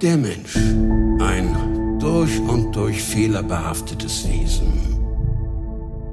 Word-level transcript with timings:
Der 0.00 0.16
Mensch, 0.16 0.54
ein 1.18 1.98
durch 1.98 2.38
und 2.38 2.70
durch 2.76 3.02
fehlerbehaftetes 3.02 4.28
Wesen. 4.28 4.72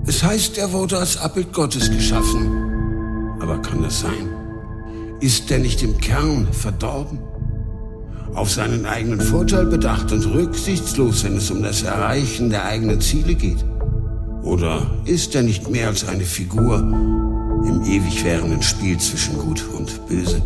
Es 0.07 0.23
heißt, 0.23 0.57
er 0.57 0.73
wurde 0.73 0.97
als 0.97 1.17
Abbild 1.17 1.53
Gottes 1.53 1.91
geschaffen. 1.91 3.37
Aber 3.39 3.61
kann 3.61 3.83
das 3.83 3.99
sein? 3.99 4.33
Ist 5.19 5.51
er 5.51 5.59
nicht 5.59 5.83
im 5.83 5.99
Kern 5.99 6.47
verdorben? 6.51 7.19
Auf 8.33 8.49
seinen 8.49 8.87
eigenen 8.87 9.21
Vorteil 9.21 9.67
bedacht 9.67 10.11
und 10.11 10.25
rücksichtslos, 10.33 11.23
wenn 11.23 11.37
es 11.37 11.51
um 11.51 11.61
das 11.61 11.83
Erreichen 11.83 12.49
der 12.49 12.65
eigenen 12.65 12.99
Ziele 13.01 13.35
geht? 13.35 13.63
Oder 14.41 14.81
ist 15.05 15.35
er 15.35 15.43
nicht 15.43 15.69
mehr 15.69 15.89
als 15.89 16.07
eine 16.07 16.25
Figur 16.25 16.79
im 16.79 17.83
ewig 17.85 18.25
währenden 18.25 18.63
Spiel 18.63 18.97
zwischen 18.97 19.37
Gut 19.37 19.63
und 19.77 20.07
Böse? 20.07 20.41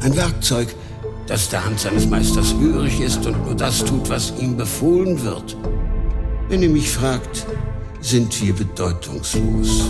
Ein 0.00 0.16
Werkzeug, 0.16 0.74
das 1.26 1.48
der 1.48 1.64
Hand 1.64 1.80
seines 1.80 2.08
Meisters 2.08 2.54
hörig 2.58 3.00
ist 3.00 3.24
und 3.26 3.44
nur 3.44 3.54
das 3.54 3.84
tut, 3.84 4.08
was 4.10 4.34
ihm 4.38 4.56
befohlen 4.56 5.22
wird. 5.22 5.56
Wenn 6.48 6.62
ihr 6.62 6.68
mich 6.68 6.90
fragt, 6.90 7.46
sind 8.00 8.42
wir 8.42 8.54
bedeutungslos. 8.54 9.86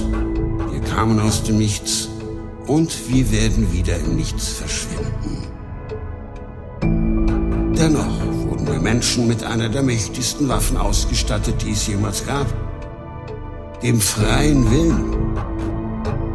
Wir 0.71 0.81
kamen 0.83 1.19
aus 1.19 1.43
dem 1.43 1.59
Nichts 1.59 2.09
und 2.67 3.09
wir 3.09 3.31
werden 3.33 3.73
wieder 3.73 3.97
im 3.99 4.17
Nichts 4.17 4.49
verschwinden. 4.51 5.49
Dennoch 7.77 8.21
wurden 8.49 8.67
wir 8.69 8.79
Menschen 8.79 9.27
mit 9.27 9.43
einer 9.43 9.69
der 9.69 9.83
mächtigsten 9.83 10.49
Waffen 10.49 10.77
ausgestattet, 10.77 11.57
die 11.63 11.73
es 11.73 11.89
jemals 11.89 12.25
gab. 12.25 12.47
Dem 13.83 14.01
freien 14.01 14.71
Willen. 14.71 15.15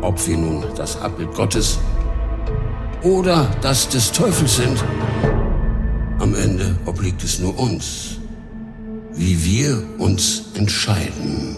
Ob 0.02 0.28
wir 0.28 0.38
nun 0.38 0.66
das 0.76 1.02
Abbild 1.02 1.34
Gottes 1.34 1.80
oder 3.04 3.50
das 3.62 3.90
des 3.90 4.12
Teufels 4.12 4.58
sind. 4.58 4.84
Am 6.20 6.36
Ende 6.36 6.76
obliegt 6.86 7.24
es 7.24 7.40
nur 7.40 7.58
uns, 7.58 8.20
wie 9.14 9.44
wir 9.44 9.84
uns 10.00 10.52
entscheiden. 10.56 11.56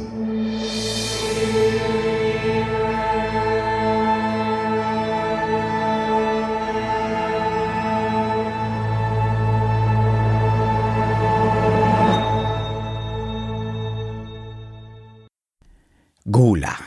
Gula. 16.32 16.78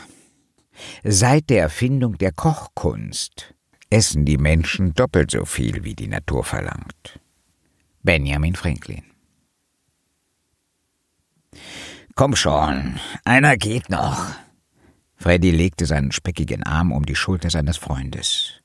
Seit 1.02 1.50
der 1.50 1.60
Erfindung 1.60 2.16
der 2.16 2.32
Kochkunst 2.32 3.54
essen 3.90 4.24
die 4.24 4.38
Menschen 4.38 4.94
doppelt 4.94 5.30
so 5.30 5.44
viel, 5.44 5.84
wie 5.84 5.94
die 5.94 6.08
Natur 6.08 6.44
verlangt. 6.44 7.20
Benjamin 8.02 8.54
Franklin. 8.54 9.04
Komm 12.14 12.36
schon, 12.36 13.00
einer 13.24 13.56
geht 13.56 13.90
noch. 13.90 14.26
Freddy 15.16 15.50
legte 15.50 15.86
seinen 15.86 16.12
speckigen 16.12 16.62
Arm 16.62 16.92
um 16.92 17.06
die 17.06 17.16
Schulter 17.16 17.50
seines 17.50 17.76
Freundes. 17.76 18.60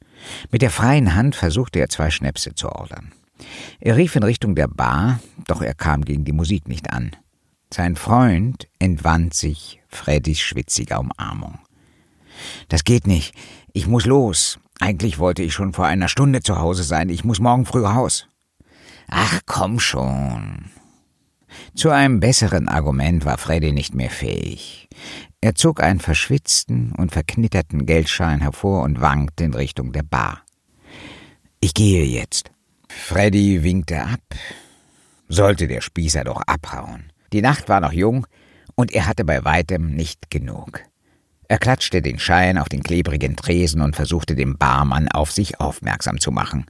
Mit 0.51 0.61
der 0.61 0.71
freien 0.71 1.15
Hand 1.15 1.35
versuchte 1.35 1.79
er 1.79 1.89
zwei 1.89 2.11
Schnäpse 2.11 2.53
zu 2.53 2.69
ordern. 2.69 3.13
Er 3.79 3.95
rief 3.95 4.15
in 4.15 4.23
Richtung 4.23 4.55
der 4.55 4.67
Bar, 4.67 5.19
doch 5.47 5.61
er 5.61 5.73
kam 5.73 6.03
gegen 6.03 6.25
die 6.25 6.33
Musik 6.33 6.67
nicht 6.67 6.91
an. 6.91 7.15
Sein 7.73 7.95
Freund 7.95 8.67
entwand 8.79 9.33
sich 9.33 9.79
Freddys 9.87 10.39
schwitziger 10.39 10.99
Umarmung. 10.99 11.59
Das 12.67 12.83
geht 12.83 13.07
nicht. 13.07 13.33
Ich 13.73 13.87
muss 13.87 14.05
los. 14.05 14.59
Eigentlich 14.79 15.19
wollte 15.19 15.43
ich 15.43 15.53
schon 15.53 15.73
vor 15.73 15.85
einer 15.85 16.07
Stunde 16.07 16.41
zu 16.41 16.57
Hause 16.57 16.83
sein. 16.83 17.09
Ich 17.09 17.23
muss 17.23 17.39
morgen 17.39 17.65
früh 17.65 17.85
raus. 17.85 18.27
Ach, 19.09 19.41
komm 19.45 19.79
schon. 19.79 20.71
Zu 21.75 21.89
einem 21.89 22.19
besseren 22.19 22.67
Argument 22.67 23.25
war 23.25 23.37
Freddy 23.37 23.71
nicht 23.71 23.93
mehr 23.93 24.09
fähig. 24.09 24.87
Er 25.41 25.55
zog 25.55 25.81
einen 25.81 25.99
verschwitzten 25.99 26.93
und 26.97 27.11
verknitterten 27.11 27.85
Geldschein 27.85 28.41
hervor 28.41 28.83
und 28.83 29.01
wankte 29.01 29.43
in 29.43 29.53
Richtung 29.53 29.91
der 29.91 30.03
Bar. 30.03 30.43
Ich 31.59 31.73
gehe 31.73 32.05
jetzt. 32.05 32.51
Freddy 32.87 33.63
winkte 33.63 34.01
ab. 34.01 34.21
Sollte 35.27 35.67
der 35.67 35.81
Spießer 35.81 36.23
doch 36.23 36.41
abhauen. 36.41 37.11
Die 37.33 37.41
Nacht 37.41 37.69
war 37.69 37.79
noch 37.79 37.93
jung 37.93 38.25
und 38.75 38.91
er 38.91 39.07
hatte 39.07 39.25
bei 39.25 39.43
weitem 39.43 39.93
nicht 39.93 40.29
genug. 40.29 40.81
Er 41.49 41.57
klatschte 41.57 42.03
den 42.03 42.19
Schein 42.19 42.59
auf 42.59 42.69
den 42.69 42.83
klebrigen 42.83 43.35
Tresen 43.35 43.81
und 43.81 43.95
versuchte 43.95 44.35
den 44.35 44.57
Barmann 44.57 45.07
auf 45.09 45.31
sich 45.31 45.59
aufmerksam 45.59 46.19
zu 46.19 46.31
machen. 46.31 46.67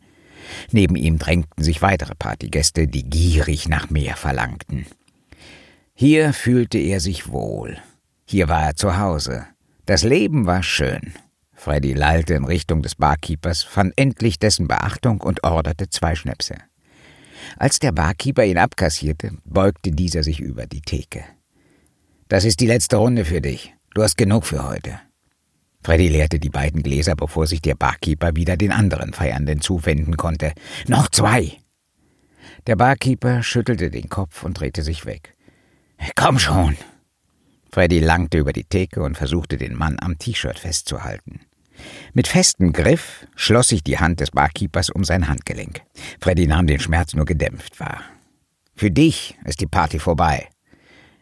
Neben 0.71 0.95
ihm 0.95 1.19
drängten 1.19 1.63
sich 1.63 1.81
weitere 1.81 2.15
Partygäste, 2.15 2.87
die 2.87 3.03
gierig 3.03 3.67
nach 3.67 3.89
mehr 3.89 4.15
verlangten. 4.15 4.85
Hier 5.93 6.31
fühlte 6.31 6.77
er 6.77 7.01
sich 7.01 7.27
wohl. 7.27 7.77
Hier 8.25 8.47
war 8.47 8.67
er 8.67 8.75
zu 8.77 8.97
Hause. 8.97 9.45
Das 9.85 10.03
Leben 10.03 10.45
war 10.45 10.63
schön. 10.63 11.13
Freddy 11.53 11.93
lallte 11.93 12.35
in 12.35 12.45
Richtung 12.45 12.81
des 12.81 12.95
Barkeepers, 12.95 13.63
fand 13.63 13.93
endlich 13.97 14.39
dessen 14.39 14.69
Beachtung 14.69 15.19
und 15.19 15.43
orderte 15.43 15.89
zwei 15.89 16.15
Schnäpse. 16.15 16.55
Als 17.57 17.79
der 17.79 17.91
Barkeeper 17.91 18.45
ihn 18.45 18.57
abkassierte, 18.57 19.33
beugte 19.43 19.91
dieser 19.91 20.23
sich 20.23 20.39
über 20.39 20.67
die 20.67 20.81
Theke. 20.81 21.25
Das 22.29 22.45
ist 22.45 22.61
die 22.61 22.67
letzte 22.67 22.95
Runde 22.95 23.25
für 23.25 23.41
dich. 23.41 23.73
Du 23.93 24.03
hast 24.03 24.17
genug 24.17 24.45
für 24.45 24.67
heute. 24.67 24.99
Freddy 25.83 26.09
leerte 26.09 26.39
die 26.39 26.49
beiden 26.49 26.83
Gläser, 26.83 27.15
bevor 27.15 27.47
sich 27.47 27.61
der 27.61 27.75
Barkeeper 27.75 28.35
wieder 28.35 28.57
den 28.57 28.71
anderen 28.71 29.13
Feiernden 29.13 29.61
zuwenden 29.61 30.17
konnte. 30.17 30.53
Noch 30.87 31.07
zwei! 31.09 31.57
Der 32.67 32.75
Barkeeper 32.75 33.41
schüttelte 33.41 33.89
den 33.89 34.09
Kopf 34.09 34.43
und 34.43 34.59
drehte 34.59 34.83
sich 34.83 35.05
weg. 35.05 35.35
Komm 36.15 36.37
schon! 36.37 36.75
Freddy 37.71 37.99
langte 37.99 38.37
über 38.37 38.51
die 38.51 38.63
Theke 38.63 39.01
und 39.01 39.15
versuchte 39.15 39.57
den 39.57 39.75
Mann 39.75 39.97
am 39.99 40.17
T-Shirt 40.17 40.59
festzuhalten. 40.59 41.41
Mit 42.13 42.27
festem 42.27 42.73
Griff 42.73 43.27
schloss 43.35 43.69
sich 43.69 43.83
die 43.83 43.99
Hand 43.99 44.19
des 44.19 44.31
Barkeepers 44.31 44.89
um 44.89 45.03
sein 45.03 45.27
Handgelenk. 45.27 45.81
Freddy 46.19 46.47
nahm 46.47 46.67
den 46.67 46.79
Schmerz 46.79 47.13
nur 47.13 47.25
gedämpft 47.25 47.79
wahr. 47.79 48.01
Für 48.75 48.91
dich 48.91 49.37
ist 49.45 49.61
die 49.61 49.67
Party 49.67 49.99
vorbei. 49.99 50.49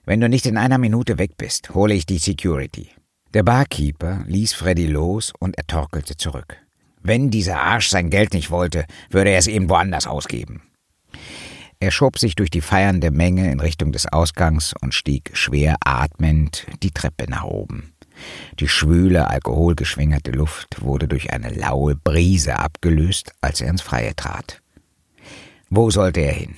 Wenn 0.07 0.21
du 0.21 0.29
nicht 0.29 0.45
in 0.45 0.55
einer 0.57 0.77
Minute 0.77 1.17
weg 1.17 1.31
bist, 1.35 1.73
hole 1.73 1.93
ich 1.93 2.05
die 2.05 2.17
Security. 2.17 2.91
Der 3.33 3.43
Barkeeper 3.43 4.23
ließ 4.25 4.53
Freddy 4.53 4.87
los 4.87 5.33
und 5.37 5.57
er 5.57 5.67
torkelte 5.67 6.15
zurück. 6.15 6.55
Wenn 7.03 7.29
dieser 7.29 7.59
Arsch 7.59 7.89
sein 7.89 8.09
Geld 8.09 8.33
nicht 8.33 8.49
wollte, 8.49 8.85
würde 9.09 9.31
er 9.31 9.37
es 9.37 9.47
eben 9.47 9.69
woanders 9.69 10.07
ausgeben. 10.07 10.61
Er 11.81 11.91
schob 11.91 12.19
sich 12.19 12.35
durch 12.35 12.49
die 12.49 12.61
feiernde 12.61 13.11
Menge 13.11 13.51
in 13.51 13.59
Richtung 13.59 13.91
des 13.91 14.05
Ausgangs 14.05 14.73
und 14.81 14.93
stieg 14.93 15.31
schwer 15.33 15.75
atmend 15.83 16.65
die 16.83 16.91
Treppe 16.91 17.29
nach 17.29 17.43
oben. 17.43 17.91
Die 18.61 18.69
schwüle, 18.69 19.29
alkoholgeschwängerte 19.29 20.31
Luft 20.31 20.81
wurde 20.81 21.09
durch 21.09 21.33
eine 21.33 21.49
laue 21.49 21.97
Brise 21.97 22.57
abgelöst, 22.59 23.33
als 23.41 23.59
er 23.59 23.71
ins 23.71 23.81
Freie 23.81 24.15
trat. 24.15 24.61
Wo 25.69 25.91
sollte 25.91 26.21
er 26.21 26.33
hin? 26.33 26.55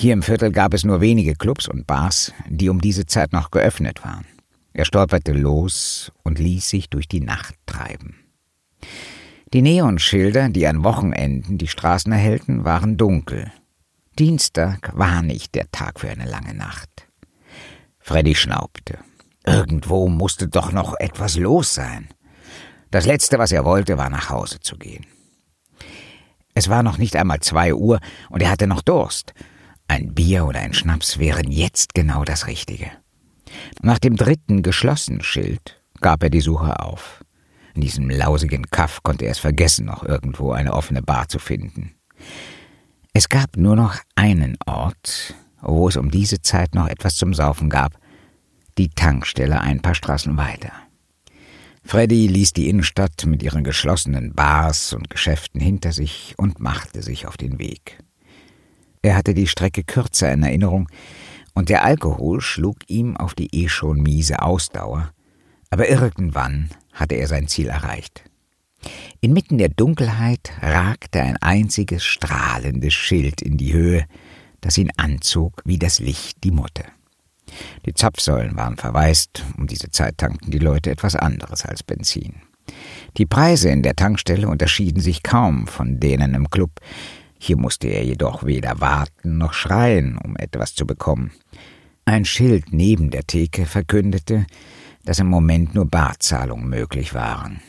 Hier 0.00 0.14
im 0.14 0.22
Viertel 0.22 0.50
gab 0.50 0.72
es 0.72 0.82
nur 0.82 1.02
wenige 1.02 1.34
Clubs 1.34 1.68
und 1.68 1.86
Bars, 1.86 2.32
die 2.48 2.70
um 2.70 2.80
diese 2.80 3.04
Zeit 3.04 3.34
noch 3.34 3.50
geöffnet 3.50 4.02
waren. 4.02 4.24
Er 4.72 4.86
stolperte 4.86 5.32
los 5.32 6.10
und 6.22 6.38
ließ 6.38 6.70
sich 6.70 6.88
durch 6.88 7.06
die 7.06 7.20
Nacht 7.20 7.54
treiben. 7.66 8.14
Die 9.52 9.60
Neonschilder, 9.60 10.48
die 10.48 10.66
an 10.66 10.84
Wochenenden 10.84 11.58
die 11.58 11.68
Straßen 11.68 12.10
erhellten, 12.12 12.64
waren 12.64 12.96
dunkel. 12.96 13.52
Dienstag 14.18 14.90
war 14.94 15.20
nicht 15.20 15.54
der 15.54 15.70
Tag 15.70 16.00
für 16.00 16.08
eine 16.08 16.24
lange 16.24 16.54
Nacht. 16.54 17.06
Freddy 17.98 18.34
schnaubte. 18.34 19.00
Irgendwo 19.44 20.08
musste 20.08 20.48
doch 20.48 20.72
noch 20.72 20.94
etwas 20.98 21.36
los 21.36 21.74
sein. 21.74 22.08
Das 22.90 23.04
Letzte, 23.04 23.38
was 23.38 23.52
er 23.52 23.66
wollte, 23.66 23.98
war 23.98 24.08
nach 24.08 24.30
Hause 24.30 24.60
zu 24.60 24.78
gehen. 24.78 25.04
Es 26.54 26.70
war 26.70 26.82
noch 26.82 26.96
nicht 26.96 27.16
einmal 27.16 27.40
zwei 27.40 27.74
Uhr 27.74 28.00
und 28.30 28.42
er 28.42 28.50
hatte 28.50 28.66
noch 28.66 28.80
Durst. 28.80 29.34
Ein 29.90 30.14
Bier 30.14 30.46
oder 30.46 30.60
ein 30.60 30.72
Schnaps 30.72 31.18
wären 31.18 31.50
jetzt 31.50 31.94
genau 31.94 32.22
das 32.22 32.46
Richtige. 32.46 32.92
Nach 33.82 33.98
dem 33.98 34.14
dritten 34.14 34.62
geschlossenen 34.62 35.20
Schild 35.20 35.82
gab 36.00 36.22
er 36.22 36.30
die 36.30 36.40
Suche 36.40 36.78
auf. 36.78 37.24
In 37.74 37.80
diesem 37.80 38.08
lausigen 38.08 38.70
Kaff 38.70 39.02
konnte 39.02 39.24
er 39.24 39.32
es 39.32 39.40
vergessen, 39.40 39.86
noch 39.86 40.04
irgendwo 40.04 40.52
eine 40.52 40.74
offene 40.74 41.02
Bar 41.02 41.26
zu 41.28 41.40
finden. 41.40 41.96
Es 43.14 43.28
gab 43.28 43.56
nur 43.56 43.74
noch 43.74 43.96
einen 44.14 44.56
Ort, 44.64 45.34
wo 45.60 45.88
es 45.88 45.96
um 45.96 46.12
diese 46.12 46.40
Zeit 46.40 46.76
noch 46.76 46.86
etwas 46.86 47.16
zum 47.16 47.34
Saufen 47.34 47.68
gab, 47.68 47.98
die 48.78 48.90
Tankstelle 48.90 49.60
ein 49.60 49.82
paar 49.82 49.96
Straßen 49.96 50.36
weiter. 50.36 50.70
Freddy 51.82 52.28
ließ 52.28 52.52
die 52.52 52.68
Innenstadt 52.68 53.26
mit 53.26 53.42
ihren 53.42 53.64
geschlossenen 53.64 54.34
Bars 54.34 54.92
und 54.92 55.10
Geschäften 55.10 55.60
hinter 55.60 55.90
sich 55.90 56.34
und 56.36 56.60
machte 56.60 57.02
sich 57.02 57.26
auf 57.26 57.36
den 57.36 57.58
Weg. 57.58 57.98
Er 59.02 59.16
hatte 59.16 59.34
die 59.34 59.46
Strecke 59.46 59.82
kürzer 59.82 60.32
in 60.32 60.42
Erinnerung, 60.42 60.88
und 61.54 61.68
der 61.68 61.84
Alkohol 61.84 62.40
schlug 62.40 62.78
ihm 62.86 63.16
auf 63.16 63.34
die 63.34 63.48
eh 63.54 63.68
schon 63.68 64.02
miese 64.02 64.42
Ausdauer, 64.42 65.12
aber 65.70 65.88
irgendwann 65.88 66.70
hatte 66.92 67.16
er 67.16 67.26
sein 67.26 67.48
Ziel 67.48 67.68
erreicht. 67.68 68.24
Inmitten 69.20 69.58
der 69.58 69.68
Dunkelheit 69.68 70.52
ragte 70.62 71.20
ein 71.20 71.36
einziges 71.38 72.04
strahlendes 72.04 72.94
Schild 72.94 73.42
in 73.42 73.56
die 73.58 73.72
Höhe, 73.72 74.06
das 74.60 74.78
ihn 74.78 74.90
anzog 74.96 75.60
wie 75.64 75.78
das 75.78 75.98
Licht 75.98 76.42
die 76.44 76.50
Motte. 76.50 76.84
Die 77.84 77.94
Zapfsäulen 77.94 78.56
waren 78.56 78.76
verwaist, 78.76 79.44
um 79.58 79.66
diese 79.66 79.90
Zeit 79.90 80.18
tankten 80.18 80.50
die 80.50 80.58
Leute 80.58 80.90
etwas 80.90 81.16
anderes 81.16 81.64
als 81.64 81.82
Benzin. 81.82 82.36
Die 83.16 83.26
Preise 83.26 83.70
in 83.70 83.82
der 83.82 83.96
Tankstelle 83.96 84.48
unterschieden 84.48 85.00
sich 85.00 85.22
kaum 85.22 85.66
von 85.66 85.98
denen 85.98 86.34
im 86.34 86.48
Club. 86.48 86.70
Hier 87.42 87.56
musste 87.56 87.88
er 87.88 88.04
jedoch 88.04 88.44
weder 88.44 88.80
warten 88.80 89.38
noch 89.38 89.54
schreien, 89.54 90.18
um 90.18 90.36
etwas 90.36 90.74
zu 90.74 90.86
bekommen. 90.86 91.32
Ein 92.04 92.26
Schild 92.26 92.70
neben 92.70 93.10
der 93.10 93.26
Theke 93.26 93.64
verkündete, 93.64 94.46
dass 95.04 95.20
im 95.20 95.28
Moment 95.28 95.74
nur 95.74 95.86
Barzahlungen 95.86 96.68
möglich 96.68 97.14
waren. 97.14 97.62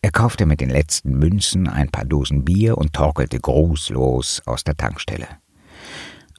Er 0.00 0.10
kaufte 0.10 0.46
mit 0.46 0.62
den 0.62 0.70
letzten 0.70 1.18
Münzen 1.18 1.68
ein 1.68 1.90
paar 1.90 2.06
Dosen 2.06 2.46
Bier 2.46 2.78
und 2.78 2.94
torkelte 2.94 3.38
grußlos 3.38 4.40
aus 4.46 4.64
der 4.64 4.78
Tankstelle. 4.78 5.28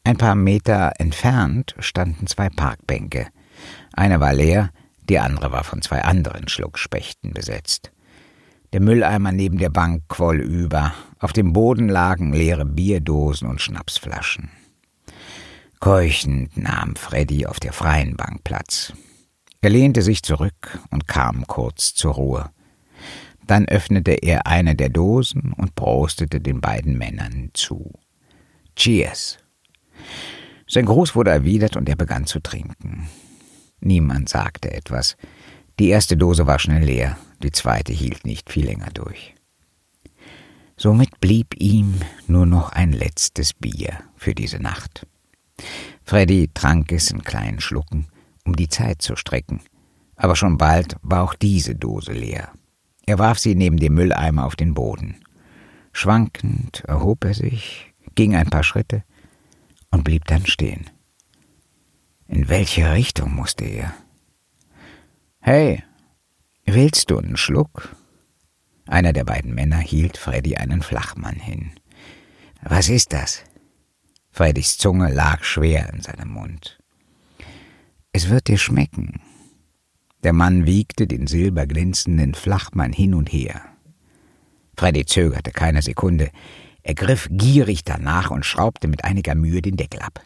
Ein 0.03 0.17
paar 0.17 0.33
Meter 0.33 0.93
entfernt 0.97 1.75
standen 1.77 2.25
zwei 2.25 2.49
Parkbänke. 2.49 3.27
Eine 3.93 4.19
war 4.19 4.33
leer, 4.33 4.71
die 5.07 5.19
andere 5.19 5.51
war 5.51 5.63
von 5.63 5.83
zwei 5.83 6.01
anderen 6.01 6.47
Schluckspechten 6.47 7.31
besetzt. 7.31 7.91
Der 8.73 8.81
Mülleimer 8.81 9.31
neben 9.31 9.59
der 9.59 9.69
Bank 9.69 10.05
quoll 10.07 10.41
über, 10.41 10.93
auf 11.21 11.33
dem 11.33 11.53
Boden 11.53 11.87
lagen 11.87 12.33
leere 12.33 12.65
Bierdosen 12.65 13.47
und 13.47 13.61
Schnapsflaschen. 13.61 14.49
Keuchend 15.79 16.57
nahm 16.57 16.95
Freddy 16.95 17.45
auf 17.45 17.59
der 17.59 17.73
freien 17.73 18.17
Bank 18.17 18.43
Platz. 18.43 18.93
Er 19.61 19.69
lehnte 19.69 20.01
sich 20.01 20.23
zurück 20.23 20.79
und 20.89 21.07
kam 21.07 21.45
kurz 21.45 21.93
zur 21.93 22.13
Ruhe. 22.15 22.49
Dann 23.45 23.67
öffnete 23.67 24.11
er 24.11 24.47
eine 24.47 24.75
der 24.75 24.89
Dosen 24.89 25.53
und 25.53 25.75
prostete 25.75 26.41
den 26.41 26.59
beiden 26.59 26.97
Männern 26.97 27.51
zu. 27.53 27.91
Cheers. 28.75 29.37
Sein 30.67 30.85
Gruß 30.85 31.15
wurde 31.15 31.31
erwidert 31.31 31.75
und 31.75 31.87
er 31.87 31.95
begann 31.95 32.25
zu 32.25 32.39
trinken. 32.39 33.09
Niemand 33.79 34.29
sagte 34.29 34.71
etwas. 34.71 35.17
Die 35.79 35.89
erste 35.89 36.17
Dose 36.17 36.47
war 36.47 36.59
schnell 36.59 36.83
leer, 36.83 37.17
die 37.43 37.51
zweite 37.51 37.93
hielt 37.93 38.25
nicht 38.25 38.51
viel 38.51 38.65
länger 38.65 38.89
durch. 38.93 39.35
Somit 40.81 41.19
blieb 41.21 41.53
ihm 41.59 42.01
nur 42.25 42.47
noch 42.47 42.71
ein 42.71 42.91
letztes 42.91 43.53
Bier 43.53 43.99
für 44.15 44.33
diese 44.33 44.57
Nacht. 44.57 45.05
Freddy 46.03 46.49
trank 46.55 46.91
es 46.91 47.11
in 47.11 47.21
kleinen 47.21 47.61
Schlucken, 47.61 48.07
um 48.45 48.55
die 48.55 48.67
Zeit 48.67 49.03
zu 49.03 49.15
strecken, 49.15 49.61
aber 50.15 50.35
schon 50.35 50.57
bald 50.57 50.95
war 51.03 51.21
auch 51.21 51.35
diese 51.35 51.75
Dose 51.75 52.13
leer. 52.13 52.51
Er 53.05 53.19
warf 53.19 53.37
sie 53.37 53.53
neben 53.53 53.77
dem 53.77 53.93
Mülleimer 53.93 54.43
auf 54.43 54.55
den 54.55 54.73
Boden. 54.73 55.17
Schwankend 55.93 56.83
erhob 56.87 57.25
er 57.25 57.35
sich, 57.35 57.93
ging 58.15 58.35
ein 58.35 58.49
paar 58.49 58.63
Schritte 58.63 59.03
und 59.91 60.03
blieb 60.03 60.25
dann 60.25 60.47
stehen. 60.47 60.89
In 62.27 62.49
welche 62.49 62.91
Richtung 62.91 63.35
musste 63.35 63.65
er? 63.65 63.93
Hey, 65.41 65.83
willst 66.65 67.11
du 67.11 67.19
einen 67.19 67.37
Schluck? 67.37 67.95
Einer 68.91 69.13
der 69.13 69.23
beiden 69.23 69.55
Männer 69.55 69.77
hielt 69.77 70.17
Freddy 70.17 70.57
einen 70.57 70.81
Flachmann 70.81 71.37
hin. 71.37 71.71
Was 72.61 72.89
ist 72.89 73.13
das? 73.13 73.41
Freddys 74.31 74.77
Zunge 74.77 75.09
lag 75.09 75.45
schwer 75.45 75.93
in 75.93 76.01
seinem 76.01 76.27
Mund. 76.27 76.77
Es 78.11 78.27
wird 78.27 78.49
dir 78.49 78.57
schmecken. 78.57 79.21
Der 80.23 80.33
Mann 80.33 80.65
wiegte 80.65 81.07
den 81.07 81.25
silberglänzenden 81.25 82.33
Flachmann 82.33 82.91
hin 82.91 83.13
und 83.13 83.31
her. 83.31 83.61
Freddy 84.75 85.05
zögerte 85.05 85.51
keine 85.51 85.81
Sekunde. 85.81 86.29
Er 86.83 86.93
griff 86.93 87.29
gierig 87.31 87.85
danach 87.85 88.29
und 88.29 88.45
schraubte 88.45 88.89
mit 88.89 89.05
einiger 89.05 89.35
Mühe 89.35 89.61
den 89.61 89.77
Deckel 89.77 90.01
ab. 90.01 90.21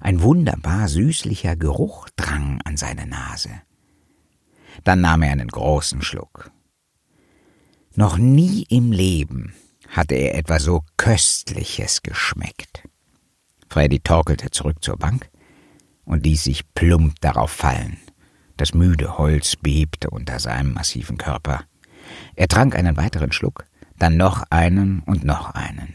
Ein 0.00 0.22
wunderbar 0.22 0.88
süßlicher 0.88 1.54
Geruch 1.54 2.08
drang 2.16 2.60
an 2.64 2.76
seine 2.76 3.06
Nase. 3.06 3.50
Dann 4.82 5.02
nahm 5.02 5.22
er 5.22 5.30
einen 5.30 5.48
großen 5.48 6.02
Schluck. 6.02 6.50
Noch 7.98 8.18
nie 8.18 8.66
im 8.68 8.92
Leben 8.92 9.54
hatte 9.88 10.16
er 10.16 10.34
etwas 10.34 10.64
so 10.64 10.84
Köstliches 10.98 12.02
geschmeckt. 12.02 12.86
Freddy 13.70 14.00
torkelte 14.00 14.50
zurück 14.50 14.84
zur 14.84 14.98
Bank 14.98 15.30
und 16.04 16.26
ließ 16.26 16.44
sich 16.44 16.74
plump 16.74 17.18
darauf 17.22 17.50
fallen. 17.50 17.96
Das 18.58 18.74
müde 18.74 19.16
Holz 19.16 19.56
bebte 19.56 20.10
unter 20.10 20.38
seinem 20.40 20.74
massiven 20.74 21.16
Körper. 21.16 21.64
Er 22.34 22.48
trank 22.48 22.76
einen 22.76 22.98
weiteren 22.98 23.32
Schluck, 23.32 23.64
dann 23.98 24.18
noch 24.18 24.44
einen 24.50 25.00
und 25.00 25.24
noch 25.24 25.54
einen. 25.54 25.94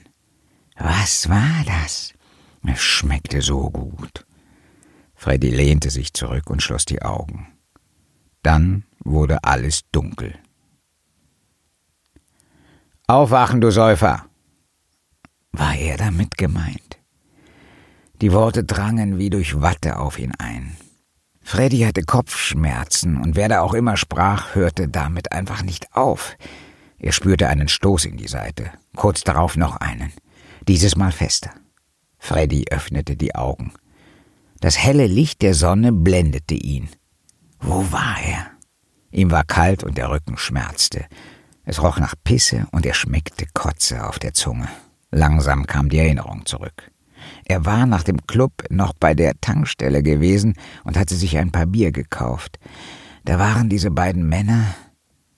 Was 0.80 1.30
war 1.30 1.64
das? 1.68 2.16
Es 2.66 2.82
schmeckte 2.82 3.44
so 3.44 3.70
gut. 3.70 4.26
Freddy 5.14 5.52
lehnte 5.52 5.92
sich 5.92 6.14
zurück 6.14 6.50
und 6.50 6.64
schloss 6.64 6.86
die 6.86 7.04
Augen. 7.04 7.48
Dann 8.42 8.86
wurde 9.04 9.44
alles 9.44 9.82
dunkel. 9.92 10.40
Aufwachen, 13.12 13.60
du 13.60 13.72
Säufer! 13.72 14.24
War 15.52 15.76
er 15.76 15.98
damit 15.98 16.38
gemeint? 16.38 16.98
Die 18.22 18.32
Worte 18.32 18.64
drangen 18.64 19.18
wie 19.18 19.30
durch 19.30 19.60
Watte 19.60 20.00
auf 20.00 20.18
ihn 20.18 20.32
ein. 20.40 20.78
Freddy 21.42 21.82
hatte 21.82 22.04
Kopfschmerzen 22.04 23.22
und 23.22 23.36
wer 23.36 23.50
da 23.50 23.60
auch 23.60 23.74
immer 23.74 23.98
sprach, 23.98 24.56
hörte 24.56 24.88
damit 24.88 25.34
einfach 25.34 25.62
nicht 25.62 25.94
auf. 25.94 26.38
Er 27.00 27.12
spürte 27.12 27.50
einen 27.50 27.68
Stoß 27.68 28.06
in 28.06 28.16
die 28.16 28.30
Seite, 28.30 28.72
kurz 28.96 29.26
darauf 29.26 29.58
noch 29.58 29.76
einen, 29.76 30.14
dieses 30.70 30.96
Mal 30.96 31.12
fester. 31.12 31.52
Freddy 32.18 32.68
öffnete 32.72 33.18
die 33.18 33.36
Augen. 33.36 33.74
Das 34.62 34.78
helle 34.78 35.08
Licht 35.08 35.42
der 35.42 35.54
Sonne 35.54 35.92
blendete 35.92 36.56
ihn. 36.56 36.88
Wo 37.60 37.92
war 37.92 38.16
er? 38.26 38.52
Ihm 39.12 39.32
war 39.32 39.44
kalt 39.44 39.84
und 39.84 39.98
der 39.98 40.12
Rücken 40.12 40.38
schmerzte. 40.38 41.08
Es 41.72 41.82
roch 41.82 42.00
nach 42.00 42.16
Pisse 42.22 42.68
und 42.74 42.86
er 42.86 42.94
schmeckte 42.94 43.46
Kotze 43.54 44.06
auf 44.06 44.20
der 44.20 44.34
Zunge. 44.34 44.68
Langsam 45.10 45.66
kam 45.66 45.88
die 45.88 46.00
Erinnerung 46.00 46.46
zurück. 46.46 46.92
Er 47.46 47.66
war 47.66 47.86
nach 47.86 48.04
dem 48.04 48.28
Club 48.28 48.52
noch 48.70 48.92
bei 48.92 49.14
der 49.14 49.40
Tankstelle 49.40 50.04
gewesen 50.04 50.56
und 50.84 50.98
hatte 50.98 51.16
sich 51.16 51.38
ein 51.38 51.54
paar 51.54 51.68
Bier 51.68 51.94
gekauft. 51.94 52.60
Da 53.24 53.40
waren 53.40 53.70
diese 53.70 53.90
beiden 53.90 54.28
Männer. 54.28 54.76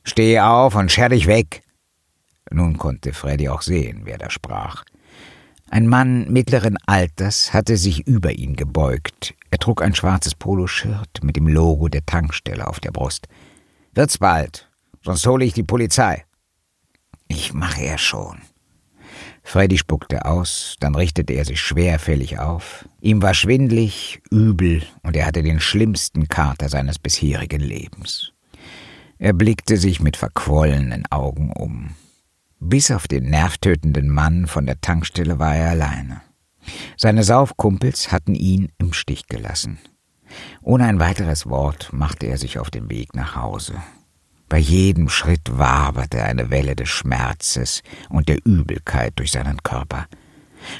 Steh 0.03 0.39
auf 0.39 0.73
und 0.73 0.91
scher 0.91 1.09
dich 1.09 1.27
weg! 1.27 1.61
Nun 2.49 2.79
konnte 2.79 3.13
Freddy 3.13 3.47
auch 3.47 3.61
sehen, 3.61 4.01
wer 4.05 4.17
da 4.17 4.31
sprach. 4.31 4.85
Ein 5.69 5.87
Mann 5.87 6.31
mittleren 6.33 6.77
Alters 6.87 7.53
hatte 7.53 7.77
sich 7.77 8.07
über 8.07 8.31
ihn 8.31 8.55
gebeugt. 8.55 9.35
Er 9.51 9.59
trug 9.59 9.83
ein 9.83 9.93
schwarzes 9.93 10.33
Poloshirt 10.33 11.23
mit 11.23 11.35
dem 11.35 11.47
Logo 11.47 11.89
der 11.89 12.07
Tankstelle 12.07 12.65
auf 12.65 12.79
der 12.79 12.91
Brust. 12.91 13.27
Wird's 13.93 14.17
bald, 14.17 14.67
sonst 15.03 15.27
hole 15.27 15.45
ich 15.45 15.53
die 15.53 15.63
Polizei. 15.63 16.25
Ich 17.35 17.51
mache 17.51 17.83
ja 17.83 17.97
schon. 17.97 18.37
Freddy 19.41 19.79
spuckte 19.79 20.25
aus, 20.25 20.75
dann 20.79 20.93
richtete 20.93 21.33
er 21.33 21.45
sich 21.45 21.59
schwerfällig 21.59 22.37
auf. 22.37 22.87
Ihm 23.01 23.23
war 23.23 23.33
schwindlig, 23.33 24.21
übel 24.29 24.83
und 25.01 25.15
er 25.15 25.25
hatte 25.25 25.41
den 25.41 25.59
schlimmsten 25.59 26.27
Kater 26.27 26.69
seines 26.69 26.99
bisherigen 26.99 27.59
Lebens. 27.59 28.33
Er 29.17 29.33
blickte 29.33 29.77
sich 29.77 29.99
mit 29.99 30.15
verquollenen 30.15 31.05
Augen 31.11 31.51
um. 31.51 31.95
Bis 32.59 32.91
auf 32.91 33.07
den 33.07 33.31
nervtötenden 33.31 34.09
Mann 34.09 34.45
von 34.45 34.67
der 34.67 34.79
Tankstelle 34.79 35.39
war 35.39 35.55
er 35.55 35.71
alleine. 35.71 36.21
Seine 36.97 37.23
Saufkumpels 37.23 38.11
hatten 38.11 38.35
ihn 38.35 38.71
im 38.77 38.93
Stich 38.93 39.25
gelassen. 39.25 39.79
Ohne 40.61 40.85
ein 40.85 40.99
weiteres 40.99 41.47
Wort 41.49 41.89
machte 41.93 42.27
er 42.27 42.37
sich 42.37 42.59
auf 42.59 42.69
den 42.69 42.91
Weg 42.91 43.15
nach 43.15 43.35
Hause. 43.35 43.81
Bei 44.53 44.59
jedem 44.59 45.09
Schritt 45.09 45.57
waberte 45.57 46.21
eine 46.21 46.51
Welle 46.51 46.75
des 46.75 46.87
Schmerzes 46.87 47.81
und 48.09 48.29
der 48.29 48.37
Übelkeit 48.45 49.13
durch 49.15 49.31
seinen 49.31 49.63
Körper. 49.63 50.05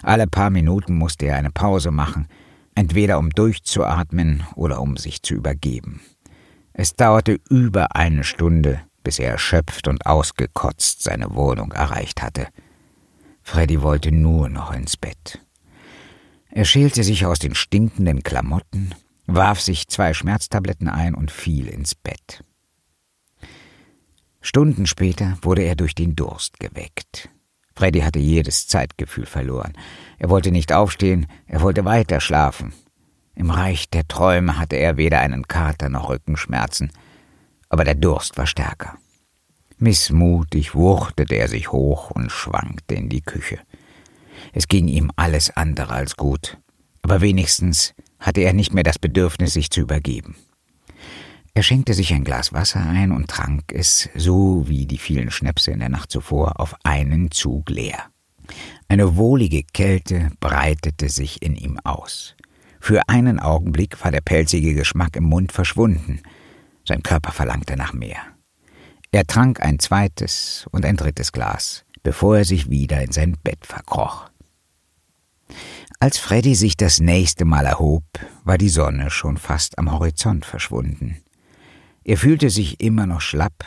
Alle 0.03 0.27
paar 0.27 0.51
Minuten 0.51 0.95
musste 0.95 1.25
er 1.25 1.37
eine 1.37 1.49
Pause 1.49 1.89
machen, 1.89 2.27
entweder 2.75 3.17
um 3.17 3.31
durchzuatmen 3.31 4.43
oder 4.53 4.79
um 4.79 4.95
sich 4.95 5.23
zu 5.23 5.33
übergeben. 5.33 6.01
Es 6.73 6.93
dauerte 6.93 7.39
über 7.49 7.95
eine 7.95 8.23
Stunde, 8.23 8.79
bis 9.03 9.17
er 9.17 9.31
erschöpft 9.31 9.87
und 9.87 10.05
ausgekotzt 10.05 11.01
seine 11.01 11.33
Wohnung 11.33 11.71
erreicht 11.71 12.21
hatte. 12.21 12.49
Freddy 13.41 13.81
wollte 13.81 14.11
nur 14.11 14.49
noch 14.49 14.71
ins 14.71 14.97
Bett. 14.97 15.39
Er 16.51 16.65
schälte 16.65 17.03
sich 17.03 17.25
aus 17.25 17.39
den 17.39 17.55
stinkenden 17.55 18.21
Klamotten, 18.21 18.93
warf 19.25 19.59
sich 19.59 19.87
zwei 19.87 20.13
Schmerztabletten 20.13 20.89
ein 20.89 21.15
und 21.15 21.31
fiel 21.31 21.67
ins 21.67 21.95
Bett. 21.95 22.43
Stunden 24.45 24.85
später 24.85 25.37
wurde 25.41 25.63
er 25.63 25.75
durch 25.75 25.95
den 25.95 26.17
Durst 26.17 26.59
geweckt. 26.59 27.29
Freddy 27.75 28.01
hatte 28.01 28.19
jedes 28.19 28.67
Zeitgefühl 28.67 29.25
verloren. 29.25 29.73
Er 30.19 30.29
wollte 30.29 30.51
nicht 30.51 30.73
aufstehen, 30.73 31.27
er 31.47 31.61
wollte 31.61 31.85
weiter 31.85 32.19
schlafen. 32.19 32.73
Im 33.35 33.49
Reich 33.49 33.89
der 33.89 34.05
Träume 34.05 34.59
hatte 34.59 34.75
er 34.75 34.97
weder 34.97 35.21
einen 35.21 35.47
Kater 35.47 35.87
noch 35.87 36.09
Rückenschmerzen, 36.09 36.91
aber 37.69 37.85
der 37.85 37.95
Durst 37.95 38.37
war 38.37 38.45
stärker. 38.45 38.97
Missmutig 39.77 40.75
wuchtete 40.75 41.35
er 41.35 41.47
sich 41.47 41.71
hoch 41.71 42.11
und 42.11 42.29
schwankte 42.29 42.95
in 42.95 43.07
die 43.07 43.21
Küche. 43.21 43.59
Es 44.51 44.67
ging 44.67 44.89
ihm 44.89 45.09
alles 45.15 45.55
andere 45.55 45.93
als 45.93 46.17
gut, 46.17 46.57
aber 47.01 47.21
wenigstens 47.21 47.93
hatte 48.19 48.41
er 48.41 48.51
nicht 48.51 48.73
mehr 48.73 48.83
das 48.83 48.99
Bedürfnis, 48.99 49.53
sich 49.53 49.71
zu 49.71 49.79
übergeben. 49.79 50.35
Er 51.55 51.61
schenkte 51.61 51.93
sich 51.93 52.13
ein 52.13 52.23
Glas 52.23 52.51
Wasser 52.51 52.81
ein 52.81 53.11
und 53.11 53.29
trank 53.29 53.71
es, 53.71 54.09
so 54.15 54.67
wie 54.67 54.87
die 54.87 54.97
vielen 54.97 55.29
Schnäpse 55.29 55.71
in 55.71 55.79
der 55.79 55.89
Nacht 55.89 56.11
zuvor, 56.11 56.59
auf 56.59 56.75
einen 56.83 57.29
Zug 57.29 57.69
leer. 57.69 58.09
Eine 58.87 59.17
wohlige 59.17 59.63
Kälte 59.63 60.31
breitete 60.39 61.09
sich 61.09 61.43
in 61.43 61.55
ihm 61.55 61.79
aus. 61.83 62.35
Für 62.79 63.07
einen 63.07 63.39
Augenblick 63.39 64.03
war 64.03 64.11
der 64.11 64.21
pelzige 64.21 64.73
Geschmack 64.73 65.15
im 65.15 65.25
Mund 65.25 65.51
verschwunden. 65.51 66.21
Sein 66.85 67.03
Körper 67.03 67.31
verlangte 67.31 67.77
nach 67.77 67.93
mehr. 67.93 68.19
Er 69.11 69.25
trank 69.25 69.61
ein 69.61 69.77
zweites 69.77 70.67
und 70.71 70.85
ein 70.85 70.97
drittes 70.97 71.31
Glas, 71.31 71.85
bevor 72.01 72.37
er 72.37 72.45
sich 72.45 72.71
wieder 72.71 73.01
in 73.01 73.11
sein 73.11 73.37
Bett 73.43 73.65
verkroch. 73.65 74.29
Als 75.99 76.17
Freddy 76.17 76.55
sich 76.55 76.75
das 76.75 76.99
nächste 76.99 77.45
Mal 77.45 77.65
erhob, 77.65 78.03
war 78.43 78.57
die 78.57 78.69
Sonne 78.69 79.11
schon 79.11 79.37
fast 79.37 79.77
am 79.77 79.91
Horizont 79.91 80.45
verschwunden. 80.45 81.22
Er 82.03 82.17
fühlte 82.17 82.49
sich 82.49 82.79
immer 82.81 83.05
noch 83.05 83.21
schlapp, 83.21 83.63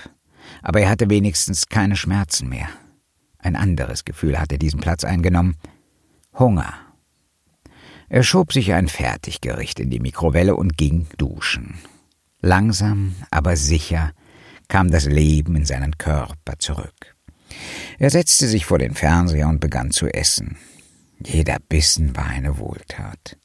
aber 0.62 0.80
er 0.80 0.90
hatte 0.90 1.10
wenigstens 1.10 1.68
keine 1.68 1.96
Schmerzen 1.96 2.48
mehr. 2.48 2.68
Ein 3.38 3.56
anderes 3.56 4.04
Gefühl 4.04 4.38
hatte 4.38 4.58
diesen 4.58 4.80
Platz 4.80 5.04
eingenommen 5.04 5.56
Hunger. 6.38 6.74
Er 8.08 8.22
schob 8.22 8.52
sich 8.52 8.72
ein 8.72 8.88
Fertiggericht 8.88 9.80
in 9.80 9.90
die 9.90 10.00
Mikrowelle 10.00 10.54
und 10.54 10.76
ging 10.76 11.06
duschen. 11.16 11.78
Langsam, 12.40 13.14
aber 13.30 13.56
sicher 13.56 14.12
kam 14.68 14.90
das 14.90 15.06
Leben 15.06 15.56
in 15.56 15.64
seinen 15.64 15.96
Körper 15.96 16.58
zurück. 16.58 17.16
Er 17.98 18.10
setzte 18.10 18.46
sich 18.46 18.66
vor 18.66 18.78
den 18.78 18.94
Fernseher 18.94 19.48
und 19.48 19.60
begann 19.60 19.90
zu 19.90 20.08
essen. 20.08 20.56
Jeder 21.24 21.58
Bissen 21.68 22.14
war 22.16 22.26
eine 22.26 22.58
Wohltat. 22.58 23.38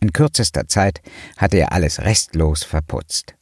In 0.00 0.12
kürzester 0.12 0.66
Zeit 0.68 1.00
hatte 1.36 1.58
er 1.58 1.72
alles 1.72 2.00
restlos 2.00 2.64
verputzt. 2.64 3.34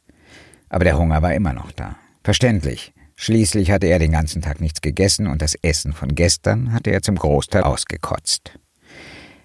Aber 0.71 0.85
der 0.85 0.97
Hunger 0.97 1.21
war 1.21 1.35
immer 1.35 1.51
noch 1.51 1.71
da. 1.73 1.97
Verständlich. 2.23 2.93
Schließlich 3.17 3.71
hatte 3.71 3.87
er 3.87 3.99
den 3.99 4.13
ganzen 4.13 4.41
Tag 4.41 4.61
nichts 4.61 4.81
gegessen 4.81 5.27
und 5.27 5.41
das 5.41 5.53
Essen 5.55 5.91
von 5.91 6.15
gestern 6.15 6.71
hatte 6.71 6.91
er 6.91 7.01
zum 7.01 7.17
Großteil 7.17 7.63
ausgekotzt. 7.63 8.57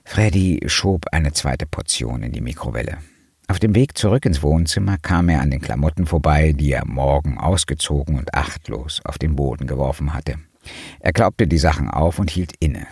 Freddy 0.05 0.61
schob 0.67 1.07
eine 1.11 1.33
zweite 1.33 1.67
Portion 1.67 2.23
in 2.23 2.31
die 2.31 2.41
Mikrowelle. 2.41 2.99
Auf 3.49 3.59
dem 3.59 3.75
Weg 3.75 3.99
zurück 3.99 4.25
ins 4.25 4.43
Wohnzimmer 4.43 4.99
kam 4.99 5.29
er 5.29 5.41
an 5.41 5.51
den 5.51 5.61
Klamotten 5.61 6.07
vorbei, 6.07 6.53
die 6.53 6.73
er 6.73 6.87
morgen 6.87 7.39
ausgezogen 7.39 8.19
und 8.19 8.33
achtlos 8.33 9.01
auf 9.05 9.19
den 9.19 9.35
Boden 9.35 9.67
geworfen 9.67 10.15
hatte. 10.15 10.37
Er 11.01 11.13
klaubte 11.13 11.49
die 11.49 11.59
Sachen 11.59 11.91
auf 11.91 12.21
und 12.21 12.31
hielt 12.31 12.55
inne. 12.61 12.87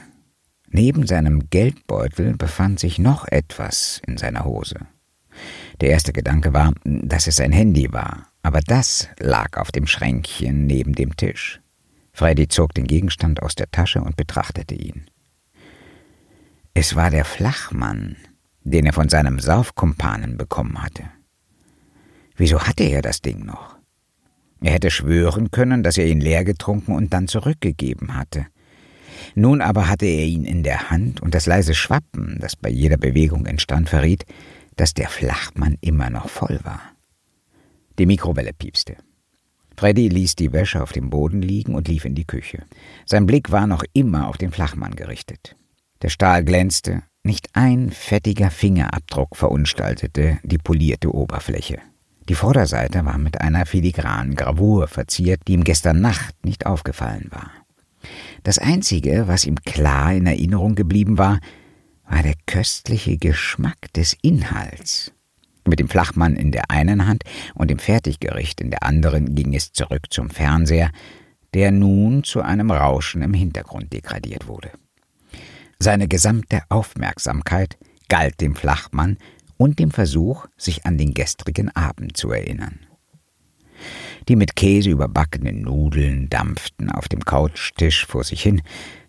Neben 0.69 1.07
seinem 1.07 1.51
Geldbeutel 1.51 2.37
befand 2.37 2.81
sich 2.81 2.99
noch 2.99 3.29
etwas 3.29 4.03
in 4.09 4.19
seiner 4.19 4.45
Hose. 4.45 4.77
Der 5.81 5.91
erste 5.91 6.13
Gedanke 6.13 6.53
war, 6.53 6.73
dass 6.85 7.27
es 7.27 7.37
sein 7.37 7.53
Handy 7.53 7.93
war, 7.93 8.29
aber 8.43 8.61
das 8.61 9.09
lag 9.19 9.57
auf 9.57 9.73
dem 9.73 9.87
Schränkchen 9.87 10.67
neben 10.67 10.95
dem 10.95 11.17
Tisch. 11.17 11.61
Freddy 12.13 12.47
zog 12.49 12.75
den 12.75 12.87
Gegenstand 12.87 13.43
aus 13.43 13.55
der 13.55 13.71
Tasche 13.71 14.01
und 14.01 14.17
betrachtete 14.17 14.75
ihn. 14.75 15.07
Es 16.73 16.95
war 16.95 17.11
der 17.11 17.25
Flachmann, 17.25 18.17
den 18.63 18.87
er 18.87 18.93
von 18.93 19.09
seinem 19.09 19.41
Saufkumpanen 19.41 20.37
bekommen 20.37 20.83
hatte. 20.83 21.05
Wieso 22.37 22.61
hatte 22.61 22.85
er 22.85 23.03
das 23.03 23.21
Ding 23.21 23.45
noch? 23.45 23.77
Er 24.61 24.73
hätte 24.73 24.91
schwören 24.91 25.51
können, 25.51 25.83
dass 25.83 25.99
er 25.99 26.07
ihn 26.07 26.21
leer 26.21 26.45
getrunken 26.45 26.93
und 26.93 27.13
dann 27.13 27.29
zurückgegeben 27.29 28.17
hatte. 28.17 28.47
Nun 29.35 29.61
aber 29.61 29.89
hatte 29.89 30.07
er 30.07 30.25
ihn 30.25 30.45
in 30.45 30.63
der 30.63 30.91
Hand, 30.91 31.21
und 31.21 31.35
das 31.35 31.47
leise 31.47 31.75
Schwappen, 31.75 32.39
das 32.41 32.57
bei 32.57 32.71
jeder 32.71 32.97
Bewegung 32.97 33.47
entstand, 33.47 33.89
verriet, 33.89 34.25
dass 34.77 34.95
der 34.95 35.09
Flachmann 35.09 35.77
immer 35.81 36.11
noch 36.11 36.29
voll 36.29 36.61
war. 36.63 36.81
Die 37.99 38.07
Mikrowelle 38.07 38.53
piepste. 38.53 38.97
Freddy 39.77 40.09
ließ 40.09 40.37
die 40.37 40.53
Wäsche 40.53 40.83
auf 40.83 40.93
dem 40.93 41.11
Boden 41.11 41.43
liegen 41.43 41.75
und 41.75 41.89
lief 41.89 42.05
in 42.05 42.15
die 42.15 42.27
Küche. 42.27 42.65
Sein 43.07 43.27
Blick 43.27 43.51
war 43.51 43.67
noch 43.67 43.85
immer 43.93 44.29
auf 44.29 44.39
den 44.39 44.53
Flachmann 44.53 44.95
gerichtet. 44.95 45.57
Der 46.03 46.09
Stahl 46.09 46.45
glänzte, 46.45 47.03
nicht 47.23 47.49
ein 47.55 47.91
fettiger 47.91 48.51
Fingerabdruck 48.51 49.37
verunstaltete 49.37 50.39
die 50.43 50.59
polierte 50.59 51.13
Oberfläche. 51.13 51.79
Die 52.29 52.35
Vorderseite 52.35 53.05
war 53.05 53.19
mit 53.19 53.41
einer 53.41 53.67
filigranen 53.67 54.35
Gravur 54.35 54.89
verziert, 54.89 55.43
die 55.47 55.55
ihm 55.55 55.65
gestern 55.65 56.01
Nacht 56.01 56.35
nicht 56.45 56.67
aufgefallen 56.67 57.29
war. 57.31 57.51
Das 58.43 58.59
Einzige, 58.59 59.29
was 59.29 59.47
ihm 59.47 59.57
klar 59.57 60.13
in 60.13 60.27
Erinnerung 60.27 60.75
geblieben 60.75 61.19
war, 61.19 61.41
war 62.15 62.23
der 62.23 62.37
köstliche 62.47 63.17
Geschmack 63.17 63.93
des 63.95 64.17
Inhalts. 64.23 65.13
Mit 65.67 65.81
dem 65.81 65.89
Flachmann 65.89 66.37
in 66.37 66.53
der 66.53 66.71
einen 66.71 67.09
Hand 67.09 67.25
und 67.55 67.73
dem 67.73 67.81
Fertiggericht 67.81 68.61
in 68.61 68.71
der 68.71 68.85
anderen 68.85 69.35
ging 69.35 69.53
es 69.53 69.73
zurück 69.73 70.07
zum 70.11 70.31
Fernseher, 70.31 70.93
der 71.55 71.73
nun 71.73 72.23
zu 72.23 72.41
einem 72.41 72.71
Rauschen 72.71 73.21
im 73.23 73.35
Hintergrund 73.35 73.93
degradiert 73.93 74.47
wurde. 74.47 74.71
Seine 75.81 76.07
gesamte 76.07 76.63
Aufmerksamkeit 76.69 77.79
galt 78.09 78.41
dem 78.41 78.55
Flachmann 78.55 79.19
und 79.57 79.81
dem 79.81 79.91
Versuch, 79.91 80.47
sich 80.57 80.87
an 80.87 80.99
den 80.99 81.15
gestrigen 81.15 81.75
Abend 81.75 82.17
zu 82.17 82.31
erinnern. 82.31 82.79
Die 84.29 84.37
mit 84.37 84.55
Käse 84.55 84.91
überbackenen 84.91 85.63
Nudeln 85.63 86.31
dampften 86.31 86.93
auf 86.93 87.09
dem 87.09 87.25
Couchtisch 87.25 88.07
vor 88.07 88.23
sich 88.23 88.41
hin, 88.41 88.63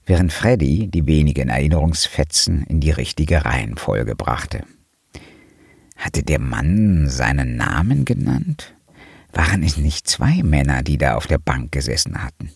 während 0.05 0.31
Freddy 0.31 0.87
die 0.87 1.07
wenigen 1.07 1.49
Erinnerungsfetzen 1.49 2.63
in 2.63 2.79
die 2.79 2.91
richtige 2.91 3.45
Reihenfolge 3.45 4.15
brachte. 4.15 4.63
Hatte 5.97 6.23
der 6.23 6.39
Mann 6.39 7.07
seinen 7.09 7.55
Namen 7.55 8.05
genannt? 8.05 8.75
Waren 9.33 9.63
es 9.63 9.77
nicht 9.77 10.07
zwei 10.07 10.43
Männer, 10.43 10.83
die 10.83 10.97
da 10.97 11.15
auf 11.15 11.27
der 11.27 11.39
Bank 11.39 11.71
gesessen 11.71 12.23
hatten? 12.23 12.51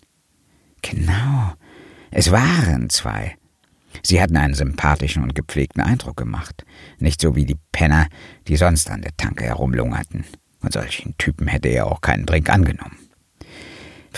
Genau, 0.82 1.54
es 2.12 2.32
waren 2.32 2.90
zwei. 2.90 3.36
Sie 4.04 4.22
hatten 4.22 4.38
einen 4.38 4.54
sympathischen 4.54 5.24
und 5.24 5.36
gepflegten 5.36 5.82
Eindruck 5.82 6.18
gemacht, 6.18 6.64
nicht 7.00 7.20
so 7.20 7.36
wie 7.36 7.46
die 7.46 7.58
Penner, 7.72 8.08
die 8.48 8.56
sonst 8.56 8.90
an 8.90 9.02
der 9.02 9.16
Tanke 9.18 9.46
herumlungerten. 9.46 10.26
Von 10.62 10.72
solchen 10.72 11.18
Typen 11.18 11.48
hätte 11.48 11.70
er 11.70 11.88
auch 11.88 12.02
keinen 12.02 12.26
Drink 12.26 12.50
angenommen. 12.50 13.09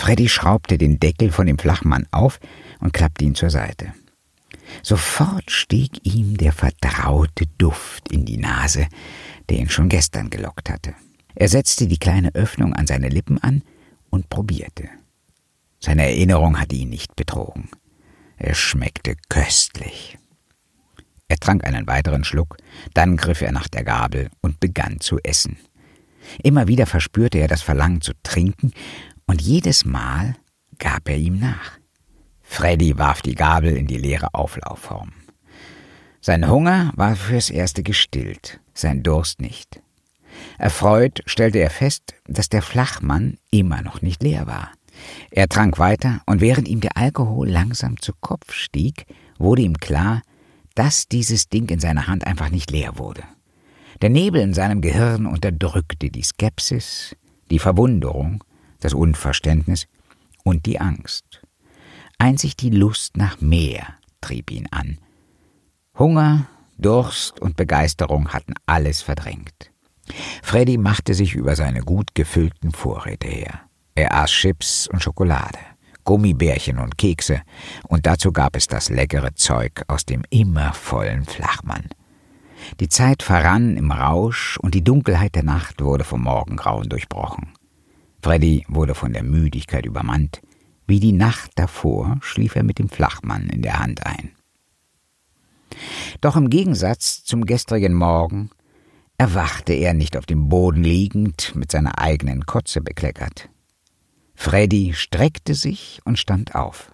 Freddy 0.02 0.28
schraubte 0.28 0.78
den 0.78 0.98
Deckel 0.98 1.30
von 1.30 1.46
dem 1.46 1.58
Flachmann 1.58 2.08
auf 2.10 2.40
und 2.80 2.92
klappte 2.92 3.24
ihn 3.24 3.36
zur 3.36 3.50
Seite. 3.50 3.94
Sofort 4.82 5.48
stieg 5.48 5.92
ihm 6.02 6.36
der 6.36 6.52
vertraute 6.52 7.46
Duft 7.56 8.10
in 8.10 8.24
die 8.24 8.36
Nase, 8.36 8.88
der 9.48 9.58
ihn 9.58 9.68
schon 9.68 9.88
gestern 9.88 10.28
gelockt 10.28 10.70
hatte. 10.70 10.94
Er 11.36 11.48
setzte 11.48 11.86
die 11.86 11.98
kleine 11.98 12.34
Öffnung 12.34 12.72
an 12.72 12.88
seine 12.88 13.10
Lippen 13.10 13.38
an 13.44 13.62
und 14.10 14.28
probierte. 14.28 14.88
Seine 15.78 16.02
Erinnerung 16.06 16.58
hatte 16.58 16.74
ihn 16.74 16.90
nicht 16.90 17.14
betrogen. 17.14 17.68
Es 18.38 18.58
schmeckte 18.58 19.14
köstlich. 19.28 20.18
Er 21.28 21.36
trank 21.36 21.62
einen 21.64 21.86
weiteren 21.86 22.24
Schluck, 22.24 22.56
dann 22.92 23.16
griff 23.16 23.40
er 23.40 23.52
nach 23.52 23.68
der 23.68 23.84
Gabel 23.84 24.30
und 24.40 24.58
begann 24.58 24.98
zu 24.98 25.20
essen. 25.22 25.58
Immer 26.42 26.66
wieder 26.66 26.86
verspürte 26.86 27.38
er 27.38 27.48
das 27.48 27.62
Verlangen 27.62 28.00
zu 28.00 28.12
trinken, 28.22 28.72
und 29.32 29.40
jedes 29.40 29.86
Mal 29.86 30.36
gab 30.78 31.08
er 31.08 31.16
ihm 31.16 31.38
nach. 31.38 31.78
Freddy 32.42 32.98
warf 32.98 33.22
die 33.22 33.34
Gabel 33.34 33.74
in 33.78 33.86
die 33.86 33.96
leere 33.96 34.34
Auflaufform. 34.34 35.14
Sein 36.20 36.50
Hunger 36.50 36.92
war 36.96 37.16
fürs 37.16 37.48
Erste 37.48 37.82
gestillt, 37.82 38.60
sein 38.74 39.02
Durst 39.02 39.40
nicht. 39.40 39.80
Erfreut 40.58 41.22
stellte 41.24 41.60
er 41.60 41.70
fest, 41.70 42.12
dass 42.26 42.50
der 42.50 42.60
Flachmann 42.60 43.38
immer 43.50 43.80
noch 43.80 44.02
nicht 44.02 44.22
leer 44.22 44.46
war. 44.46 44.70
Er 45.30 45.48
trank 45.48 45.78
weiter, 45.78 46.20
und 46.26 46.42
während 46.42 46.68
ihm 46.68 46.82
der 46.82 46.98
Alkohol 46.98 47.48
langsam 47.48 47.98
zu 48.02 48.12
Kopf 48.20 48.52
stieg, 48.52 49.06
wurde 49.38 49.62
ihm 49.62 49.78
klar, 49.78 50.20
dass 50.74 51.08
dieses 51.08 51.48
Ding 51.48 51.70
in 51.70 51.80
seiner 51.80 52.06
Hand 52.06 52.26
einfach 52.26 52.50
nicht 52.50 52.70
leer 52.70 52.98
wurde. 52.98 53.22
Der 54.02 54.10
Nebel 54.10 54.42
in 54.42 54.52
seinem 54.52 54.82
Gehirn 54.82 55.24
unterdrückte 55.24 56.10
die 56.10 56.22
Skepsis, 56.22 57.16
die 57.50 57.58
Verwunderung, 57.58 58.44
das 58.84 58.94
Unverständnis 58.94 59.86
und 60.44 60.66
die 60.66 60.80
Angst. 60.80 61.42
Einzig 62.18 62.56
die 62.56 62.70
Lust 62.70 63.16
nach 63.16 63.40
mehr 63.40 63.94
trieb 64.20 64.50
ihn 64.50 64.68
an. 64.70 64.98
Hunger, 65.98 66.46
Durst 66.78 67.40
und 67.40 67.56
Begeisterung 67.56 68.28
hatten 68.28 68.54
alles 68.66 69.02
verdrängt. 69.02 69.70
Freddy 70.42 70.78
machte 70.78 71.14
sich 71.14 71.34
über 71.34 71.54
seine 71.56 71.80
gut 71.80 72.14
gefüllten 72.14 72.72
Vorräte 72.72 73.28
her. 73.28 73.60
Er 73.94 74.14
aß 74.14 74.30
Chips 74.30 74.88
und 74.88 75.02
Schokolade, 75.02 75.58
Gummibärchen 76.04 76.78
und 76.78 76.98
Kekse, 76.98 77.42
und 77.88 78.06
dazu 78.06 78.32
gab 78.32 78.56
es 78.56 78.66
das 78.66 78.88
leckere 78.88 79.34
Zeug 79.34 79.82
aus 79.86 80.04
dem 80.04 80.22
immer 80.30 80.72
vollen 80.72 81.24
Flachmann. 81.24 81.88
Die 82.80 82.88
Zeit 82.88 83.22
verrann 83.22 83.76
im 83.76 83.90
Rausch 83.90 84.58
und 84.58 84.74
die 84.74 84.84
Dunkelheit 84.84 85.34
der 85.34 85.42
Nacht 85.42 85.82
wurde 85.82 86.04
vom 86.04 86.22
Morgengrauen 86.22 86.88
durchbrochen. 86.88 87.52
Freddy 88.22 88.64
wurde 88.68 88.94
von 88.94 89.12
der 89.12 89.24
Müdigkeit 89.24 89.84
übermannt. 89.84 90.42
Wie 90.86 91.00
die 91.00 91.12
Nacht 91.12 91.50
davor 91.56 92.18
schlief 92.22 92.54
er 92.54 92.62
mit 92.62 92.78
dem 92.78 92.88
Flachmann 92.88 93.48
in 93.48 93.62
der 93.62 93.80
Hand 93.80 94.06
ein. 94.06 94.32
Doch 96.20 96.36
im 96.36 96.48
Gegensatz 96.48 97.24
zum 97.24 97.46
gestrigen 97.46 97.94
Morgen 97.94 98.50
erwachte 99.18 99.72
er 99.72 99.94
nicht 99.94 100.16
auf 100.16 100.26
dem 100.26 100.48
Boden 100.48 100.84
liegend, 100.84 101.54
mit 101.54 101.72
seiner 101.72 101.98
eigenen 101.98 102.46
Kotze 102.46 102.80
bekleckert. 102.80 103.48
Freddy 104.34 104.92
streckte 104.94 105.54
sich 105.54 106.00
und 106.04 106.18
stand 106.18 106.54
auf. 106.54 106.92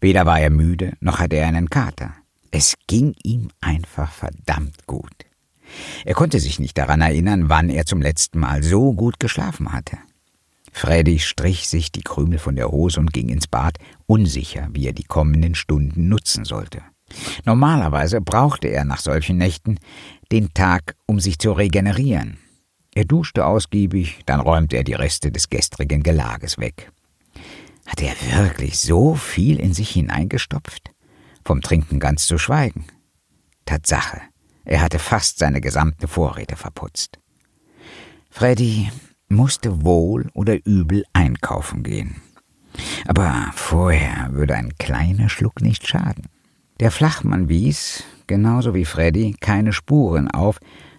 Weder 0.00 0.26
war 0.26 0.40
er 0.40 0.50
müde, 0.50 0.94
noch 1.00 1.20
hatte 1.20 1.36
er 1.36 1.46
einen 1.46 1.70
Kater. 1.70 2.12
Es 2.50 2.74
ging 2.86 3.14
ihm 3.22 3.50
einfach 3.60 4.12
verdammt 4.12 4.86
gut. 4.86 5.26
Er 6.04 6.14
konnte 6.14 6.40
sich 6.40 6.58
nicht 6.58 6.76
daran 6.76 7.00
erinnern, 7.00 7.48
wann 7.48 7.68
er 7.68 7.86
zum 7.86 8.02
letzten 8.02 8.38
Mal 8.38 8.62
so 8.62 8.92
gut 8.92 9.18
geschlafen 9.18 9.72
hatte. 9.72 9.98
Freddy 10.74 11.20
strich 11.20 11.68
sich 11.68 11.92
die 11.92 12.02
Krümel 12.02 12.40
von 12.40 12.56
der 12.56 12.70
Hose 12.70 12.98
und 12.98 13.12
ging 13.12 13.28
ins 13.28 13.46
Bad, 13.46 13.78
unsicher, 14.06 14.68
wie 14.72 14.88
er 14.88 14.92
die 14.92 15.04
kommenden 15.04 15.54
Stunden 15.54 16.08
nutzen 16.08 16.44
sollte. 16.44 16.82
Normalerweise 17.44 18.20
brauchte 18.20 18.66
er 18.68 18.84
nach 18.84 18.98
solchen 18.98 19.38
Nächten 19.38 19.78
den 20.32 20.52
Tag, 20.52 20.96
um 21.06 21.20
sich 21.20 21.38
zu 21.38 21.52
regenerieren. 21.52 22.38
Er 22.92 23.04
duschte 23.04 23.46
ausgiebig, 23.46 24.20
dann 24.26 24.40
räumte 24.40 24.76
er 24.76 24.84
die 24.84 24.94
Reste 24.94 25.30
des 25.30 25.48
gestrigen 25.48 26.02
Gelages 26.02 26.58
weg. 26.58 26.90
Hatte 27.86 28.06
er 28.06 28.42
wirklich 28.42 28.78
so 28.80 29.14
viel 29.14 29.60
in 29.60 29.74
sich 29.74 29.90
hineingestopft? 29.90 30.90
Vom 31.44 31.60
Trinken 31.60 32.00
ganz 32.00 32.26
zu 32.26 32.36
schweigen. 32.36 32.84
Tatsache, 33.64 34.20
er 34.64 34.82
hatte 34.82 34.98
fast 34.98 35.38
seine 35.38 35.60
gesamten 35.60 36.08
Vorräte 36.08 36.56
verputzt. 36.56 37.20
Freddy 38.28 38.90
musste 39.34 39.82
wohl 39.82 40.28
oder 40.34 40.64
übel 40.64 41.04
einkaufen 41.12 41.82
gehen. 41.82 42.16
Aber 43.06 43.50
vorher 43.54 44.28
würde 44.32 44.54
ein 44.54 44.72
kleiner 44.78 45.28
Schluck 45.28 45.60
nicht 45.60 45.86
schaden. 45.86 46.26
Der 46.80 46.90
Flachmann 46.90 47.48
wies, 47.48 48.04
genauso 48.26 48.74
wie 48.74 48.84
Freddy, 48.84 49.36
keine 49.40 49.72
Spuren 49.72 50.30
auf, 50.30 50.58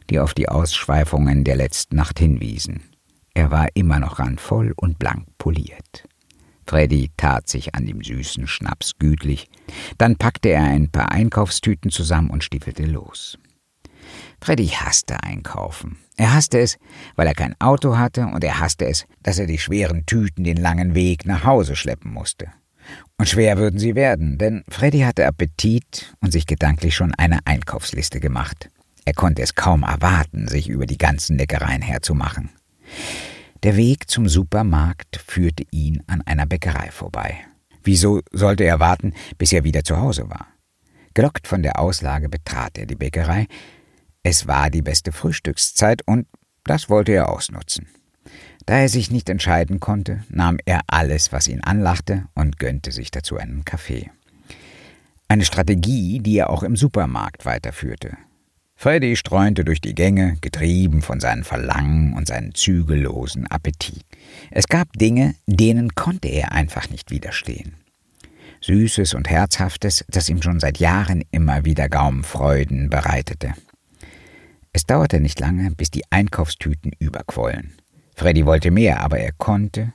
die 0.09 0.19
auf 0.19 0.33
die 0.33 0.47
Ausschweifungen 0.47 1.43
der 1.43 1.55
letzten 1.55 1.95
Nacht 1.95 2.19
hinwiesen. 2.19 2.81
Er 3.33 3.51
war 3.51 3.67
immer 3.73 3.99
noch 3.99 4.19
randvoll 4.19 4.73
und 4.77 4.99
blank 4.99 5.25
poliert. 5.37 6.07
Freddy 6.67 7.11
tat 7.17 7.47
sich 7.47 7.75
an 7.75 7.85
dem 7.85 8.01
süßen 8.01 8.47
Schnaps 8.47 8.93
gütlich, 8.97 9.49
dann 9.97 10.15
packte 10.15 10.49
er 10.49 10.63
ein 10.63 10.89
paar 10.89 11.11
Einkaufstüten 11.11 11.91
zusammen 11.91 12.29
und 12.29 12.43
stiefelte 12.43 12.85
los. 12.85 13.37
Freddy 14.45 14.67
hasste 14.67 15.23
Einkaufen. 15.23 15.97
Er 16.17 16.35
hasste 16.35 16.59
es, 16.59 16.77
weil 17.15 17.25
er 17.25 17.33
kein 17.33 17.59
Auto 17.59 17.97
hatte, 17.97 18.27
und 18.27 18.43
er 18.43 18.59
hasste 18.59 18.85
es, 18.85 19.07
dass 19.23 19.39
er 19.39 19.47
die 19.47 19.57
schweren 19.57 20.05
Tüten 20.05 20.43
den 20.43 20.57
langen 20.57 20.93
Weg 20.93 21.25
nach 21.25 21.45
Hause 21.45 21.75
schleppen 21.75 22.13
musste. 22.13 22.49
Und 23.17 23.27
schwer 23.27 23.57
würden 23.57 23.79
sie 23.79 23.95
werden, 23.95 24.37
denn 24.37 24.63
Freddy 24.69 24.99
hatte 24.99 25.25
Appetit 25.25 26.15
und 26.21 26.31
sich 26.31 26.45
gedanklich 26.45 26.93
schon 26.93 27.11
eine 27.15 27.39
Einkaufsliste 27.45 28.19
gemacht. 28.19 28.69
Er 29.03 29.13
konnte 29.13 29.41
es 29.41 29.55
kaum 29.55 29.81
erwarten, 29.81 30.47
sich 30.47 30.69
über 30.69 30.85
die 30.85 30.99
ganzen 30.99 31.39
Leckereien 31.39 31.81
herzumachen. 31.81 32.51
Der 33.63 33.77
Weg 33.77 34.11
zum 34.11 34.29
Supermarkt 34.29 35.23
führte 35.25 35.63
ihn 35.71 36.03
an 36.05 36.21
einer 36.21 36.45
Bäckerei 36.45 36.91
vorbei. 36.91 37.35
Wieso 37.83 38.21
sollte 38.31 38.63
er 38.63 38.79
warten, 38.79 39.15
bis 39.39 39.51
er 39.53 39.63
wieder 39.63 39.83
zu 39.83 39.97
Hause 39.97 40.29
war? 40.29 40.45
Gelockt 41.15 41.47
von 41.47 41.63
der 41.63 41.79
Auslage 41.79 42.27
betrat 42.27 42.77
er 42.77 42.85
die 42.85 42.95
Bäckerei. 42.95 43.47
Es 44.27 44.47
war 44.47 44.71
die 44.71 44.81
beste 44.81 45.11
Frühstückszeit 45.11 46.01
und 46.07 46.25
das 46.63 46.89
wollte 46.89 47.11
er 47.11 47.29
ausnutzen. 47.29 47.85
Da 48.65 48.79
er 48.79 48.89
sich 48.89 49.11
nicht 49.11 49.29
entscheiden 49.29 49.79
konnte, 49.79 50.23
nahm 50.29 50.57
er 50.65 50.81
alles, 50.87 51.31
was 51.31 51.47
ihn 51.47 51.61
anlachte, 51.61 52.25
und 52.33 52.57
gönnte 52.57 52.91
sich 52.91 53.11
dazu 53.11 53.37
einen 53.37 53.65
Kaffee. 53.65 54.09
Eine 55.27 55.45
Strategie, 55.45 56.21
die 56.21 56.37
er 56.37 56.49
auch 56.49 56.63
im 56.63 56.75
Supermarkt 56.75 57.45
weiterführte. 57.45 58.17
Freddy 58.75 59.15
streunte 59.15 59.63
durch 59.63 59.79
die 59.79 59.93
Gänge, 59.93 60.37
getrieben 60.41 61.03
von 61.03 61.19
seinem 61.19 61.43
Verlangen 61.43 62.13
und 62.13 62.27
seinem 62.27 62.55
zügellosen 62.55 63.45
Appetit. 63.45 64.03
Es 64.49 64.65
gab 64.65 64.91
Dinge, 64.93 65.35
denen 65.45 65.93
konnte 65.93 66.29
er 66.29 66.51
einfach 66.51 66.89
nicht 66.89 67.11
widerstehen. 67.11 67.75
Süßes 68.61 69.13
und 69.13 69.29
Herzhaftes, 69.29 70.03
das 70.09 70.29
ihm 70.29 70.41
schon 70.41 70.59
seit 70.59 70.79
Jahren 70.79 71.23
immer 71.29 71.63
wieder 71.63 71.89
Gaumenfreuden 71.89 72.89
bereitete. 72.89 73.53
Es 74.75 74.85
dauerte 74.85 75.21
nicht 75.21 75.39
lange, 75.39 75.71
bis 75.71 75.89
die 75.89 76.03
Einkaufstüten 76.09 76.91
überquollen. 76.99 77.77
Freddy 78.13 78.45
wollte 78.45 78.71
mehr, 78.71 78.99
aber 78.99 79.17
er 79.17 79.31
konnte 79.31 79.93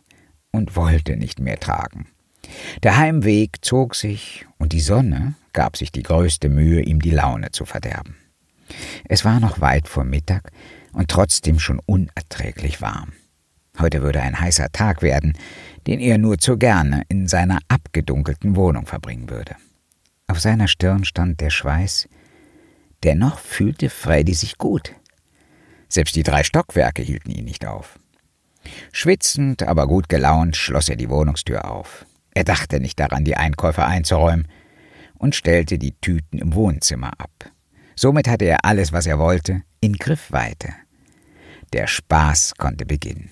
und 0.52 0.74
wollte 0.74 1.18
nicht 1.18 1.38
mehr 1.38 1.60
tragen. 1.60 2.06
Der 2.82 2.96
Heimweg 2.96 3.62
zog 3.62 3.94
sich, 3.94 4.46
und 4.56 4.72
die 4.72 4.80
Sonne 4.80 5.34
gab 5.52 5.76
sich 5.76 5.92
die 5.92 6.02
größte 6.02 6.48
Mühe, 6.48 6.80
ihm 6.80 7.02
die 7.02 7.10
Laune 7.10 7.50
zu 7.50 7.66
verderben. 7.66 8.16
Es 9.04 9.22
war 9.22 9.38
noch 9.38 9.60
weit 9.60 9.86
vor 9.86 10.04
Mittag 10.04 10.50
und 10.94 11.10
trotzdem 11.10 11.58
schon 11.58 11.82
unerträglich 11.84 12.80
warm. 12.80 13.12
Heute 13.78 14.00
würde 14.00 14.22
ein 14.22 14.40
heißer 14.40 14.72
Tag 14.72 15.02
werden, 15.02 15.36
den 15.86 16.00
er 16.00 16.16
nur 16.16 16.38
zu 16.38 16.56
gerne 16.56 17.02
in 17.08 17.28
seiner 17.28 17.58
abgedunkelten 17.68 18.56
Wohnung 18.56 18.86
verbringen 18.86 19.28
würde. 19.28 19.56
Auf 20.26 20.40
seiner 20.40 20.68
Stirn 20.68 21.04
stand 21.04 21.42
der 21.42 21.50
Schweiß. 21.50 22.08
Dennoch 23.02 23.38
fühlte 23.38 23.88
Freddy 23.88 24.34
sich 24.34 24.58
gut. 24.58 24.94
Selbst 25.88 26.16
die 26.16 26.22
drei 26.22 26.44
Stockwerke 26.44 27.02
hielten 27.02 27.30
ihn 27.30 27.44
nicht 27.44 27.66
auf. 27.66 27.98
Schwitzend, 28.92 29.62
aber 29.62 29.86
gut 29.86 30.08
gelaunt 30.08 30.56
schloss 30.56 30.88
er 30.88 30.96
die 30.96 31.08
Wohnungstür 31.08 31.70
auf. 31.70 32.04
Er 32.32 32.44
dachte 32.44 32.78
nicht 32.78 33.00
daran, 33.00 33.24
die 33.24 33.36
Einkäufe 33.36 33.84
einzuräumen, 33.84 34.46
und 35.18 35.34
stellte 35.34 35.78
die 35.78 35.94
Tüten 36.00 36.38
im 36.38 36.54
Wohnzimmer 36.54 37.12
ab. 37.18 37.50
Somit 37.94 38.28
hatte 38.28 38.46
er 38.46 38.64
alles, 38.64 38.92
was 38.92 39.06
er 39.06 39.18
wollte, 39.18 39.62
in 39.80 39.94
Griffweite. 39.94 40.72
Der 41.72 41.86
Spaß 41.86 42.54
konnte 42.56 42.86
beginnen. 42.86 43.30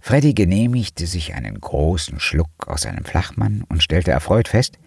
Freddy 0.00 0.34
genehmigte 0.34 1.06
sich 1.06 1.34
einen 1.34 1.60
großen 1.60 2.20
Schluck 2.20 2.50
aus 2.66 2.82
seinem 2.82 3.04
Flachmann 3.04 3.64
und 3.68 3.82
stellte 3.82 4.10
erfreut 4.10 4.48
fest, 4.48 4.78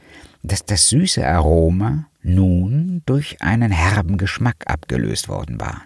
dass 0.48 0.66
das 0.66 0.90
süße 0.90 1.26
Aroma 1.28 2.08
nun 2.22 3.02
durch 3.06 3.42
einen 3.42 3.72
herben 3.72 4.18
Geschmack 4.18 4.64
abgelöst 4.66 5.28
worden 5.28 5.60
war. 5.60 5.84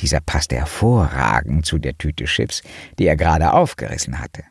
Dieser 0.00 0.20
passte 0.20 0.56
hervorragend 0.56 1.66
zu 1.66 1.78
der 1.78 1.96
Tüte 1.96 2.24
Chips, 2.24 2.62
die 2.98 3.06
er 3.06 3.16
gerade 3.16 3.52
aufgerissen 3.52 4.20
hatte. 4.20 4.44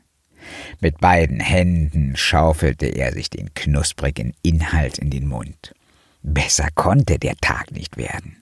Mit 0.81 0.99
beiden 0.99 1.39
Händen 1.39 2.15
schaufelte 2.15 2.87
er 2.87 3.13
sich 3.13 3.29
den 3.29 3.53
knusprigen 3.53 4.33
Inhalt 4.41 4.97
in 4.97 5.09
den 5.09 5.27
Mund. 5.27 5.73
Besser 6.21 6.67
konnte 6.73 7.19
der 7.19 7.35
Tag 7.35 7.71
nicht 7.71 7.97
werden. 7.97 8.37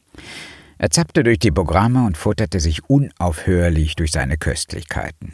Er 0.77 0.89
zappte 0.89 1.23
durch 1.23 1.39
die 1.39 1.51
Programme 1.51 2.05
und 2.05 2.17
futterte 2.17 2.59
sich 2.59 2.89
unaufhörlich 2.89 3.95
durch 3.95 4.11
seine 4.11 4.37
Köstlichkeiten. 4.37 5.33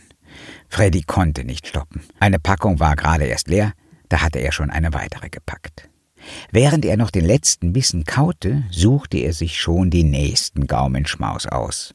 Freddy 0.67 1.03
konnte 1.03 1.45
nicht 1.45 1.67
stoppen. 1.67 2.01
Eine 2.19 2.39
Packung 2.39 2.79
war 2.79 2.95
gerade 2.95 3.25
erst 3.25 3.47
leer, 3.47 3.73
da 4.09 4.21
hatte 4.21 4.39
er 4.39 4.51
schon 4.51 4.69
eine 4.69 4.93
weitere 4.93 5.29
gepackt. 5.29 5.89
Während 6.51 6.85
er 6.85 6.97
noch 6.97 7.11
den 7.11 7.25
letzten 7.25 7.73
Bissen 7.73 8.03
kaute, 8.03 8.63
suchte 8.71 9.17
er 9.17 9.33
sich 9.33 9.59
schon 9.59 9.89
den 9.89 10.09
nächsten 10.09 10.67
Gaumenschmaus 10.67 11.45
aus. 11.45 11.93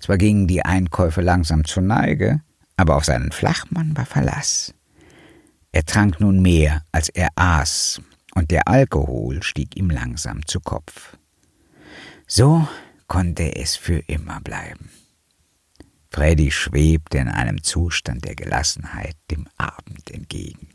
Zwar 0.00 0.18
gingen 0.18 0.46
die 0.46 0.64
Einkäufe 0.64 1.20
langsam 1.20 1.64
zur 1.64 1.82
Neige, 1.82 2.40
aber 2.76 2.96
auf 2.96 3.04
seinen 3.04 3.32
Flachmann 3.32 3.96
war 3.96 4.06
Verlass. 4.06 4.74
Er 5.72 5.84
trank 5.84 6.20
nun 6.20 6.40
mehr, 6.40 6.82
als 6.92 7.08
er 7.08 7.28
aß, 7.34 8.00
und 8.34 8.50
der 8.50 8.68
Alkohol 8.68 9.42
stieg 9.42 9.76
ihm 9.76 9.90
langsam 9.90 10.46
zu 10.46 10.60
Kopf. 10.60 11.16
So 12.26 12.66
konnte 13.06 13.56
es 13.56 13.76
für 13.76 13.98
immer 14.06 14.40
bleiben. 14.40 14.90
Freddy 16.10 16.50
schwebte 16.50 17.18
in 17.18 17.28
einem 17.28 17.62
Zustand 17.62 18.24
der 18.24 18.34
Gelassenheit 18.34 19.16
dem 19.30 19.46
Abend 19.58 20.10
entgegen. 20.10 20.68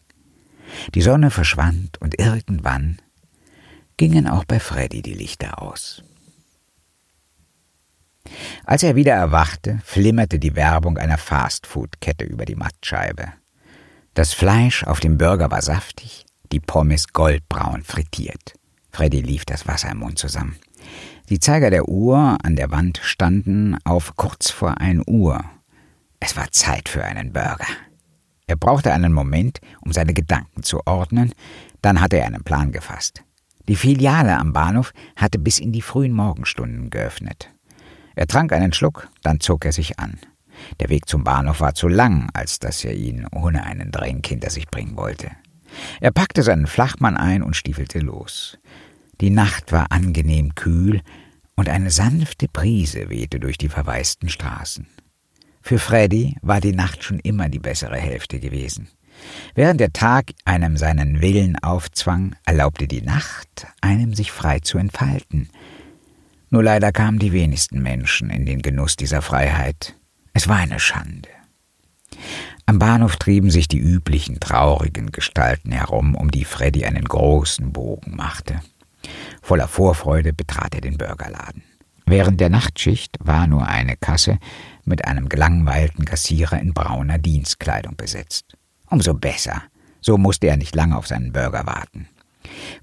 Die 0.94 1.02
Sonne 1.02 1.32
verschwand 1.32 2.00
und 2.02 2.20
irgendwann 2.20 3.00
gingen 3.98 4.28
auch 4.28 4.46
bei 4.46 4.60
Freddy 4.60 5.02
die 5.02 5.14
Lichter 5.14 5.62
aus. 5.62 6.04
Als 8.66 8.84
er 8.84 8.96
wieder 8.96 9.14
erwachte, 9.14 9.80
flimmerte 9.84 10.40
die 10.40 10.56
Werbung 10.56 10.98
einer 10.98 11.18
Fastfood-Kette 11.18 12.26
über 12.26 12.46
die 12.46 12.56
Mattscheibe. 12.56 13.34
Das 14.14 14.34
Fleisch 14.34 14.84
auf 14.84 15.00
dem 15.00 15.18
Burger 15.18 15.52
war 15.52 15.62
saftig, 15.62 16.26
die 16.52 16.60
Pommes 16.60 17.14
goldbraun 17.14 17.84
frittiert. 17.84 18.54
Freddy 18.92 19.22
lief 19.22 19.46
das 19.46 19.68
Wasser 19.68 19.92
im 19.92 20.00
Mund 20.00 20.20
zusammen. 20.20 20.58
Die 21.30 21.40
Zeiger 21.40 21.70
der 21.70 21.88
Uhr 21.88 22.38
an 22.44 22.56
der 22.56 22.72
Wand 22.72 23.00
standen 23.04 23.78
auf 23.86 24.16
kurz 24.18 24.52
vor 24.52 24.80
ein 24.80 25.02
Uhr. 25.08 25.44
Es 26.20 26.36
war 26.36 26.52
Zeit 26.52 26.90
für 26.90 27.04
einen 27.04 27.32
Burger. 27.32 27.68
Er 28.52 28.58
brauchte 28.58 28.92
einen 28.92 29.14
Moment, 29.14 29.62
um 29.80 29.94
seine 29.94 30.14
Gedanken 30.14 30.64
zu 30.64 30.86
ordnen, 30.86 31.32
dann 31.82 32.02
hatte 32.02 32.18
er 32.18 32.26
einen 32.26 32.44
Plan 32.44 32.74
gefasst. 32.74 33.24
Die 33.70 33.78
Filiale 33.78 34.38
am 34.38 34.52
Bahnhof 34.52 34.92
hatte 35.16 35.40
bis 35.40 35.58
in 35.58 35.72
die 35.72 35.82
frühen 35.82 36.12
Morgenstunden 36.12 36.90
geöffnet. 36.90 37.50
Er 38.14 38.28
trank 38.28 38.52
einen 38.52 38.74
Schluck, 38.74 39.08
dann 39.24 39.40
zog 39.40 39.64
er 39.64 39.72
sich 39.72 40.00
an. 40.00 40.20
Der 40.82 40.90
Weg 40.90 41.08
zum 41.08 41.24
Bahnhof 41.24 41.62
war 41.62 41.76
zu 41.76 41.88
lang, 41.88 42.30
als 42.34 42.60
dass 42.60 42.84
er 42.84 42.94
ihn 42.94 43.26
ohne 43.32 43.64
einen 43.64 43.90
Dränk 43.90 44.28
hinter 44.28 44.50
sich 44.50 44.68
bringen 44.68 44.98
wollte. 44.98 45.32
Er 46.02 46.12
packte 46.12 46.44
seinen 46.44 46.68
Flachmann 46.68 47.16
ein 47.16 47.44
und 47.44 47.56
stiefelte 47.56 48.00
los. 48.00 48.58
Die 49.22 49.30
Nacht 49.30 49.72
war 49.72 49.94
angenehm 49.94 50.56
kühl, 50.56 51.00
und 51.56 51.70
eine 51.70 51.90
sanfte 51.90 52.48
Brise 52.52 53.10
wehte 53.10 53.40
durch 53.40 53.58
die 53.58 53.70
verwaisten 53.70 54.28
Straßen. 54.28 54.88
Für 55.62 55.80
Freddy 55.80 56.36
war 56.42 56.60
die 56.62 56.74
Nacht 56.74 57.04
schon 57.04 57.20
immer 57.20 57.50
die 57.50 57.60
bessere 57.60 57.98
Hälfte 57.98 58.40
gewesen. 58.40 58.90
Während 59.54 59.80
der 59.80 59.94
Tag 59.94 60.32
einem 60.46 60.78
seinen 60.78 61.22
Willen 61.22 61.58
aufzwang, 61.58 62.36
erlaubte 62.46 62.88
die 62.88 63.02
Nacht 63.02 63.68
einem 63.82 64.14
sich 64.14 64.32
frei 64.32 64.60
zu 64.60 64.78
entfalten. 64.78 65.50
Nur 66.50 66.64
leider 66.64 66.92
kamen 66.92 67.20
die 67.20 67.32
wenigsten 67.32 67.82
Menschen 67.82 68.30
in 68.30 68.46
den 68.46 68.62
Genuss 68.62 68.96
dieser 68.96 69.22
Freiheit. 69.22 69.96
Es 70.34 70.48
war 70.48 70.58
eine 70.58 70.80
Schande. 70.80 71.30
Am 72.66 72.80
Bahnhof 72.80 73.18
trieben 73.18 73.52
sich 73.52 73.68
die 73.68 73.80
üblichen 73.80 74.40
traurigen 74.40 75.12
Gestalten 75.12 75.72
herum, 75.72 76.16
um 76.16 76.32
die 76.32 76.46
Freddy 76.46 76.86
einen 76.86 77.06
großen 77.06 77.72
Bogen 77.72 78.16
machte. 78.16 78.62
Voller 79.42 79.68
Vorfreude 79.68 80.34
betrat 80.34 80.76
er 80.76 80.82
den 80.82 80.98
Burgerladen. 80.98 81.64
Während 82.06 82.40
der 82.40 82.50
Nachtschicht 82.50 83.18
war 83.20 83.48
nur 83.48 83.68
eine 83.68 83.96
Kasse 83.96 84.38
mit 84.86 85.06
einem 85.06 85.30
gelangweilten 85.30 86.06
Kassierer 86.06 86.60
in 86.60 86.74
brauner 86.74 87.18
Dienstkleidung 87.18 87.96
besetzt. 87.96 88.58
Umso 88.90 89.14
besser. 89.14 89.64
So 90.02 90.18
musste 90.18 90.48
er 90.48 90.58
nicht 90.58 90.76
lange 90.76 90.98
auf 90.98 91.08
seinen 91.08 91.32
Burger 91.32 91.66
warten. 91.66 92.08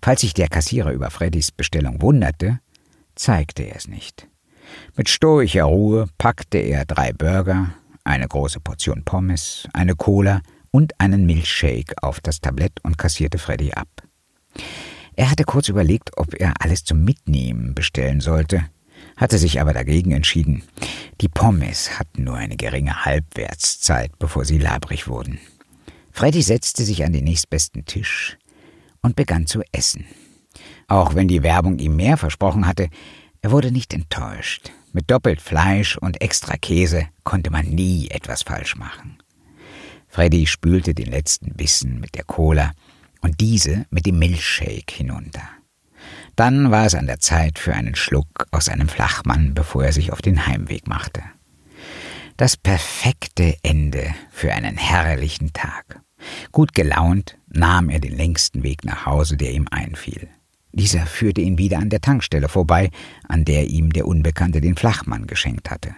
Falls 0.02 0.20
sich 0.20 0.34
der 0.34 0.48
Kassierer 0.48 0.92
über 0.92 1.10
Freddys 1.10 1.50
Bestellung 1.50 2.00
wunderte, 2.00 2.60
zeigte 3.14 3.64
er 3.64 3.76
es 3.76 3.88
nicht. 3.88 4.28
Mit 4.96 5.08
stoischer 5.08 5.64
Ruhe 5.64 6.08
packte 6.18 6.58
er 6.58 6.84
drei 6.84 7.12
Burger, 7.12 7.74
eine 8.04 8.28
große 8.28 8.60
Portion 8.60 9.04
Pommes, 9.04 9.68
eine 9.72 9.96
Cola 9.96 10.42
und 10.70 10.98
einen 11.00 11.26
Milchshake 11.26 11.94
auf 12.02 12.20
das 12.20 12.40
Tablett 12.40 12.72
und 12.82 12.98
kassierte 12.98 13.38
Freddy 13.38 13.72
ab. 13.72 13.88
Er 15.14 15.30
hatte 15.30 15.44
kurz 15.44 15.68
überlegt, 15.68 16.16
ob 16.16 16.34
er 16.34 16.54
alles 16.60 16.84
zum 16.84 17.04
Mitnehmen 17.04 17.74
bestellen 17.74 18.20
sollte, 18.20 18.64
hatte 19.16 19.38
sich 19.38 19.60
aber 19.60 19.72
dagegen 19.72 20.12
entschieden. 20.12 20.62
Die 21.20 21.28
Pommes 21.28 21.98
hatten 21.98 22.24
nur 22.24 22.36
eine 22.36 22.56
geringe 22.56 23.04
Halbwertszeit, 23.04 24.12
bevor 24.18 24.44
sie 24.44 24.58
labrig 24.58 25.08
wurden. 25.08 25.38
Freddy 26.12 26.42
setzte 26.42 26.84
sich 26.84 27.04
an 27.04 27.12
den 27.12 27.24
nächstbesten 27.24 27.84
Tisch 27.84 28.38
und 29.02 29.16
begann 29.16 29.46
zu 29.46 29.62
essen. 29.72 30.04
Auch 30.86 31.14
wenn 31.14 31.28
die 31.28 31.42
Werbung 31.42 31.78
ihm 31.78 31.96
mehr 31.96 32.16
versprochen 32.16 32.66
hatte, 32.66 32.88
er 33.40 33.50
wurde 33.50 33.70
nicht 33.70 33.92
enttäuscht. 33.94 34.70
Mit 34.92 35.10
doppelt 35.10 35.40
Fleisch 35.40 35.96
und 35.96 36.20
extra 36.20 36.56
Käse 36.56 37.06
konnte 37.24 37.50
man 37.50 37.66
nie 37.66 38.08
etwas 38.08 38.42
falsch 38.42 38.76
machen. 38.76 39.18
Freddy 40.08 40.46
spülte 40.46 40.94
den 40.94 41.10
letzten 41.10 41.54
Bissen 41.54 42.00
mit 42.00 42.14
der 42.14 42.24
Cola 42.24 42.72
und 43.20 43.40
diese 43.40 43.86
mit 43.90 44.06
dem 44.06 44.18
Milchshake 44.18 44.92
hinunter. 44.92 45.42
Dann 46.38 46.70
war 46.70 46.86
es 46.86 46.94
an 46.94 47.08
der 47.08 47.18
Zeit 47.18 47.58
für 47.58 47.74
einen 47.74 47.96
Schluck 47.96 48.46
aus 48.52 48.68
einem 48.68 48.88
Flachmann, 48.88 49.54
bevor 49.54 49.84
er 49.84 49.92
sich 49.92 50.12
auf 50.12 50.22
den 50.22 50.46
Heimweg 50.46 50.86
machte. 50.86 51.20
Das 52.36 52.56
perfekte 52.56 53.56
Ende 53.64 54.14
für 54.30 54.52
einen 54.54 54.76
herrlichen 54.76 55.52
Tag. 55.52 56.00
Gut 56.52 56.74
gelaunt 56.74 57.36
nahm 57.48 57.90
er 57.90 57.98
den 57.98 58.16
längsten 58.16 58.62
Weg 58.62 58.84
nach 58.84 59.04
Hause, 59.04 59.36
der 59.36 59.50
ihm 59.50 59.66
einfiel. 59.68 60.28
Dieser 60.70 61.06
führte 61.06 61.40
ihn 61.40 61.58
wieder 61.58 61.80
an 61.80 61.90
der 61.90 62.02
Tankstelle 62.02 62.48
vorbei, 62.48 62.92
an 63.26 63.44
der 63.44 63.66
ihm 63.66 63.92
der 63.92 64.06
Unbekannte 64.06 64.60
den 64.60 64.76
Flachmann 64.76 65.26
geschenkt 65.26 65.72
hatte. 65.72 65.96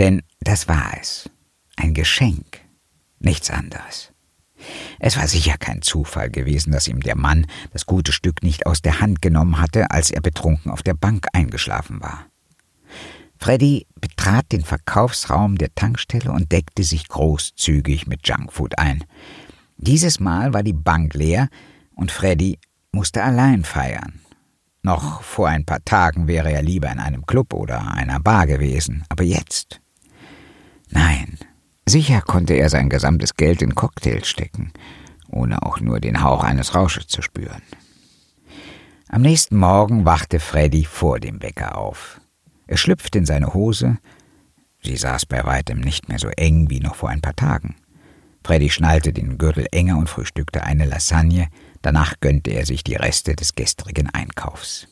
Denn 0.00 0.22
das 0.40 0.66
war 0.66 0.94
es. 1.00 1.30
Ein 1.76 1.94
Geschenk. 1.94 2.62
Nichts 3.20 3.48
anderes. 3.48 4.09
Es 4.98 5.16
war 5.16 5.26
sicher 5.26 5.56
kein 5.58 5.82
Zufall 5.82 6.30
gewesen, 6.30 6.72
dass 6.72 6.88
ihm 6.88 7.00
der 7.00 7.16
Mann 7.16 7.46
das 7.72 7.86
gute 7.86 8.12
Stück 8.12 8.42
nicht 8.42 8.66
aus 8.66 8.82
der 8.82 9.00
Hand 9.00 9.22
genommen 9.22 9.60
hatte, 9.60 9.90
als 9.90 10.10
er 10.10 10.20
betrunken 10.20 10.70
auf 10.70 10.82
der 10.82 10.94
Bank 10.94 11.26
eingeschlafen 11.32 12.00
war. 12.00 12.26
Freddy 13.38 13.86
betrat 13.98 14.52
den 14.52 14.62
Verkaufsraum 14.62 15.56
der 15.56 15.74
Tankstelle 15.74 16.30
und 16.30 16.52
deckte 16.52 16.84
sich 16.84 17.08
großzügig 17.08 18.06
mit 18.06 18.28
Junkfood 18.28 18.78
ein. 18.78 19.04
Dieses 19.78 20.20
Mal 20.20 20.52
war 20.52 20.62
die 20.62 20.74
Bank 20.74 21.14
leer 21.14 21.48
und 21.94 22.12
Freddy 22.12 22.58
musste 22.92 23.22
allein 23.22 23.64
feiern. 23.64 24.20
Noch 24.82 25.22
vor 25.22 25.48
ein 25.48 25.64
paar 25.64 25.84
Tagen 25.84 26.26
wäre 26.26 26.52
er 26.52 26.62
lieber 26.62 26.90
in 26.90 26.98
einem 26.98 27.24
Club 27.24 27.54
oder 27.54 27.94
einer 27.94 28.20
Bar 28.20 28.46
gewesen, 28.46 29.04
aber 29.08 29.24
jetzt? 29.24 29.80
Nein, 30.90 31.38
sicher 31.90 32.22
konnte 32.22 32.54
er 32.54 32.68
sein 32.68 32.88
gesamtes 32.88 33.34
Geld 33.34 33.62
in 33.62 33.74
Cocktails 33.74 34.28
stecken, 34.28 34.72
ohne 35.28 35.62
auch 35.62 35.80
nur 35.80 36.00
den 36.00 36.22
Hauch 36.22 36.42
eines 36.44 36.74
Rausches 36.74 37.06
zu 37.08 37.22
spüren. 37.22 37.62
Am 39.08 39.22
nächsten 39.22 39.56
Morgen 39.56 40.04
wachte 40.04 40.38
Freddy 40.38 40.84
vor 40.84 41.18
dem 41.18 41.42
Wecker 41.42 41.76
auf. 41.76 42.20
Er 42.66 42.76
schlüpfte 42.76 43.18
in 43.18 43.26
seine 43.26 43.54
Hose. 43.54 43.98
Sie 44.82 44.96
saß 44.96 45.26
bei 45.26 45.44
weitem 45.44 45.80
nicht 45.80 46.08
mehr 46.08 46.18
so 46.18 46.28
eng 46.28 46.70
wie 46.70 46.80
noch 46.80 46.94
vor 46.94 47.08
ein 47.08 47.20
paar 47.20 47.34
Tagen. 47.34 47.74
Freddy 48.44 48.70
schnallte 48.70 49.12
den 49.12 49.36
Gürtel 49.36 49.66
enger 49.72 49.98
und 49.98 50.08
frühstückte 50.08 50.62
eine 50.62 50.86
Lasagne, 50.86 51.48
danach 51.82 52.20
gönnte 52.20 52.50
er 52.50 52.64
sich 52.64 52.84
die 52.84 52.94
Reste 52.94 53.34
des 53.34 53.54
gestrigen 53.54 54.08
Einkaufs. 54.08 54.86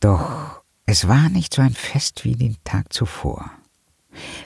Doch 0.00 0.62
es 0.86 1.08
war 1.08 1.28
nicht 1.28 1.54
so 1.54 1.62
ein 1.62 1.74
Fest 1.74 2.24
wie 2.24 2.36
den 2.36 2.56
Tag 2.64 2.92
zuvor. 2.92 3.50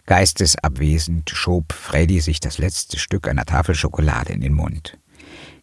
Geistesabwesend 0.06 1.30
schob 1.30 1.72
Freddy 1.72 2.20
sich 2.20 2.40
das 2.40 2.58
letzte 2.58 2.98
Stück 2.98 3.28
einer 3.28 3.44
Tafel 3.44 3.74
Schokolade 3.74 4.32
in 4.32 4.40
den 4.40 4.54
Mund. 4.54 4.98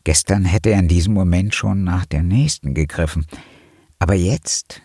Gestern 0.03 0.45
hätte 0.45 0.69
er 0.69 0.79
in 0.79 0.87
diesem 0.87 1.13
Moment 1.13 1.55
schon 1.55 1.83
nach 1.83 2.05
der 2.05 2.23
nächsten 2.23 2.73
gegriffen, 2.73 3.25
aber 3.99 4.15
jetzt 4.15 4.81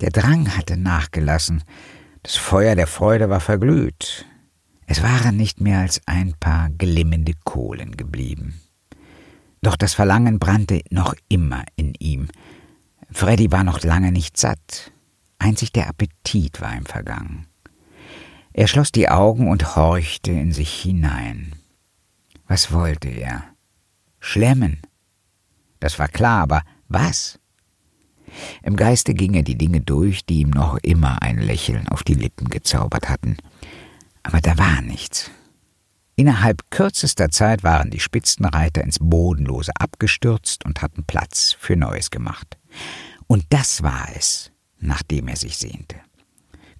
der 0.00 0.10
Drang 0.10 0.56
hatte 0.56 0.76
nachgelassen, 0.76 1.64
das 2.22 2.36
Feuer 2.36 2.74
der 2.74 2.86
Freude 2.86 3.30
war 3.30 3.40
verglüht. 3.40 4.26
Es 4.86 5.02
waren 5.02 5.36
nicht 5.36 5.60
mehr 5.60 5.78
als 5.78 6.00
ein 6.06 6.34
paar 6.38 6.70
glimmende 6.70 7.32
Kohlen 7.44 7.96
geblieben. 7.96 8.60
Doch 9.62 9.76
das 9.76 9.94
Verlangen 9.94 10.38
brannte 10.38 10.82
noch 10.90 11.14
immer 11.28 11.64
in 11.76 11.94
ihm. 11.98 12.28
Freddy 13.10 13.50
war 13.50 13.64
noch 13.64 13.82
lange 13.82 14.12
nicht 14.12 14.36
satt. 14.36 14.92
Einzig 15.38 15.72
der 15.72 15.88
Appetit 15.88 16.60
war 16.60 16.76
ihm 16.76 16.84
vergangen. 16.86 17.46
Er 18.58 18.68
schloss 18.68 18.90
die 18.90 19.10
Augen 19.10 19.48
und 19.48 19.76
horchte 19.76 20.30
in 20.30 20.50
sich 20.50 20.80
hinein. 20.80 21.56
Was 22.48 22.72
wollte 22.72 23.08
er? 23.08 23.44
Schlemmen. 24.18 24.80
Das 25.78 25.98
war 25.98 26.08
klar, 26.08 26.44
aber 26.44 26.62
was? 26.88 27.38
Im 28.62 28.76
Geiste 28.76 29.12
ging 29.12 29.34
er 29.34 29.42
die 29.42 29.58
Dinge 29.58 29.82
durch, 29.82 30.24
die 30.24 30.40
ihm 30.40 30.48
noch 30.48 30.78
immer 30.78 31.20
ein 31.20 31.36
Lächeln 31.36 31.86
auf 31.88 32.02
die 32.02 32.14
Lippen 32.14 32.48
gezaubert 32.48 33.10
hatten. 33.10 33.36
Aber 34.22 34.40
da 34.40 34.56
war 34.56 34.80
nichts. 34.80 35.30
Innerhalb 36.14 36.70
kürzester 36.70 37.28
Zeit 37.30 37.62
waren 37.62 37.90
die 37.90 38.00
Spitzenreiter 38.00 38.82
ins 38.82 38.98
Bodenlose 38.98 39.72
abgestürzt 39.78 40.64
und 40.64 40.80
hatten 40.80 41.04
Platz 41.04 41.54
für 41.58 41.76
Neues 41.76 42.10
gemacht. 42.10 42.56
Und 43.26 43.44
das 43.50 43.82
war 43.82 44.08
es, 44.16 44.50
nach 44.78 45.02
dem 45.02 45.28
er 45.28 45.36
sich 45.36 45.58
sehnte. 45.58 45.96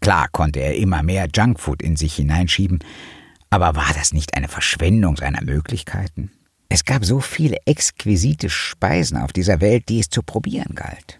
Klar 0.06 0.28
konnte 0.30 0.60
er 0.60 0.76
immer 0.76 1.02
mehr 1.02 1.26
Junkfood 1.34 1.82
in 1.82 1.96
sich 1.96 2.14
hineinschieben, 2.14 2.78
aber 3.50 3.74
war 3.74 3.92
das 3.92 4.12
nicht 4.12 4.36
eine 4.36 4.46
Verschwendung 4.46 5.16
seiner 5.16 5.42
Möglichkeiten? 5.42 6.30
Es 6.68 6.84
gab 6.84 7.04
so 7.04 7.18
viele 7.18 7.56
exquisite 7.66 8.48
Speisen 8.48 9.18
auf 9.18 9.32
dieser 9.32 9.60
Welt, 9.60 9.88
die 9.88 9.98
es 9.98 10.08
zu 10.08 10.22
probieren 10.22 10.76
galt. 10.76 11.18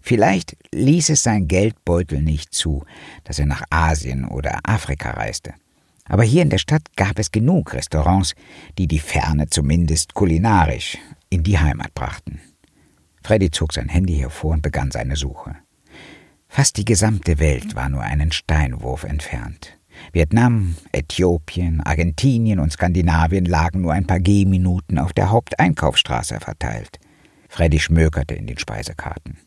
Vielleicht 0.00 0.56
ließ 0.72 1.10
es 1.10 1.22
sein 1.22 1.46
Geldbeutel 1.46 2.22
nicht 2.22 2.54
zu, 2.54 2.86
dass 3.24 3.38
er 3.38 3.44
nach 3.44 3.64
Asien 3.68 4.24
oder 4.24 4.60
Afrika 4.62 5.10
reiste. 5.10 5.52
Aber 6.06 6.22
hier 6.22 6.40
in 6.40 6.48
der 6.48 6.56
Stadt 6.56 6.96
gab 6.96 7.18
es 7.18 7.32
genug 7.32 7.74
Restaurants, 7.74 8.34
die 8.78 8.88
die 8.88 8.98
Ferne 8.98 9.50
zumindest 9.50 10.14
kulinarisch 10.14 10.96
in 11.28 11.42
die 11.42 11.58
Heimat 11.58 11.92
brachten. 11.92 12.40
Freddy 13.22 13.50
zog 13.50 13.74
sein 13.74 13.90
Handy 13.90 14.16
hervor 14.16 14.52
und 14.54 14.62
begann 14.62 14.90
seine 14.90 15.16
Suche. 15.16 15.54
Fast 16.54 16.76
die 16.76 16.84
gesamte 16.84 17.38
Welt 17.38 17.76
war 17.76 17.88
nur 17.88 18.02
einen 18.02 18.30
Steinwurf 18.30 19.04
entfernt. 19.04 19.78
Vietnam, 20.12 20.76
Äthiopien, 20.92 21.80
Argentinien 21.80 22.58
und 22.58 22.70
Skandinavien 22.70 23.46
lagen 23.46 23.80
nur 23.80 23.94
ein 23.94 24.06
paar 24.06 24.20
Gehminuten 24.20 24.98
auf 24.98 25.14
der 25.14 25.30
Haupteinkaufsstraße 25.30 26.40
verteilt. 26.40 27.00
Freddy 27.48 27.80
schmökerte 27.80 28.34
in 28.34 28.46
den 28.46 28.58
Speisekarten. 28.58 29.38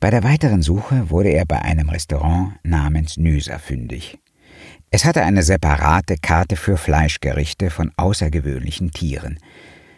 Bei 0.00 0.08
der 0.08 0.24
weiteren 0.24 0.62
Suche 0.62 1.10
wurde 1.10 1.28
er 1.28 1.44
bei 1.44 1.60
einem 1.60 1.90
Restaurant 1.90 2.54
namens 2.62 3.18
Nüser 3.18 3.58
fündig. 3.58 4.18
Es 4.90 5.04
hatte 5.04 5.24
eine 5.24 5.42
separate 5.42 6.16
Karte 6.16 6.56
für 6.56 6.78
Fleischgerichte 6.78 7.68
von 7.68 7.92
außergewöhnlichen 7.98 8.92
Tieren. 8.92 9.38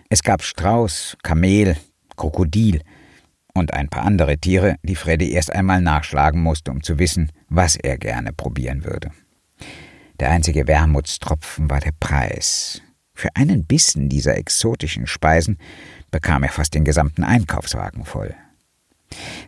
Es 0.08 0.24
gab 0.24 0.42
Strauß, 0.42 1.18
Kamel, 1.22 1.76
Krokodil 2.16 2.82
und 3.56 3.74
ein 3.74 3.88
paar 3.88 4.04
andere 4.04 4.38
Tiere, 4.38 4.76
die 4.82 4.94
Freddy 4.94 5.32
erst 5.32 5.52
einmal 5.52 5.80
nachschlagen 5.80 6.42
musste, 6.42 6.70
um 6.70 6.82
zu 6.82 6.98
wissen, 6.98 7.32
was 7.48 7.76
er 7.76 7.98
gerne 7.98 8.32
probieren 8.32 8.84
würde. 8.84 9.10
Der 10.20 10.30
einzige 10.30 10.66
Wermutstropfen 10.66 11.68
war 11.68 11.80
der 11.80 11.92
Preis. 11.98 12.80
Für 13.14 13.34
einen 13.34 13.64
Bissen 13.64 14.08
dieser 14.08 14.36
exotischen 14.36 15.06
Speisen 15.06 15.58
bekam 16.10 16.42
er 16.42 16.50
fast 16.50 16.74
den 16.74 16.84
gesamten 16.84 17.24
Einkaufswagen 17.24 18.04
voll. 18.04 18.34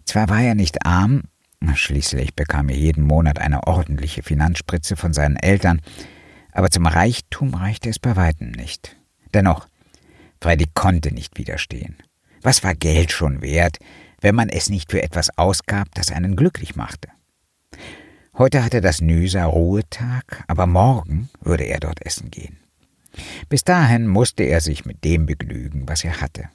Zwar 0.04 0.28
war 0.28 0.40
er 0.40 0.54
nicht 0.54 0.86
arm, 0.86 1.24
schließlich 1.74 2.34
bekam 2.34 2.68
er 2.68 2.76
jeden 2.76 3.04
Monat 3.04 3.38
eine 3.38 3.66
ordentliche 3.66 4.22
Finanzspritze 4.22 4.96
von 4.96 5.12
seinen 5.12 5.36
Eltern, 5.36 5.80
aber 6.52 6.70
zum 6.70 6.86
Reichtum 6.86 7.54
reichte 7.54 7.90
es 7.90 7.98
bei 7.98 8.16
weitem 8.16 8.50
nicht. 8.50 8.96
Dennoch, 9.34 9.68
Freddy 10.40 10.66
konnte 10.72 11.12
nicht 11.12 11.36
widerstehen. 11.36 11.96
Was 12.42 12.62
war 12.62 12.74
Geld 12.74 13.12
schon 13.12 13.42
wert, 13.42 13.78
wenn 14.20 14.34
man 14.34 14.48
es 14.48 14.68
nicht 14.68 14.90
für 14.90 15.02
etwas 15.02 15.36
ausgab, 15.36 15.88
das 15.94 16.10
einen 16.10 16.36
glücklich 16.36 16.76
machte? 16.76 17.08
Heute 18.36 18.64
hatte 18.64 18.80
das 18.80 19.00
Nüser 19.00 19.44
Ruhetag, 19.44 20.44
aber 20.46 20.66
morgen 20.66 21.28
würde 21.40 21.64
er 21.64 21.80
dort 21.80 22.04
essen 22.06 22.30
gehen. 22.30 22.58
Bis 23.48 23.64
dahin 23.64 24.06
musste 24.06 24.44
er 24.44 24.60
sich 24.60 24.84
mit 24.84 25.04
dem 25.04 25.26
begnügen, 25.26 25.88
was 25.88 26.04
er 26.04 26.20
hatte. 26.20 26.48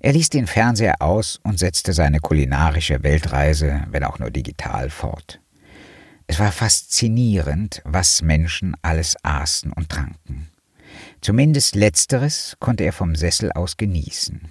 Er 0.00 0.12
ließ 0.12 0.30
den 0.30 0.46
Fernseher 0.46 1.00
aus 1.00 1.40
und 1.42 1.58
setzte 1.58 1.92
seine 1.92 2.20
kulinarische 2.20 3.02
Weltreise, 3.02 3.84
wenn 3.90 4.04
auch 4.04 4.18
nur 4.18 4.30
digital, 4.30 4.90
fort. 4.90 5.40
Es 6.26 6.38
war 6.38 6.52
faszinierend, 6.52 7.82
was 7.84 8.22
Menschen 8.22 8.76
alles 8.82 9.16
aßen 9.22 9.72
und 9.72 9.88
tranken. 9.88 10.48
Zumindest 11.20 11.74
letzteres 11.74 12.56
konnte 12.60 12.84
er 12.84 12.92
vom 12.92 13.14
Sessel 13.14 13.52
aus 13.52 13.76
genießen. 13.76 14.50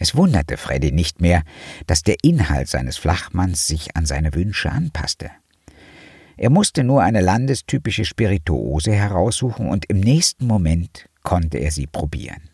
Es 0.00 0.16
wunderte 0.16 0.56
Freddy 0.56 0.92
nicht 0.92 1.20
mehr, 1.20 1.42
dass 1.86 2.02
der 2.02 2.16
Inhalt 2.22 2.68
seines 2.68 2.96
Flachmanns 2.96 3.66
sich 3.66 3.96
an 3.98 4.06
seine 4.06 4.34
Wünsche 4.34 4.72
anpasste. 4.72 5.30
Er 6.38 6.48
musste 6.48 6.84
nur 6.84 7.02
eine 7.02 7.20
landestypische 7.20 8.06
Spirituose 8.06 8.92
heraussuchen 8.92 9.68
und 9.68 9.84
im 9.90 10.00
nächsten 10.00 10.46
Moment 10.46 11.06
konnte 11.22 11.58
er 11.58 11.70
sie 11.70 11.86
probieren. 11.86 12.48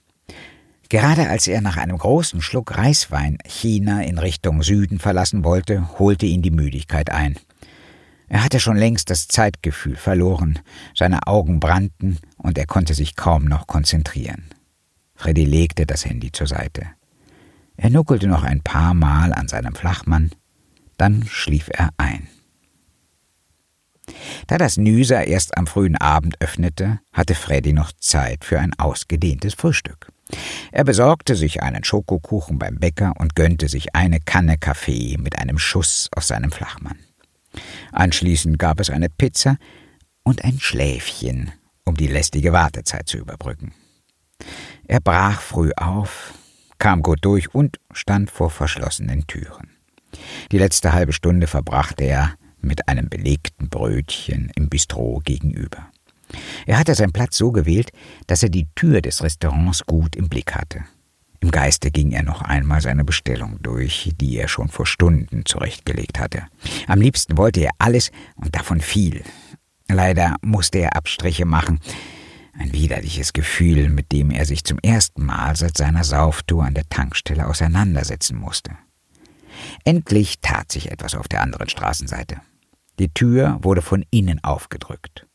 Gerade 0.88 1.28
als 1.28 1.46
er 1.46 1.60
nach 1.60 1.76
einem 1.76 1.96
großen 1.96 2.42
Schluck 2.42 2.76
Reiswein 2.76 3.38
China 3.46 4.02
in 4.02 4.18
Richtung 4.18 4.64
Süden 4.64 4.98
verlassen 4.98 5.44
wollte, 5.44 6.00
holte 6.00 6.26
ihn 6.26 6.42
die 6.42 6.50
Müdigkeit 6.50 7.10
ein. 7.10 7.36
Er 8.28 8.42
hatte 8.42 8.58
schon 8.58 8.76
längst 8.76 9.08
das 9.08 9.28
Zeitgefühl 9.28 9.94
verloren, 9.94 10.58
seine 10.96 11.28
Augen 11.28 11.60
brannten 11.60 12.18
und 12.38 12.58
er 12.58 12.66
konnte 12.66 12.94
sich 12.94 13.14
kaum 13.14 13.44
noch 13.44 13.68
konzentrieren. 13.68 14.46
Freddy 15.14 15.44
legte 15.44 15.86
das 15.86 16.04
Handy 16.04 16.32
zur 16.32 16.48
Seite. 16.48 16.86
Er 17.76 17.90
nuckelte 17.90 18.26
noch 18.26 18.42
ein 18.42 18.62
paar 18.62 18.94
Mal 18.94 19.32
an 19.32 19.48
seinem 19.48 19.74
Flachmann, 19.74 20.30
dann 20.96 21.24
schlief 21.26 21.68
er 21.72 21.90
ein. 21.98 22.28
Da 24.46 24.58
das 24.58 24.76
Nüser 24.76 25.26
erst 25.26 25.56
am 25.58 25.66
frühen 25.66 25.96
Abend 25.96 26.40
öffnete, 26.40 27.00
hatte 27.12 27.34
Freddy 27.34 27.72
noch 27.72 27.92
Zeit 27.92 28.44
für 28.44 28.60
ein 28.60 28.72
ausgedehntes 28.78 29.54
Frühstück. 29.54 30.12
Er 30.72 30.84
besorgte 30.84 31.36
sich 31.36 31.62
einen 31.62 31.84
Schokokuchen 31.84 32.58
beim 32.58 32.76
Bäcker 32.76 33.12
und 33.18 33.34
gönnte 33.34 33.68
sich 33.68 33.94
eine 33.94 34.20
Kanne 34.20 34.58
Kaffee 34.58 35.16
mit 35.18 35.38
einem 35.38 35.58
Schuss 35.58 36.08
aus 36.14 36.28
seinem 36.28 36.50
Flachmann. 36.50 36.98
Anschließend 37.92 38.58
gab 38.58 38.80
es 38.80 38.90
eine 38.90 39.08
Pizza 39.08 39.56
und 40.22 40.44
ein 40.44 40.58
Schläfchen, 40.60 41.52
um 41.84 41.96
die 41.96 42.08
lästige 42.08 42.52
Wartezeit 42.52 43.08
zu 43.08 43.18
überbrücken. 43.18 43.72
Er 44.86 45.00
brach 45.00 45.40
früh 45.40 45.70
auf, 45.76 46.34
kam 46.78 47.02
gut 47.02 47.18
durch 47.22 47.54
und 47.54 47.78
stand 47.92 48.30
vor 48.30 48.50
verschlossenen 48.50 49.26
Türen. 49.26 49.70
Die 50.52 50.58
letzte 50.58 50.92
halbe 50.92 51.12
Stunde 51.12 51.46
verbrachte 51.46 52.04
er 52.04 52.34
mit 52.60 52.88
einem 52.88 53.08
belegten 53.08 53.68
Brötchen 53.68 54.50
im 54.54 54.68
Bistro 54.68 55.20
gegenüber. 55.24 55.88
Er 56.66 56.78
hatte 56.78 56.94
seinen 56.94 57.12
Platz 57.12 57.36
so 57.36 57.52
gewählt, 57.52 57.90
dass 58.26 58.42
er 58.42 58.48
die 58.48 58.66
Tür 58.74 59.00
des 59.00 59.22
Restaurants 59.22 59.86
gut 59.86 60.16
im 60.16 60.28
Blick 60.28 60.54
hatte. 60.54 60.84
Im 61.40 61.50
Geiste 61.50 61.90
ging 61.90 62.12
er 62.12 62.22
noch 62.22 62.42
einmal 62.42 62.80
seine 62.80 63.04
Bestellung 63.04 63.58
durch, 63.62 64.10
die 64.20 64.36
er 64.36 64.48
schon 64.48 64.68
vor 64.68 64.86
Stunden 64.86 65.44
zurechtgelegt 65.44 66.18
hatte. 66.18 66.44
Am 66.88 67.00
liebsten 67.00 67.36
wollte 67.36 67.60
er 67.60 67.70
alles 67.78 68.10
und 68.36 68.56
davon 68.56 68.80
viel. 68.80 69.22
Leider 69.88 70.36
musste 70.42 70.78
er 70.78 70.96
Abstriche 70.96 71.44
machen. 71.44 71.78
Ein 72.58 72.72
widerliches 72.72 73.32
Gefühl, 73.32 73.88
mit 73.88 74.12
dem 74.12 74.30
er 74.30 74.46
sich 74.46 74.64
zum 74.64 74.78
ersten 74.78 75.24
Mal 75.24 75.56
seit 75.56 75.76
seiner 75.76 76.04
Sauftour 76.04 76.64
an 76.64 76.74
der 76.74 76.88
Tankstelle 76.88 77.46
auseinandersetzen 77.46 78.38
musste. 78.38 78.72
Endlich 79.84 80.40
tat 80.40 80.72
sich 80.72 80.90
etwas 80.90 81.14
auf 81.14 81.28
der 81.28 81.42
anderen 81.42 81.68
Straßenseite. 81.68 82.40
Die 82.98 83.12
Tür 83.12 83.58
wurde 83.60 83.82
von 83.82 84.04
innen 84.10 84.42
aufgedrückt. 84.42 85.26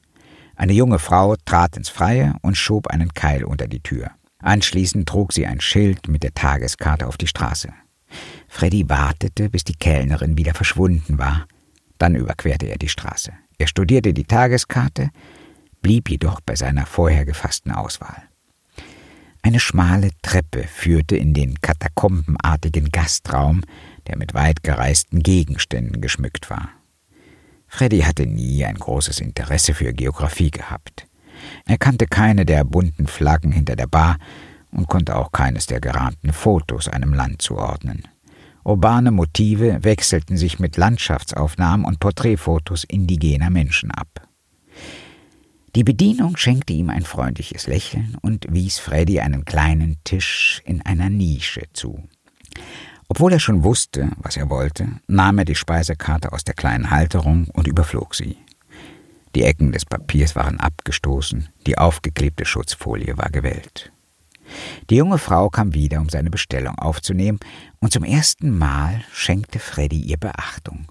Eine 0.55 0.73
junge 0.73 0.99
Frau 0.99 1.35
trat 1.45 1.77
ins 1.77 1.89
Freie 1.89 2.35
und 2.41 2.57
schob 2.57 2.87
einen 2.87 3.13
Keil 3.13 3.43
unter 3.43 3.67
die 3.67 3.81
Tür. 3.81 4.11
Anschließend 4.39 5.07
trug 5.07 5.33
sie 5.33 5.45
ein 5.45 5.61
Schild 5.61 6.07
mit 6.07 6.23
der 6.23 6.33
Tageskarte 6.33 7.07
auf 7.07 7.17
die 7.17 7.27
Straße. 7.27 7.69
Freddy 8.47 8.89
wartete, 8.89 9.49
bis 9.49 9.63
die 9.63 9.75
Kellnerin 9.75 10.37
wieder 10.37 10.53
verschwunden 10.53 11.17
war. 11.19 11.47
Dann 11.97 12.15
überquerte 12.15 12.65
er 12.65 12.77
die 12.77 12.89
Straße. 12.89 13.31
Er 13.57 13.67
studierte 13.67 14.13
die 14.13 14.23
Tageskarte, 14.23 15.11
blieb 15.81 16.09
jedoch 16.09 16.41
bei 16.41 16.55
seiner 16.55 16.85
vorher 16.85 17.25
gefassten 17.25 17.71
Auswahl. 17.71 18.23
Eine 19.43 19.59
schmale 19.59 20.11
Treppe 20.21 20.63
führte 20.67 21.17
in 21.17 21.33
den 21.33 21.59
katakombenartigen 21.61 22.89
Gastraum, 22.89 23.61
der 24.07 24.17
mit 24.17 24.33
weit 24.33 24.63
gereisten 24.63 25.23
Gegenständen 25.23 25.99
geschmückt 25.99 26.49
war. 26.49 26.69
Freddy 27.67 28.01
hatte 28.01 28.27
nie 28.27 28.65
ein 28.65 28.75
großes 28.75 29.19
Interesse 29.19 29.73
für 29.73 29.93
Geographie 29.93 30.51
gehabt. 30.51 31.07
Er 31.65 31.77
kannte 31.77 32.05
keine 32.05 32.45
der 32.45 32.63
bunten 32.63 33.07
Flaggen 33.07 33.51
hinter 33.51 33.75
der 33.75 33.87
Bar 33.87 34.17
und 34.71 34.87
konnte 34.87 35.15
auch 35.15 35.31
keines 35.31 35.65
der 35.65 35.79
gerahmten 35.79 36.33
Fotos 36.33 36.87
einem 36.87 37.13
Land 37.13 37.41
zuordnen. 37.41 38.03
Urbane 38.63 39.09
Motive 39.09 39.83
wechselten 39.83 40.37
sich 40.37 40.59
mit 40.59 40.77
Landschaftsaufnahmen 40.77 41.85
und 41.85 41.99
Porträtfotos 41.99 42.83
indigener 42.83 43.49
Menschen 43.49 43.89
ab. 43.89 44.27
Die 45.75 45.85
Bedienung 45.85 46.35
schenkte 46.35 46.73
ihm 46.73 46.89
ein 46.89 47.03
freundliches 47.03 47.67
Lächeln 47.67 48.17
und 48.21 48.45
wies 48.49 48.77
Freddy 48.77 49.21
einen 49.21 49.45
kleinen 49.45 49.97
Tisch 50.03 50.61
in 50.65 50.81
einer 50.81 51.09
Nische 51.09 51.63
zu. 51.71 52.03
Obwohl 53.07 53.33
er 53.33 53.39
schon 53.39 53.63
wusste, 53.63 54.11
was 54.17 54.35
er 54.35 54.49
wollte, 54.49 54.87
nahm 55.07 55.37
er 55.37 55.45
die 55.45 55.55
Speisekarte 55.55 56.33
aus 56.33 56.43
der 56.43 56.55
kleinen 56.55 56.91
Halterung 56.91 57.47
und 57.53 57.67
überflog 57.67 58.15
sie. 58.15 58.37
Die 59.33 59.43
Ecken 59.43 59.71
des 59.71 59.85
Papiers 59.85 60.35
waren 60.35 60.59
abgestoßen, 60.59 61.47
die 61.65 61.77
aufgeklebte 61.77 62.45
Schutzfolie 62.45 63.17
war 63.17 63.29
gewellt. 63.29 63.93
Die 64.89 64.95
junge 64.95 65.17
Frau 65.17 65.49
kam 65.49 65.73
wieder, 65.73 66.01
um 66.01 66.09
seine 66.09 66.29
Bestellung 66.29 66.77
aufzunehmen, 66.77 67.39
und 67.79 67.93
zum 67.93 68.03
ersten 68.03 68.57
Mal 68.57 69.03
schenkte 69.13 69.59
Freddy 69.59 70.01
ihr 70.01 70.17
Beachtung. 70.17 70.87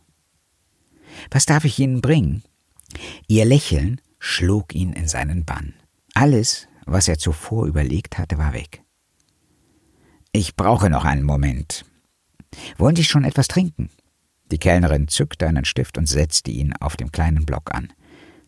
Was 1.31 1.45
darf 1.45 1.67
ich 1.67 1.79
Ihnen 1.79 2.01
bringen? 2.01 2.43
Ihr 3.27 3.45
Lächeln 3.45 4.01
schlug 4.21 4.75
ihn 4.75 4.93
in 4.93 5.09
seinen 5.09 5.45
Bann. 5.45 5.75
Alles, 6.15 6.69
was 6.87 7.09
er 7.09 7.19
zuvor 7.19 7.67
überlegt 7.67 8.19
hatte, 8.19 8.39
war 8.39 8.53
weg. 8.53 8.83
Ich 10.31 10.55
brauche 10.55 10.91
noch 10.91 11.05
einen 11.05 11.25
Moment. 11.25 11.85
Wollen 12.79 12.95
Sie 12.95 13.05
schon 13.05 13.25
etwas 13.25 13.49
trinken? 13.49 13.91
Die 14.53 14.59
Kellnerin 14.59 15.09
zückte 15.09 15.49
einen 15.49 15.65
Stift 15.65 15.99
und 15.99 16.07
setzte 16.07 16.51
ihn 16.51 16.75
auf 16.75 16.97
dem 16.97 17.11
kleinen 17.11 17.47
Block 17.47 17.75
an. 17.75 17.93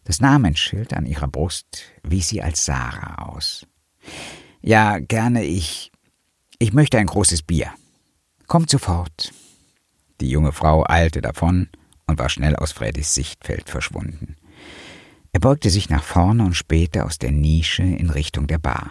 Das 0.04 0.20
Namensschild 0.20 0.94
an 0.94 1.06
ihrer 1.06 1.28
Brust 1.28 1.84
wies 2.02 2.28
sie 2.28 2.42
als 2.42 2.64
Sarah 2.64 3.28
aus. 3.28 3.66
Ja, 4.60 4.98
gerne 4.98 5.44
ich. 5.44 5.92
Ich 6.58 6.72
möchte 6.72 6.98
ein 6.98 7.06
großes 7.06 7.42
Bier. 7.42 7.72
Kommt 8.48 8.70
sofort. 8.70 9.32
Die 10.20 10.28
junge 10.28 10.52
Frau 10.52 10.84
eilte 10.88 11.20
davon 11.20 11.68
und 12.06 12.18
war 12.18 12.28
schnell 12.28 12.56
aus 12.56 12.72
Freddys 12.72 13.14
Sichtfeld 13.14 13.70
verschwunden. 13.70 14.36
Er 15.34 15.40
beugte 15.40 15.70
sich 15.70 15.88
nach 15.88 16.04
vorne 16.04 16.44
und 16.44 16.54
spähte 16.54 17.06
aus 17.06 17.18
der 17.18 17.32
Nische 17.32 17.82
in 17.82 18.10
Richtung 18.10 18.46
der 18.46 18.58
Bar. 18.58 18.90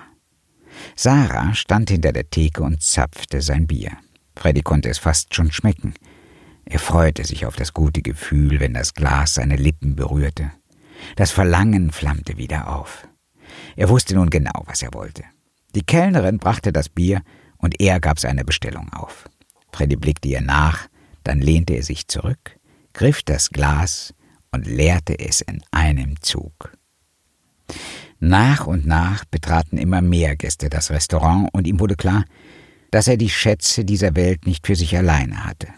Sarah 0.96 1.54
stand 1.54 1.92
hinter 1.92 2.12
der 2.14 2.30
Theke 2.32 2.64
und 2.64 2.82
zapfte 2.82 3.42
sein 3.42 3.68
Bier. 3.68 3.92
Freddy 4.36 4.64
konnte 4.64 4.90
es 4.90 4.98
fast 4.98 5.36
schon 5.36 5.52
schmecken. 5.52 5.94
Er 6.66 6.80
freute 6.80 7.26
sich 7.26 7.46
auf 7.46 7.56
das 7.56 7.74
gute 7.74 8.02
Gefühl, 8.02 8.60
wenn 8.60 8.74
das 8.74 8.96
Glas 8.96 9.36
seine 9.36 9.56
Lippen 9.56 9.96
berührte. 9.96 10.52
Das 11.16 11.30
Verlangen 11.30 11.92
flammte 11.92 12.38
wieder 12.38 12.76
auf. 12.76 13.08
Er 13.76 13.90
wusste 13.90 14.16
nun 14.16 14.32
genau, 14.32 14.64
was 14.66 14.82
er 14.82 14.94
wollte. 14.94 15.24
Die 15.76 15.84
Kellnerin 15.84 16.40
brachte 16.40 16.74
das 16.74 16.90
Bier 16.90 17.22
und 17.58 17.80
er 17.80 18.00
gab 18.00 18.20
seine 18.20 18.46
Bestellung 18.46 18.92
auf. 18.94 19.30
Freddy 19.72 19.96
blickte 19.96 20.30
ihr 20.30 20.42
nach, 20.42 20.88
dann 21.24 21.40
lehnte 21.40 21.74
er 21.74 21.84
sich 21.84 22.08
zurück, 22.08 22.58
griff 22.94 23.22
das 23.22 23.52
Glas 23.52 24.14
und 24.52 24.68
leerte 24.68 25.18
es 25.18 25.42
in 25.42 25.62
einem 25.72 26.22
Zug. 26.22 26.74
Nach 28.20 28.68
und 28.68 28.86
nach 28.86 29.26
betraten 29.26 29.78
immer 29.78 30.02
mehr 30.02 30.36
Gäste 30.36 30.70
das 30.70 30.92
Restaurant 30.92 31.50
und 31.54 31.68
ihm 31.68 31.80
wurde 31.80 31.96
klar, 31.96 32.26
dass 32.92 33.08
er 33.08 33.18
die 33.18 33.30
Schätze 33.30 33.86
dieser 33.86 34.16
Welt 34.16 34.46
nicht 34.46 34.68
für 34.68 34.76
sich 34.76 34.96
alleine 34.96 35.46
hatte. 35.46 35.70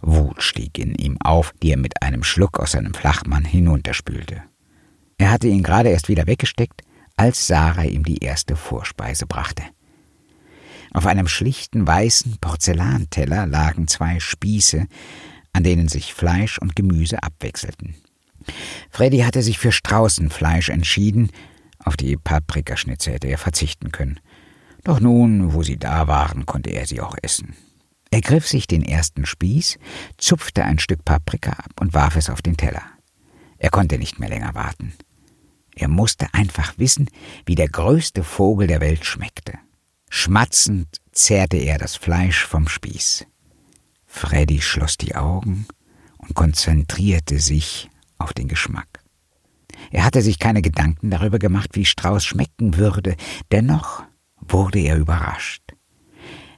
Wut 0.00 0.42
stieg 0.42 0.78
in 0.78 0.94
ihm 0.94 1.16
auf, 1.22 1.54
die 1.62 1.70
er 1.70 1.78
mit 1.78 2.02
einem 2.02 2.22
Schluck 2.22 2.60
aus 2.60 2.72
seinem 2.72 2.92
Flachmann 2.92 3.44
hinunterspülte. 3.44 4.42
Er 5.16 5.30
hatte 5.30 5.48
ihn 5.48 5.62
gerade 5.62 5.88
erst 5.88 6.08
wieder 6.08 6.26
weggesteckt, 6.26 6.82
als 7.16 7.46
Sarah 7.46 7.84
ihm 7.84 8.04
die 8.04 8.18
erste 8.18 8.56
Vorspeise 8.56 9.26
brachte. 9.26 9.62
Auf 10.92 11.06
einem 11.06 11.28
schlichten 11.28 11.86
weißen 11.86 12.38
Porzellanteller 12.40 13.46
lagen 13.46 13.88
zwei 13.88 14.20
Spieße, 14.20 14.86
an 15.52 15.64
denen 15.64 15.88
sich 15.88 16.14
Fleisch 16.14 16.58
und 16.58 16.76
Gemüse 16.76 17.22
abwechselten. 17.22 17.94
Freddy 18.90 19.18
hatte 19.20 19.42
sich 19.42 19.58
für 19.58 19.72
Straußenfleisch 19.72 20.68
entschieden, 20.68 21.30
auf 21.78 21.96
die 21.96 22.16
Paprikaschnitze 22.16 23.12
hätte 23.12 23.28
er 23.28 23.38
verzichten 23.38 23.92
können. 23.92 24.20
Doch 24.84 25.00
nun, 25.00 25.52
wo 25.52 25.62
sie 25.62 25.78
da 25.78 26.08
waren, 26.08 26.46
konnte 26.46 26.70
er 26.70 26.86
sie 26.86 27.00
auch 27.00 27.16
essen. 27.22 27.54
Er 28.10 28.20
griff 28.20 28.46
sich 28.46 28.66
den 28.66 28.82
ersten 28.82 29.24
Spieß, 29.26 29.78
zupfte 30.18 30.64
ein 30.64 30.78
Stück 30.78 31.04
Paprika 31.04 31.52
ab 31.52 31.80
und 31.80 31.94
warf 31.94 32.16
es 32.16 32.28
auf 32.28 32.42
den 32.42 32.56
Teller. 32.56 32.82
Er 33.58 33.70
konnte 33.70 33.98
nicht 33.98 34.18
mehr 34.18 34.28
länger 34.28 34.54
warten. 34.54 34.92
Er 35.74 35.88
musste 35.88 36.34
einfach 36.34 36.74
wissen, 36.78 37.08
wie 37.46 37.54
der 37.54 37.68
größte 37.68 38.22
Vogel 38.22 38.66
der 38.66 38.80
Welt 38.80 39.06
schmeckte. 39.06 39.54
Schmatzend 40.10 41.00
zehrte 41.12 41.56
er 41.56 41.78
das 41.78 41.96
Fleisch 41.96 42.44
vom 42.44 42.68
Spieß. 42.68 43.26
Freddy 44.14 44.60
schloss 44.60 44.98
die 44.98 45.16
Augen 45.16 45.66
und 46.18 46.34
konzentrierte 46.34 47.40
sich 47.40 47.88
auf 48.18 48.34
den 48.34 48.46
Geschmack. 48.46 49.00
Er 49.90 50.04
hatte 50.04 50.20
sich 50.20 50.38
keine 50.38 50.60
Gedanken 50.60 51.10
darüber 51.10 51.38
gemacht, 51.38 51.70
wie 51.72 51.86
Strauß 51.86 52.22
schmecken 52.22 52.76
würde, 52.76 53.16
dennoch 53.50 54.04
wurde 54.36 54.80
er 54.80 54.98
überrascht. 54.98 55.62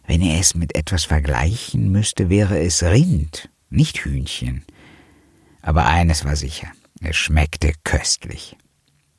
Wenn 0.05 0.21
er 0.21 0.41
es 0.41 0.57
mit 0.57 0.75
etwas 0.75 1.05
vergleichen 1.05 1.91
müsste, 1.91 2.29
wäre 2.29 2.59
es 2.59 2.83
Rind, 2.83 3.49
nicht 3.71 3.99
Hühnchen. 4.05 4.65
Aber 5.63 5.87
eines 5.87 6.25
war 6.25 6.37
sicher, 6.37 6.71
es 7.01 7.17
schmeckte 7.17 7.73
köstlich. 7.85 8.57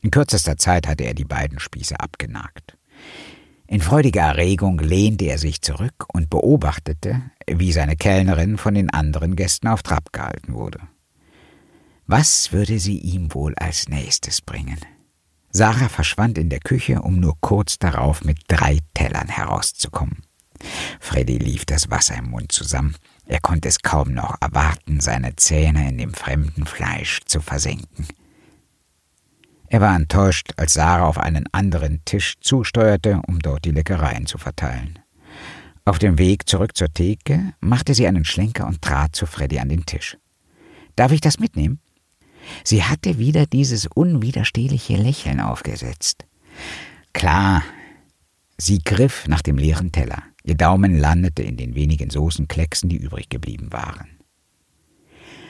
In 0.02 0.12
kürzester 0.12 0.58
Zeit 0.58 0.88
hatte 0.88 1.06
er 1.06 1.14
die 1.14 1.26
beiden 1.26 1.58
Spieße 1.58 2.00
abgenagt. 2.00 2.78
In 3.68 3.82
freudiger 3.82 4.22
Erregung 4.22 4.80
lehnte 4.80 5.26
er 5.26 5.40
sich 5.40 5.62
zurück 5.62 6.06
und 6.14 6.30
beobachtete, 6.30 7.24
wie 7.48 7.72
seine 7.72 7.96
Kellnerin 7.96 8.58
von 8.58 8.76
den 8.76 8.92
anderen 8.92 9.36
Gästen 9.36 9.68
auf 9.68 9.82
Trab 9.82 10.14
gehalten 10.14 10.54
wurde. 10.54 10.80
Was 12.06 12.52
würde 12.52 12.78
sie 12.78 13.00
ihm 13.00 13.34
wohl 13.34 13.56
als 13.56 13.90
nächstes 13.90 14.42
bringen? 14.42 14.80
Sarah 15.50 15.90
verschwand 15.90 16.38
in 16.38 16.50
der 16.50 16.60
Küche, 16.60 17.02
um 17.02 17.20
nur 17.20 17.38
kurz 17.40 17.80
darauf 17.80 18.24
mit 18.24 18.40
drei 18.48 18.80
Tellern 18.94 19.30
herauszukommen. 19.30 20.22
Freddy 21.00 21.38
lief 21.38 21.66
das 21.66 21.90
Wasser 21.90 22.18
im 22.18 22.30
Mund 22.30 22.52
zusammen. 22.52 22.96
Er 23.26 23.40
konnte 23.40 23.70
es 23.70 23.80
kaum 23.80 24.14
noch 24.14 24.36
erwarten, 24.42 25.00
seine 25.00 25.36
Zähne 25.36 25.90
in 25.90 25.98
dem 25.98 26.14
fremden 26.14 26.66
Fleisch 26.66 27.22
zu 27.26 27.42
versenken. 27.42 28.08
Er 29.68 29.82
war 29.82 29.96
enttäuscht, 29.96 30.52
als 30.58 30.74
Sarah 30.74 31.06
auf 31.06 31.18
einen 31.18 31.46
anderen 31.52 32.04
Tisch 32.06 32.36
zusteuerte, 32.40 33.22
um 33.28 33.40
dort 33.40 33.66
die 33.66 33.72
Leckereien 33.72 34.26
zu 34.26 34.38
verteilen. 34.38 35.00
Auf 35.86 36.00
dem 36.00 36.18
Weg 36.18 36.48
zurück 36.48 36.76
zur 36.76 36.94
Theke 36.94 37.54
machte 37.60 37.94
sie 37.94 38.08
einen 38.08 38.26
Schlenker 38.26 38.66
und 38.66 38.82
trat 38.82 39.16
zu 39.16 39.26
Freddy 39.26 39.60
an 39.60 39.70
den 39.70 39.86
Tisch. 39.86 40.18
Darf 40.96 41.12
ich 41.12 41.22
das 41.22 41.40
mitnehmen? 41.40 41.80
Sie 42.64 42.84
hatte 42.84 43.18
wieder 43.18 43.46
dieses 43.46 43.88
unwiderstehliche 43.88 44.98
Lächeln 44.98 45.40
aufgesetzt. 45.40 46.26
Klar. 47.14 47.64
Sie 48.58 48.80
griff 48.80 49.28
nach 49.28 49.42
dem 49.42 49.58
leeren 49.58 49.92
Teller. 49.92 50.24
Ihr 50.44 50.56
Daumen 50.56 50.98
landete 50.98 51.44
in 51.44 51.58
den 51.58 51.76
wenigen 51.76 52.10
Soßenklecksen, 52.10 52.88
die 52.88 52.98
übrig 52.98 53.30
geblieben 53.30 53.74
waren. 53.74 54.08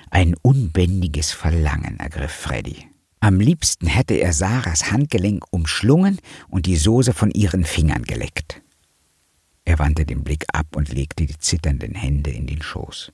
Ein 0.09 0.35
unbändiges 0.41 1.31
Verlangen 1.31 1.99
ergriff 1.99 2.31
Freddy. 2.31 2.87
Am 3.25 3.39
liebsten 3.39 3.87
hätte 3.87 4.13
er 4.13 4.33
Sarahs 4.33 4.91
Handgelenk 4.91 5.45
umschlungen 5.49 6.19
und 6.47 6.67
die 6.67 6.75
Soße 6.75 7.11
von 7.11 7.31
ihren 7.31 7.63
Fingern 7.63 8.03
geleckt. 8.03 8.61
Er 9.63 9.79
wandte 9.79 10.05
den 10.05 10.23
Blick 10.23 10.45
ab 10.53 10.67
und 10.75 10.93
legte 10.93 11.25
die 11.25 11.39
zitternden 11.39 11.95
Hände 11.95 12.29
in 12.29 12.45
den 12.45 12.61
Schoß. 12.61 13.11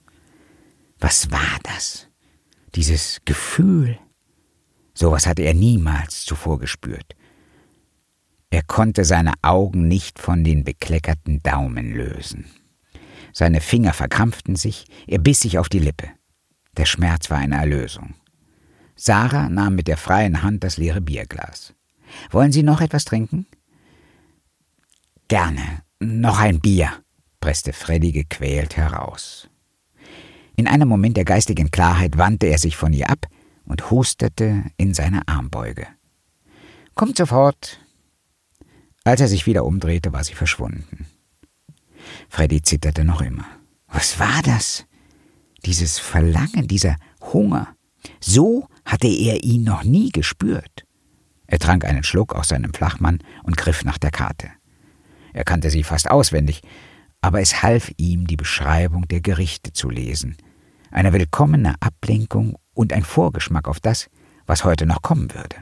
Was 1.00 1.32
war 1.32 1.58
das? 1.64 2.10
Dieses 2.76 3.22
Gefühl? 3.24 3.98
Sowas 4.94 5.26
hatte 5.26 5.44
er 5.44 5.54
niemals 5.54 6.26
zuvor 6.26 6.60
gespürt. 6.60 7.16
Er 8.50 8.64
konnte 8.64 9.06
seine 9.06 9.36
Augen 9.42 9.88
nicht 9.88 10.20
von 10.20 10.44
den 10.44 10.66
bekleckerten 10.66 11.42
Daumen 11.42 11.94
lösen. 11.94 12.52
Seine 13.32 13.62
Finger 13.62 13.94
verkrampften 13.94 14.58
sich, 14.58 14.88
er 15.08 15.20
biss 15.20 15.40
sich 15.40 15.58
auf 15.58 15.70
die 15.70 15.80
Lippe. 15.80 16.10
Der 16.76 16.86
Schmerz 16.86 17.30
war 17.30 17.38
eine 17.38 17.56
Erlösung. 17.56 18.14
Sarah 19.04 19.50
nahm 19.50 19.74
mit 19.74 19.88
der 19.88 19.98
freien 19.98 20.44
Hand 20.44 20.64
das 20.64 20.78
leere 20.78 21.02
Bierglas. 21.02 21.74
Wollen 22.30 22.52
Sie 22.52 22.62
noch 22.62 22.82
etwas 22.82 23.04
trinken? 23.04 23.48
Gerne. 25.28 25.82
Noch 26.00 26.38
ein 26.38 26.60
Bier, 26.60 26.92
presste 27.40 27.74
Freddy 27.74 28.12
gequält 28.12 28.78
heraus. 28.78 29.50
In 30.56 30.68
einem 30.68 30.88
Moment 30.88 31.18
der 31.18 31.26
geistigen 31.26 31.72
Klarheit 31.72 32.20
wandte 32.20 32.46
er 32.46 32.60
sich 32.60 32.78
von 32.78 32.94
ihr 32.94 33.10
ab 33.10 33.26
und 33.66 33.90
hustete 33.90 34.66
in 34.78 34.94
seine 34.94 35.28
Armbeuge. 35.28 35.88
Kommt 36.94 37.18
sofort, 37.18 37.80
als 39.04 39.20
er 39.20 39.28
sich 39.28 39.48
wieder 39.48 39.66
umdrehte, 39.66 40.14
war 40.14 40.24
sie 40.24 40.36
verschwunden. 40.36 41.08
Freddy 42.30 42.62
zitterte 42.62 43.04
noch 43.04 43.22
immer. 43.22 43.48
Was 43.88 44.20
war 44.20 44.44
das? 44.44 44.86
Dieses 45.66 45.98
Verlangen, 45.98 46.68
dieser 46.68 46.98
Hunger. 47.34 47.76
So 48.20 48.68
hatte 48.86 49.08
er 49.08 49.44
ihn 49.44 49.64
noch 49.64 49.84
nie 49.84 50.10
gespürt. 50.10 50.86
Er 51.48 51.60
trank 51.60 51.86
einen 51.86 52.04
Schluck 52.04 52.34
aus 52.34 52.50
seinem 52.50 52.74
Flachmann 52.74 53.20
und 53.44 53.58
griff 53.58 53.84
nach 53.84 53.98
der 53.98 54.12
Karte. 54.12 54.50
Er 55.34 55.44
kannte 55.44 55.70
sie 55.70 55.84
fast 55.84 56.10
auswendig, 56.10 56.62
aber 57.22 57.42
es 57.42 57.62
half 57.62 57.92
ihm, 57.98 58.28
die 58.28 58.38
Beschreibung 58.38 59.08
der 59.08 59.22
Gerichte 59.22 59.74
zu 59.74 59.90
lesen. 59.90 60.36
Eine 60.90 61.14
willkommene 61.14 61.76
Ablenkung 61.80 62.58
und 62.74 62.94
ein 62.94 63.04
Vorgeschmack 63.04 63.68
auf 63.68 63.80
das, 63.80 64.10
was 64.46 64.64
heute 64.64 64.86
noch 64.86 65.02
kommen 65.02 65.34
würde. 65.34 65.58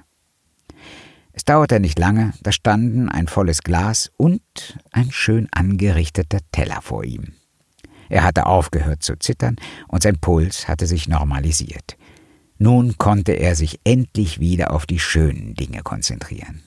Es 1.34 1.46
dauerte 1.46 1.80
nicht 1.80 2.00
lange, 2.00 2.34
da 2.42 2.52
standen 2.52 3.10
ein 3.10 3.28
volles 3.28 3.62
Glas 3.62 4.12
und 4.18 4.42
ein 4.92 5.12
schön 5.12 5.48
angerichteter 5.52 6.40
Teller 6.52 6.82
vor 6.82 7.04
ihm. 7.04 7.34
Er 8.10 8.24
hatte 8.24 8.48
aufgehört 8.48 9.04
zu 9.04 9.18
zittern 9.18 9.58
und 9.88 10.02
sein 10.04 10.20
Puls 10.20 10.68
hatte 10.68 10.88
sich 10.88 11.08
normalisiert. 11.08 11.98
Nun 12.62 12.98
konnte 12.98 13.32
er 13.32 13.56
sich 13.56 13.80
endlich 13.86 14.42
wieder 14.42 14.72
auf 14.72 14.86
die 14.86 15.00
schönen 15.00 15.56
Dinge 15.56 15.82
konzentrieren. 15.82 16.62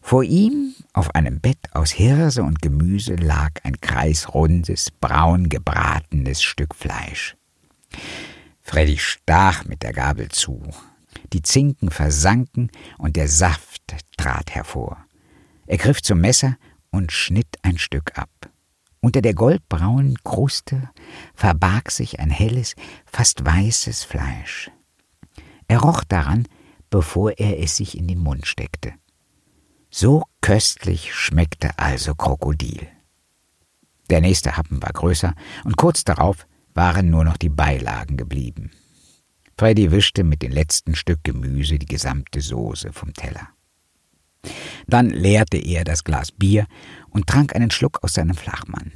Vor 0.00 0.24
ihm, 0.24 0.74
auf 0.94 1.14
einem 1.14 1.40
Bett 1.40 1.58
aus 1.72 1.90
Hirse 1.90 2.42
und 2.42 2.62
Gemüse, 2.62 3.14
lag 3.14 3.50
ein 3.64 3.80
kreisrundes, 3.80 4.90
braun 4.90 5.50
gebratenes 5.50 6.42
Stück 6.42 6.74
Fleisch. 6.74 7.36
Freddy 8.62 8.96
stach 8.96 9.66
mit 9.66 9.82
der 9.82 9.92
Gabel 9.92 10.28
zu. 10.28 10.62
Die 11.34 11.42
Zinken 11.42 11.90
versanken 11.90 12.70
und 12.96 13.16
der 13.16 13.28
Saft 13.28 13.82
trat 14.16 14.54
hervor. 14.54 15.04
Er 15.66 15.76
griff 15.76 16.02
zum 16.02 16.20
Messer 16.20 16.56
und 16.90 17.12
schnitt 17.12 17.58
ein 17.62 17.76
Stück 17.76 18.18
ab. 18.18 18.30
Unter 19.00 19.20
der 19.20 19.34
goldbraunen 19.34 20.16
Kruste 20.24 20.88
verbarg 21.34 21.90
sich 21.90 22.20
ein 22.20 22.30
helles, 22.30 22.74
fast 23.04 23.44
weißes 23.44 24.04
Fleisch. 24.04 24.70
Er 25.68 25.80
roch 25.80 26.04
daran, 26.04 26.46
bevor 26.90 27.32
er 27.38 27.58
es 27.60 27.76
sich 27.76 27.96
in 27.96 28.06
den 28.06 28.18
Mund 28.18 28.46
steckte. 28.46 28.92
So 29.90 30.24
köstlich 30.40 31.14
schmeckte 31.14 31.78
also 31.78 32.14
Krokodil. 32.14 32.88
Der 34.10 34.20
nächste 34.20 34.56
Happen 34.56 34.82
war 34.82 34.92
größer, 34.92 35.34
und 35.64 35.76
kurz 35.76 36.04
darauf 36.04 36.46
waren 36.74 37.10
nur 37.10 37.24
noch 37.24 37.36
die 37.36 37.48
Beilagen 37.48 38.16
geblieben. 38.16 38.70
Freddy 39.56 39.92
wischte 39.92 40.24
mit 40.24 40.42
dem 40.42 40.52
letzten 40.52 40.94
Stück 40.94 41.20
Gemüse 41.22 41.78
die 41.78 41.86
gesamte 41.86 42.40
Soße 42.40 42.92
vom 42.92 43.14
Teller. 43.14 43.48
Dann 44.86 45.10
leerte 45.10 45.56
er 45.56 45.84
das 45.84 46.04
Glas 46.04 46.32
Bier 46.32 46.66
und 47.10 47.26
trank 47.26 47.54
einen 47.54 47.70
Schluck 47.70 48.02
aus 48.02 48.14
seinem 48.14 48.34
Flachmann. 48.34 48.92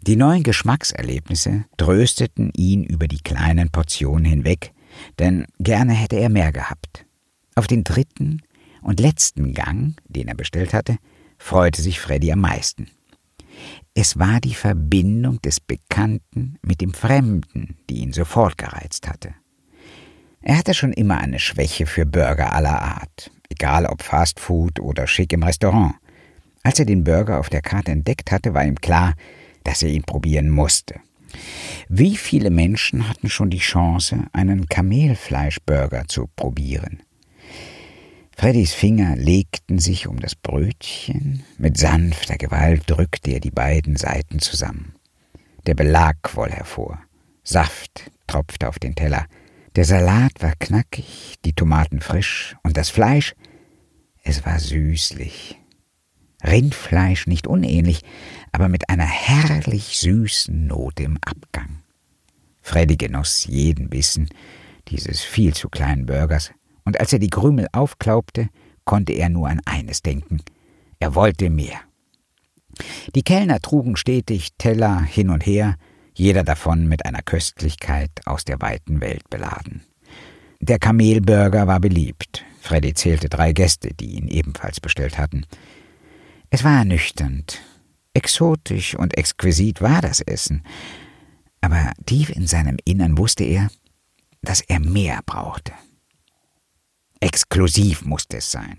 Die 0.00 0.16
neuen 0.16 0.42
Geschmackserlebnisse 0.42 1.64
trösteten 1.76 2.50
ihn 2.54 2.84
über 2.84 3.08
die 3.08 3.20
kleinen 3.20 3.70
Portionen 3.70 4.26
hinweg, 4.26 4.73
denn 5.18 5.46
gerne 5.58 5.92
hätte 5.92 6.16
er 6.16 6.28
mehr 6.28 6.52
gehabt. 6.52 7.06
Auf 7.54 7.66
den 7.66 7.84
dritten 7.84 8.42
und 8.82 9.00
letzten 9.00 9.54
Gang, 9.54 9.94
den 10.08 10.28
er 10.28 10.34
bestellt 10.34 10.74
hatte, 10.74 10.98
freute 11.38 11.82
sich 11.82 12.00
Freddy 12.00 12.32
am 12.32 12.40
meisten. 12.40 12.88
Es 13.94 14.18
war 14.18 14.40
die 14.40 14.54
Verbindung 14.54 15.40
des 15.42 15.60
Bekannten 15.60 16.58
mit 16.62 16.80
dem 16.80 16.92
Fremden, 16.92 17.76
die 17.88 17.98
ihn 17.98 18.12
sofort 18.12 18.58
gereizt 18.58 19.08
hatte. 19.08 19.34
Er 20.40 20.58
hatte 20.58 20.74
schon 20.74 20.92
immer 20.92 21.18
eine 21.18 21.38
Schwäche 21.38 21.86
für 21.86 22.04
Burger 22.04 22.52
aller 22.52 22.82
Art, 22.82 23.30
egal 23.48 23.86
ob 23.86 24.02
Fast 24.02 24.40
Food 24.40 24.80
oder 24.80 25.06
schick 25.06 25.32
im 25.32 25.42
Restaurant. 25.42 25.94
Als 26.62 26.78
er 26.78 26.86
den 26.86 27.04
Burger 27.04 27.38
auf 27.38 27.48
der 27.48 27.62
Karte 27.62 27.92
entdeckt 27.92 28.30
hatte, 28.32 28.52
war 28.52 28.64
ihm 28.64 28.80
klar, 28.80 29.14
dass 29.62 29.82
er 29.82 29.90
ihn 29.90 30.02
probieren 30.02 30.50
musste. 30.50 30.96
Wie 31.88 32.16
viele 32.16 32.50
Menschen 32.50 33.08
hatten 33.08 33.28
schon 33.28 33.50
die 33.50 33.58
Chance, 33.58 34.26
einen 34.32 34.66
Kamelfleischburger 34.66 36.06
zu 36.08 36.28
probieren? 36.34 37.02
Freddys 38.36 38.74
Finger 38.74 39.16
legten 39.16 39.78
sich 39.78 40.08
um 40.08 40.18
das 40.18 40.34
Brötchen, 40.34 41.44
mit 41.56 41.78
sanfter 41.78 42.36
Gewalt 42.36 42.82
drückte 42.86 43.30
er 43.30 43.40
die 43.40 43.52
beiden 43.52 43.96
Seiten 43.96 44.40
zusammen. 44.40 44.94
Der 45.66 45.74
Belag 45.74 46.22
quoll 46.22 46.50
hervor, 46.50 46.98
Saft 47.44 48.10
tropfte 48.26 48.68
auf 48.68 48.78
den 48.78 48.94
Teller, 48.94 49.26
der 49.76 49.84
Salat 49.84 50.32
war 50.40 50.54
knackig, 50.58 51.34
die 51.44 51.52
Tomaten 51.52 52.00
frisch 52.00 52.56
und 52.62 52.76
das 52.76 52.90
Fleisch, 52.90 53.34
es 54.22 54.44
war 54.44 54.58
süßlich. 54.58 55.60
Rindfleisch 56.44 57.26
nicht 57.26 57.46
unähnlich, 57.46 58.02
aber 58.52 58.68
mit 58.68 58.90
einer 58.90 59.06
herrlich 59.06 59.98
süßen 59.98 60.66
Note 60.66 61.02
im 61.04 61.18
Abgang. 61.24 61.78
Freddy 62.60 62.96
genoss 62.96 63.46
jeden 63.46 63.88
Bissen 63.88 64.28
dieses 64.88 65.22
viel 65.22 65.54
zu 65.54 65.68
kleinen 65.68 66.06
Burgers, 66.06 66.52
und 66.84 67.00
als 67.00 67.12
er 67.12 67.18
die 67.18 67.30
Krümel 67.30 67.66
aufklaubte, 67.72 68.48
konnte 68.84 69.12
er 69.14 69.30
nur 69.30 69.48
an 69.48 69.60
eines 69.64 70.02
denken. 70.02 70.42
Er 70.98 71.14
wollte 71.14 71.48
mehr. 71.48 71.80
Die 73.14 73.22
Kellner 73.22 73.60
trugen 73.60 73.96
stetig 73.96 74.50
Teller 74.58 75.00
hin 75.00 75.30
und 75.30 75.46
her, 75.46 75.76
jeder 76.14 76.44
davon 76.44 76.86
mit 76.86 77.06
einer 77.06 77.22
Köstlichkeit 77.22 78.10
aus 78.24 78.44
der 78.44 78.60
weiten 78.60 79.00
Welt 79.00 79.28
beladen. 79.30 79.82
Der 80.60 80.78
Kamelburger 80.78 81.66
war 81.66 81.80
beliebt. 81.80 82.44
Freddy 82.60 82.94
zählte 82.94 83.28
drei 83.28 83.52
Gäste, 83.52 83.90
die 83.92 84.14
ihn 84.14 84.28
ebenfalls 84.28 84.80
bestellt 84.80 85.18
hatten. 85.18 85.44
Es 86.54 86.62
war 86.62 86.78
ernüchternd. 86.78 87.60
Exotisch 88.12 88.94
und 88.94 89.18
exquisit 89.18 89.80
war 89.80 90.00
das 90.00 90.20
Essen. 90.20 90.62
Aber 91.60 91.90
tief 92.06 92.30
in 92.30 92.46
seinem 92.46 92.76
Innern 92.84 93.18
wusste 93.18 93.42
er, 93.42 93.72
dass 94.40 94.60
er 94.60 94.78
mehr 94.78 95.18
brauchte. 95.26 95.72
Exklusiv 97.18 98.04
musste 98.04 98.36
es 98.36 98.52
sein. 98.52 98.78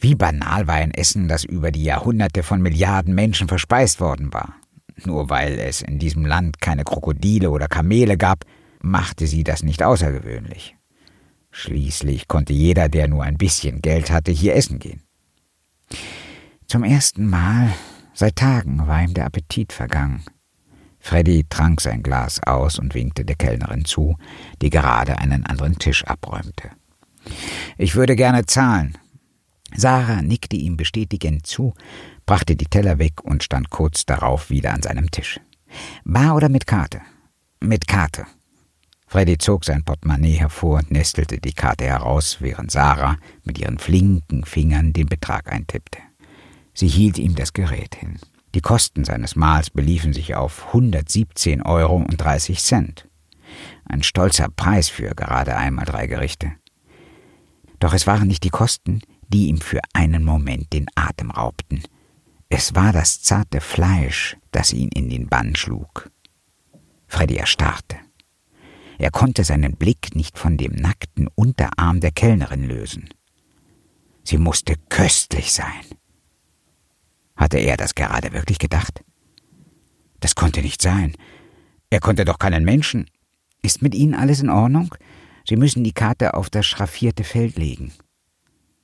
Wie 0.00 0.16
banal 0.16 0.66
war 0.66 0.74
ein 0.74 0.90
Essen, 0.90 1.28
das 1.28 1.44
über 1.44 1.70
die 1.70 1.84
Jahrhunderte 1.84 2.42
von 2.42 2.60
Milliarden 2.60 3.14
Menschen 3.14 3.46
verspeist 3.46 4.00
worden 4.00 4.34
war. 4.34 4.56
Nur 5.04 5.30
weil 5.30 5.60
es 5.60 5.82
in 5.82 6.00
diesem 6.00 6.26
Land 6.26 6.60
keine 6.60 6.82
Krokodile 6.82 7.50
oder 7.50 7.68
Kamele 7.68 8.16
gab, 8.16 8.44
machte 8.80 9.28
sie 9.28 9.44
das 9.44 9.62
nicht 9.62 9.84
außergewöhnlich. 9.84 10.74
Schließlich 11.52 12.26
konnte 12.26 12.52
jeder, 12.52 12.88
der 12.88 13.06
nur 13.06 13.22
ein 13.22 13.38
bisschen 13.38 13.82
Geld 13.82 14.10
hatte, 14.10 14.32
hier 14.32 14.56
essen 14.56 14.80
gehen. 14.80 15.04
Zum 16.72 16.84
ersten 16.84 17.28
Mal 17.28 17.70
seit 18.14 18.36
Tagen 18.36 18.86
war 18.86 19.02
ihm 19.02 19.12
der 19.12 19.26
Appetit 19.26 19.74
vergangen. 19.74 20.22
Freddy 21.00 21.44
trank 21.50 21.82
sein 21.82 22.02
Glas 22.02 22.42
aus 22.44 22.78
und 22.78 22.94
winkte 22.94 23.26
der 23.26 23.36
Kellnerin 23.36 23.84
zu, 23.84 24.16
die 24.62 24.70
gerade 24.70 25.18
einen 25.18 25.44
anderen 25.44 25.78
Tisch 25.78 26.02
abräumte. 26.04 26.70
Ich 27.76 27.94
würde 27.94 28.16
gerne 28.16 28.46
zahlen. 28.46 28.96
Sarah 29.76 30.22
nickte 30.22 30.56
ihm 30.56 30.78
bestätigend 30.78 31.46
zu, 31.46 31.74
brachte 32.24 32.56
die 32.56 32.64
Teller 32.64 32.98
weg 32.98 33.22
und 33.22 33.42
stand 33.42 33.68
kurz 33.68 34.06
darauf 34.06 34.48
wieder 34.48 34.72
an 34.72 34.80
seinem 34.80 35.10
Tisch. 35.10 35.40
Bar 36.06 36.36
oder 36.36 36.48
mit 36.48 36.66
Karte? 36.66 37.02
Mit 37.60 37.86
Karte. 37.86 38.24
Freddy 39.06 39.36
zog 39.36 39.66
sein 39.66 39.84
Portemonnaie 39.84 40.38
hervor 40.38 40.78
und 40.78 40.90
nestelte 40.90 41.36
die 41.36 41.52
Karte 41.52 41.84
heraus, 41.84 42.38
während 42.40 42.70
Sarah 42.70 43.18
mit 43.44 43.58
ihren 43.58 43.76
flinken 43.76 44.46
Fingern 44.46 44.94
den 44.94 45.06
Betrag 45.06 45.52
eintippte. 45.52 45.98
Sie 46.74 46.88
hielt 46.88 47.18
ihm 47.18 47.34
das 47.34 47.52
Gerät 47.52 47.94
hin. 47.94 48.18
Die 48.54 48.60
Kosten 48.60 49.04
seines 49.04 49.36
Mahls 49.36 49.70
beliefen 49.70 50.12
sich 50.12 50.34
auf 50.34 50.66
117 50.68 51.62
Euro 51.62 51.96
und 51.96 52.16
30 52.18 52.60
Cent. 52.60 53.08
Ein 53.84 54.02
stolzer 54.02 54.48
Preis 54.48 54.88
für 54.88 55.14
gerade 55.14 55.56
einmal 55.56 55.84
drei 55.84 56.06
Gerichte. 56.06 56.52
Doch 57.78 57.94
es 57.94 58.06
waren 58.06 58.28
nicht 58.28 58.44
die 58.44 58.50
Kosten, 58.50 59.00
die 59.28 59.48
ihm 59.48 59.60
für 59.60 59.80
einen 59.92 60.24
Moment 60.24 60.72
den 60.72 60.86
Atem 60.94 61.30
raubten. 61.30 61.82
Es 62.48 62.74
war 62.74 62.92
das 62.92 63.22
zarte 63.22 63.60
Fleisch, 63.60 64.36
das 64.50 64.72
ihn 64.72 64.88
in 64.88 65.08
den 65.08 65.28
Bann 65.28 65.56
schlug. 65.56 66.10
Freddy 67.06 67.36
erstarrte. 67.36 67.96
Er 68.98 69.10
konnte 69.10 69.42
seinen 69.44 69.76
Blick 69.76 70.14
nicht 70.14 70.38
von 70.38 70.56
dem 70.56 70.72
nackten 70.72 71.28
Unterarm 71.34 72.00
der 72.00 72.12
Kellnerin 72.12 72.68
lösen. 72.68 73.08
Sie 74.22 74.38
musste 74.38 74.76
köstlich 74.88 75.52
sein. 75.52 75.84
Hatte 77.42 77.58
er 77.58 77.76
das 77.76 77.96
gerade 77.96 78.32
wirklich 78.32 78.60
gedacht? 78.60 79.02
Das 80.20 80.36
konnte 80.36 80.62
nicht 80.62 80.80
sein. 80.80 81.16
Er 81.90 81.98
konnte 81.98 82.24
doch 82.24 82.38
keinen 82.38 82.64
Menschen. 82.64 83.10
Ist 83.62 83.82
mit 83.82 83.96
Ihnen 83.96 84.14
alles 84.14 84.40
in 84.40 84.48
Ordnung? 84.48 84.94
Sie 85.44 85.56
müssen 85.56 85.82
die 85.82 85.92
Karte 85.92 86.34
auf 86.34 86.50
das 86.50 86.66
schraffierte 86.66 87.24
Feld 87.24 87.58
legen. 87.58 87.92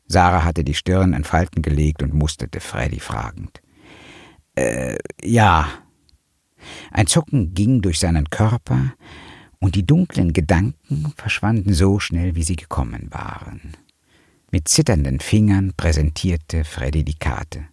Sarah 0.08 0.42
hatte 0.42 0.64
die 0.64 0.74
Stirn 0.74 1.12
in 1.12 1.22
Falten 1.22 1.62
gelegt 1.62 2.02
und 2.02 2.14
musterte 2.14 2.58
Freddy 2.58 2.98
fragend. 2.98 3.62
Äh, 4.56 4.96
ja. 5.22 5.68
Ein 6.90 7.06
Zucken 7.06 7.54
ging 7.54 7.80
durch 7.80 8.00
seinen 8.00 8.28
Körper, 8.28 8.94
und 9.60 9.76
die 9.76 9.86
dunklen 9.86 10.32
Gedanken 10.32 11.12
verschwanden 11.16 11.74
so 11.74 12.00
schnell, 12.00 12.34
wie 12.34 12.42
sie 12.42 12.56
gekommen 12.56 13.06
waren. 13.10 13.76
Mit 14.50 14.66
zitternden 14.66 15.20
Fingern 15.20 15.74
präsentierte 15.76 16.64
Freddy 16.64 17.04
die 17.04 17.18
Karte. 17.18 17.68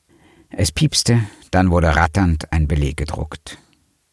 Es 0.58 0.72
piepste, 0.72 1.20
dann 1.52 1.70
wurde 1.70 1.98
ratternd 1.98 2.54
ein 2.54 2.66
Beleg 2.66 2.96
gedruckt. 2.96 3.58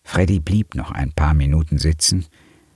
Freddy 0.02 0.40
blieb 0.40 0.74
noch 0.74 0.90
ein 0.90 1.12
paar 1.12 1.34
Minuten 1.34 1.78
sitzen, 1.78 2.26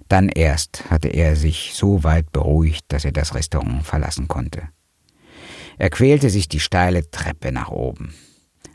dann 0.09 0.29
erst 0.29 0.89
hatte 0.89 1.09
er 1.09 1.35
sich 1.35 1.73
so 1.75 2.05
weit 2.05 2.31
beruhigt, 2.31 2.85
dass 2.89 3.05
er 3.05 3.11
das 3.11 3.35
Restaurant 3.35 3.85
verlassen 3.85 4.29
konnte. 4.29 4.69
Er 5.79 5.91
quälte 5.91 6.31
sich 6.31 6.49
die 6.49 6.61
steile 6.61 7.11
Treppe 7.11 7.51
nach 7.51 7.71
oben. 7.71 8.15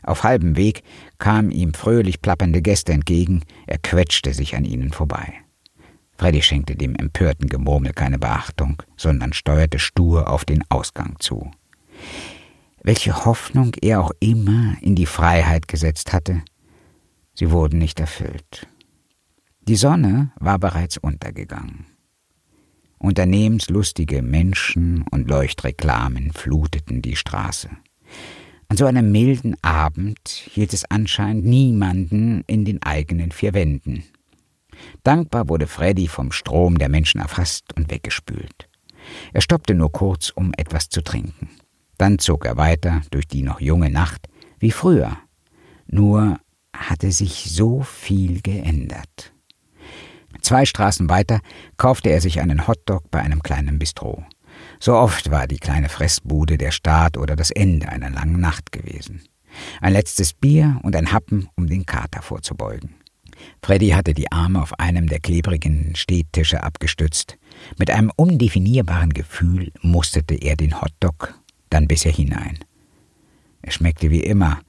Auf 0.02 0.24
halbem 0.24 0.56
Weg 0.56 0.82
kamen 1.16 1.50
ihm 1.50 1.72
fröhlich 1.72 2.20
plappernde 2.20 2.60
Gäste 2.60 2.92
entgegen, 2.92 3.44
er 3.66 3.78
quetschte 3.78 4.34
sich 4.34 4.56
an 4.56 4.66
ihnen 4.66 4.92
vorbei. 4.92 5.32
Freddy 6.18 6.42
schenkte 6.42 6.76
dem 6.76 6.96
empörten 6.96 7.48
Gemurmel 7.48 7.94
keine 7.94 8.18
Beachtung, 8.18 8.82
sondern 8.98 9.32
steuerte 9.32 9.78
stur 9.78 10.28
auf 10.28 10.44
den 10.44 10.62
Ausgang 10.68 11.16
zu. 11.18 11.50
Welche 12.84 13.24
Hoffnung 13.24 13.76
er 13.80 14.00
auch 14.00 14.10
immer 14.18 14.76
in 14.80 14.96
die 14.96 15.06
Freiheit 15.06 15.68
gesetzt 15.68 16.12
hatte, 16.12 16.42
sie 17.32 17.52
wurden 17.52 17.78
nicht 17.78 18.00
erfüllt. 18.00 18.66
Die 19.60 19.76
Sonne 19.76 20.32
war 20.40 20.58
bereits 20.58 20.96
untergegangen. 20.96 21.86
Unternehmenslustige 22.98 24.20
Menschen 24.20 25.04
und 25.12 25.28
Leuchtreklamen 25.28 26.32
fluteten 26.32 27.02
die 27.02 27.14
Straße. 27.14 27.70
An 28.66 28.76
so 28.76 28.86
einem 28.86 29.12
milden 29.12 29.54
Abend 29.62 30.28
hielt 30.28 30.72
es 30.72 30.84
anscheinend 30.84 31.44
niemanden 31.44 32.42
in 32.48 32.64
den 32.64 32.82
eigenen 32.82 33.30
vier 33.30 33.54
Wänden. 33.54 34.02
Dankbar 35.04 35.48
wurde 35.48 35.68
Freddy 35.68 36.08
vom 36.08 36.32
Strom 36.32 36.78
der 36.78 36.88
Menschen 36.88 37.20
erfasst 37.20 37.72
und 37.76 37.92
weggespült. 37.92 38.68
Er 39.32 39.40
stoppte 39.40 39.74
nur 39.74 39.92
kurz, 39.92 40.30
um 40.30 40.52
etwas 40.56 40.88
zu 40.88 41.02
trinken. 41.02 41.48
Dann 41.98 42.18
zog 42.18 42.44
er 42.44 42.56
weiter 42.56 43.02
durch 43.10 43.26
die 43.26 43.42
noch 43.42 43.60
junge 43.60 43.90
Nacht, 43.90 44.28
wie 44.58 44.70
früher. 44.70 45.16
Nur 45.86 46.38
hatte 46.74 47.12
sich 47.12 47.50
so 47.50 47.82
viel 47.82 48.40
geändert. 48.40 49.32
Zwei 50.40 50.64
Straßen 50.64 51.08
weiter 51.08 51.40
kaufte 51.76 52.10
er 52.10 52.20
sich 52.20 52.40
einen 52.40 52.66
Hotdog 52.66 53.10
bei 53.10 53.20
einem 53.20 53.42
kleinen 53.42 53.78
Bistro. 53.78 54.24
So 54.80 54.94
oft 54.94 55.30
war 55.30 55.46
die 55.46 55.58
kleine 55.58 55.88
Fressbude 55.88 56.58
der 56.58 56.72
Start 56.72 57.16
oder 57.16 57.36
das 57.36 57.50
Ende 57.50 57.88
einer 57.88 58.10
langen 58.10 58.40
Nacht 58.40 58.72
gewesen. 58.72 59.22
Ein 59.80 59.92
letztes 59.92 60.32
Bier 60.32 60.80
und 60.82 60.96
ein 60.96 61.12
Happen, 61.12 61.48
um 61.56 61.66
den 61.66 61.86
Kater 61.86 62.22
vorzubeugen. 62.22 62.94
Freddy 63.62 63.90
hatte 63.90 64.14
die 64.14 64.30
Arme 64.30 64.62
auf 64.62 64.78
einem 64.78 65.08
der 65.08 65.20
klebrigen 65.20 65.94
Stehtische 65.94 66.62
abgestützt. 66.62 67.38
Mit 67.78 67.90
einem 67.90 68.10
undefinierbaren 68.14 69.12
Gefühl 69.12 69.72
musterte 69.82 70.34
er 70.34 70.56
den 70.56 70.80
Hotdog, 70.80 71.34
dann 71.72 71.88
biss 71.88 72.04
er 72.04 72.12
hinein. 72.12 72.58
Er 73.62 73.72
schmeckte 73.72 74.10
wie 74.10 74.22
immer, 74.22 74.60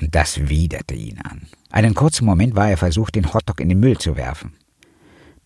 und 0.00 0.14
das 0.14 0.48
widerte 0.48 0.94
ihn 0.94 1.18
an. 1.20 1.48
Einen 1.70 1.94
kurzen 1.94 2.24
Moment 2.24 2.54
war 2.54 2.70
er 2.70 2.76
versucht, 2.76 3.14
den 3.14 3.32
Hotdog 3.32 3.60
in 3.60 3.68
den 3.68 3.80
Müll 3.80 3.98
zu 3.98 4.16
werfen. 4.16 4.52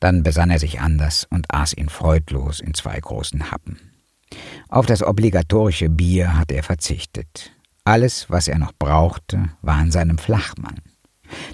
Dann 0.00 0.22
besann 0.22 0.50
er 0.50 0.58
sich 0.58 0.80
anders 0.80 1.26
und 1.30 1.52
aß 1.54 1.74
ihn 1.74 1.88
freudlos 1.88 2.60
in 2.60 2.74
zwei 2.74 2.98
großen 2.98 3.50
Happen. 3.50 3.78
Auf 4.68 4.86
das 4.86 5.02
obligatorische 5.02 5.88
Bier 5.88 6.36
hatte 6.36 6.54
er 6.54 6.62
verzichtet. 6.62 7.52
Alles, 7.84 8.28
was 8.28 8.48
er 8.48 8.58
noch 8.58 8.72
brauchte, 8.72 9.50
war 9.60 9.76
an 9.76 9.90
seinem 9.90 10.18
Flachmann. 10.18 10.80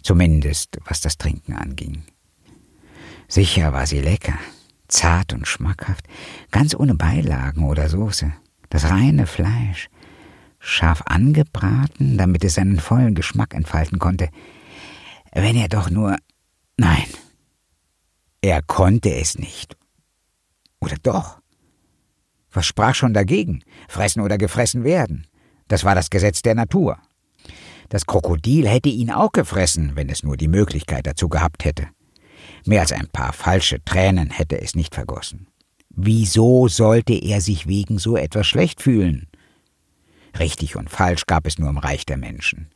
Zumindest 0.03 0.79
was 0.85 1.01
das 1.01 1.19
Trinken 1.19 1.55
anging. 1.55 2.05
Sicher 3.29 3.73
war 3.73 3.87
sie 3.87 4.01
lecker, 4.01 4.39
zart 4.89 5.33
und 5.33 5.47
schmackhaft, 5.47 6.07
ganz 6.51 6.75
ohne 6.75 6.95
Beilagen 6.95 7.65
oder 7.65 7.89
Soße. 7.89 8.33
Das 8.69 8.91
reine 8.91 9.27
Fleisch, 9.27 9.89
scharf 10.59 11.03
angebraten, 11.07 12.19
damit 12.19 12.45
es 12.45 12.55
seinen 12.55 12.81
vollen 12.81 13.15
Geschmack 13.15 13.55
entfalten 13.55 13.99
konnte. 13.99 14.29
Wenn 15.33 15.57
er 15.57 15.69
doch 15.69 15.91
nur. 15.91 16.17
Nein, 16.77 17.07
er 18.41 18.63
konnte 18.63 19.15
es 19.15 19.39
nicht. 19.39 19.77
Oder 20.81 20.97
doch? 21.03 21.41
Was 22.51 22.67
sprach 22.67 22.95
schon 22.95 23.15
dagegen? 23.15 23.63
Fressen 23.89 24.21
oder 24.21 24.39
gefressen 24.39 24.85
werden. 24.85 25.27
Das 25.67 25.85
war 25.85 25.95
das 25.95 26.11
Gesetz 26.11 26.43
der 26.43 26.55
Natur. 26.55 26.99
Das 27.89 28.07
Krokodil 28.07 28.69
hätte 28.69 28.89
ihn 28.89 29.11
auch 29.11 29.33
gefressen, 29.33 29.97
wenn 29.97 30.09
es 30.09 30.23
nur 30.23 30.37
die 30.37 30.49
Möglichkeit 30.49 31.07
dazu 31.07 31.29
gehabt 31.29 31.65
hätte. 31.65 31.89
Mehr 32.67 32.83
als 32.83 32.93
ein 32.93 33.09
paar 33.09 33.33
falsche 33.33 33.83
Tränen 33.85 34.31
hätte 34.31 34.61
es 34.61 34.75
nicht 34.75 34.95
vergossen. 34.95 35.49
Wieso 36.01 36.69
sollte 36.69 37.13
er 37.13 37.41
sich 37.41 37.67
wegen 37.67 37.99
so 37.99 38.17
etwas 38.17 38.47
schlecht 38.47 38.81
fühlen? 38.81 39.27
Richtig 40.39 40.77
und 40.77 40.91
falsch 40.91 41.27
gab 41.27 41.45
es 41.45 41.59
nur 41.59 41.69
im 41.69 41.77
Reich 41.77 42.07
der 42.07 42.17
Menschen. 42.17 42.69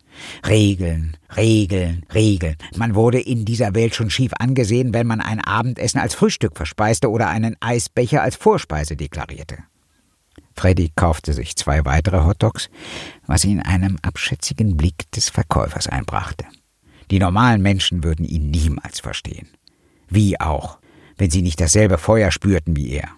Regeln, 0.45 1.17
Regeln, 1.37 2.05
Regeln. 2.13 2.57
Man 2.75 2.97
wurde 2.97 3.21
in 3.21 3.45
dieser 3.45 3.77
Welt 3.77 3.95
schon 3.95 4.11
schief 4.11 4.33
angesehen, 4.41 4.93
wenn 4.93 5.07
man 5.07 5.21
ein 5.21 5.39
Abendessen 5.39 6.01
als 6.01 6.17
Frühstück 6.17 6.57
verspeiste 6.57 7.09
oder 7.11 7.29
einen 7.29 7.57
Eisbecher 7.61 8.23
als 8.23 8.35
Vorspeise 8.35 8.97
deklarierte. 8.97 9.59
Freddy 10.57 10.91
kaufte 10.97 11.33
sich 11.33 11.55
zwei 11.55 11.85
weitere 11.85 12.25
Hotdogs, 12.25 12.71
was 13.29 13.45
ihn 13.45 13.61
einem 13.61 13.99
abschätzigen 14.03 14.77
Blick 14.77 15.09
des 15.13 15.29
Verkäufers 15.29 15.87
einbrachte. 15.87 16.45
Die 17.13 17.21
normalen 17.21 17.63
Menschen 17.63 18.03
würden 18.03 18.27
ihn 18.27 18.51
niemals 18.51 18.99
verstehen. 18.99 19.47
Wie 20.09 20.41
auch, 20.41 20.82
wenn 21.17 21.31
sie 21.31 21.43
nicht 21.43 21.61
dasselbe 21.61 21.99
Feuer 21.99 22.31
spürten 22.31 22.77
wie 22.77 22.91
er. 22.91 23.09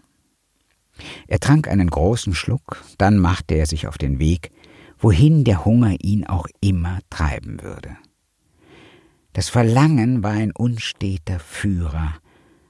Er 1.27 1.41
trank 1.41 1.69
einen 1.69 1.91
großen 1.91 2.35
Schluck, 2.35 2.83
dann 2.99 3.19
machte 3.19 3.55
er 3.55 3.67
sich 3.67 3.87
auf 3.87 3.99
den 3.99 4.19
Weg, 4.19 4.51
wohin 4.99 5.45
der 5.45 5.65
Hunger 5.65 5.97
ihn 6.01 6.27
auch 6.27 6.47
immer 6.61 7.01
treiben 7.11 7.63
würde. 7.63 7.97
Das 9.33 9.49
Verlangen 9.49 10.23
war 10.23 10.33
ein 10.33 10.53
unsteter 10.53 11.41
Führer, 11.41 12.15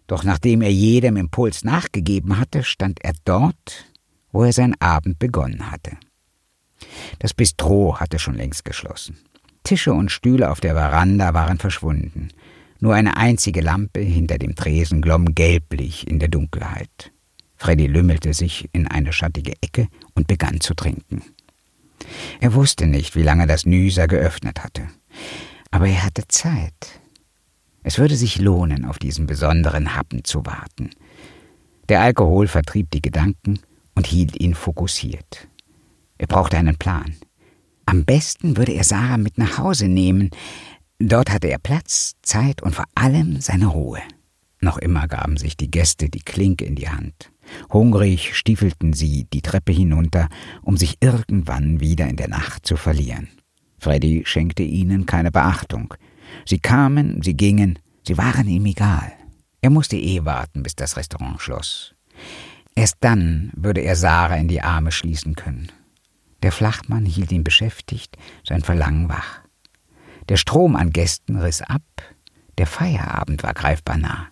doch 0.07 0.25
nachdem 0.25 0.62
er 0.62 0.72
jedem 0.72 1.16
Impuls 1.16 1.64
nachgegeben 1.64 2.39
hatte, 2.39 2.62
stand 2.62 3.05
er 3.05 3.14
dort, 3.25 3.87
wo 4.33 4.45
er 4.45 4.53
sein 4.53 4.75
Abend 4.81 5.18
begonnen 5.18 5.70
hatte. 5.70 5.97
Das 7.18 7.35
Bistro 7.35 7.99
hatte 8.01 8.18
schon 8.18 8.35
längst 8.35 8.64
geschlossen. 8.64 9.18
Tische 9.62 9.93
und 9.93 10.11
Stühle 10.11 10.51
auf 10.51 10.61
der 10.61 10.75
Veranda 10.75 11.33
waren 11.33 11.59
verschwunden. 11.59 12.29
Nur 12.85 12.95
eine 12.95 13.16
einzige 13.16 13.62
Lampe 13.62 14.01
hinter 14.01 14.37
dem 14.37 14.57
Tresen 14.57 15.01
glomm 15.01 15.35
gelblich 15.35 16.07
in 16.07 16.18
der 16.18 16.28
Dunkelheit. 16.28 17.12
Freddy 17.57 17.87
lümmelte 17.87 18.35
sich 18.35 18.68
in 18.74 18.87
eine 18.87 19.14
schattige 19.14 19.55
Ecke 19.62 19.89
und 20.14 20.26
begann 20.26 20.61
zu 20.61 20.74
trinken. 20.74 21.22
Er 22.41 22.53
wusste 22.53 22.87
nicht, 22.87 23.16
wie 23.16 23.22
lange 23.22 23.47
das 23.47 23.64
Nüser 23.64 24.07
geöffnet 24.07 24.62
hatte. 24.62 24.82
Aber 25.70 25.89
er 25.89 26.05
hatte 26.05 26.28
Zeit. 26.28 27.01
Es 27.82 27.97
würde 27.97 28.16
sich 28.16 28.39
lohnen, 28.39 28.85
auf 28.85 28.99
diesen 28.99 29.26
besonderen 29.26 29.97
Happen 29.97 30.22
zu 30.22 30.45
warten. 30.45 30.91
Der 31.89 32.03
Alkohol 32.03 32.49
vertrieb 32.49 32.91
die 32.91 33.01
Gedanken 33.01 33.61
und 33.95 34.07
hielt 34.07 34.39
ihn 34.39 34.55
fokussiert. 34.55 35.49
Er 36.18 36.26
brauchte 36.26 36.59
einen 36.59 36.76
Plan. 36.76 37.14
Am 37.87 38.05
besten 38.05 38.57
würde 38.57 38.72
er 38.72 38.85
Sarah 38.85 39.18
mit 39.18 39.39
nach 39.39 39.59
Hause 39.59 39.89
nehmen. 39.89 40.30
Dort 41.07 41.30
hatte 41.30 41.48
er 41.48 41.59
Platz, 41.59 42.14
Zeit 42.22 42.62
und 42.62 42.74
vor 42.74 42.86
allem 42.94 43.38
seine 43.38 43.66
Ruhe. 43.66 44.00
Noch 44.61 44.78
immer 44.78 45.07
gaben 45.07 45.36
sich 45.36 45.55
die 45.55 45.70
Gäste 45.70 46.09
die 46.09 46.22
Klinke 46.22 46.64
in 46.64 46.76
die 46.76 46.88
Hand. 46.88 47.30
Hungrig 47.70 48.34
stiefelten 48.34 48.94
sie 48.94 49.26
die 49.30 49.42
Treppe 49.42 49.72
hinunter, 49.72 50.30
um 50.62 50.78
sich 50.78 50.96
irgendwann 51.00 51.80
wieder 51.80 52.09
in 52.09 52.16
der 52.16 52.28
Nacht 52.28 52.64
zu 52.64 52.76
verlieren. 52.76 53.28
Freddy 53.78 54.22
schenkte 54.24 54.62
ihnen 54.62 55.05
keine 55.05 55.30
Beachtung. 55.30 55.92
Sie 56.46 56.59
kamen, 56.59 57.20
sie 57.22 57.34
gingen, 57.34 57.78
sie 58.07 58.16
waren 58.16 58.48
ihm 58.48 58.64
egal. 58.64 59.12
Er 59.61 59.68
musste 59.68 59.96
eh 59.98 60.24
warten, 60.24 60.62
bis 60.62 60.74
das 60.74 60.96
Restaurant 60.96 61.38
schloss. 61.38 61.94
Erst 62.74 62.96
dann 63.00 63.52
würde 63.55 63.82
er 63.82 63.96
Sarah 63.96 64.36
in 64.36 64.48
die 64.48 64.62
Arme 64.62 64.90
schließen 64.90 65.36
können. 65.36 65.70
Der 66.42 66.50
Flachmann 66.50 67.05
hielt 67.05 67.30
ihn 67.30 67.44
beschäftigt, 67.44 68.16
sein 68.42 68.62
Verlangen 68.62 69.11
wach. 69.11 69.43
Der 70.29 70.37
Strom 70.37 70.77
an 70.77 70.91
Gästen 70.91 71.37
riss 71.37 71.62
ab, 71.62 71.83
der 72.59 72.66
Feierabend 72.66 73.43
war 73.43 73.55
greifbar 73.55 73.99
nah. 73.99 74.29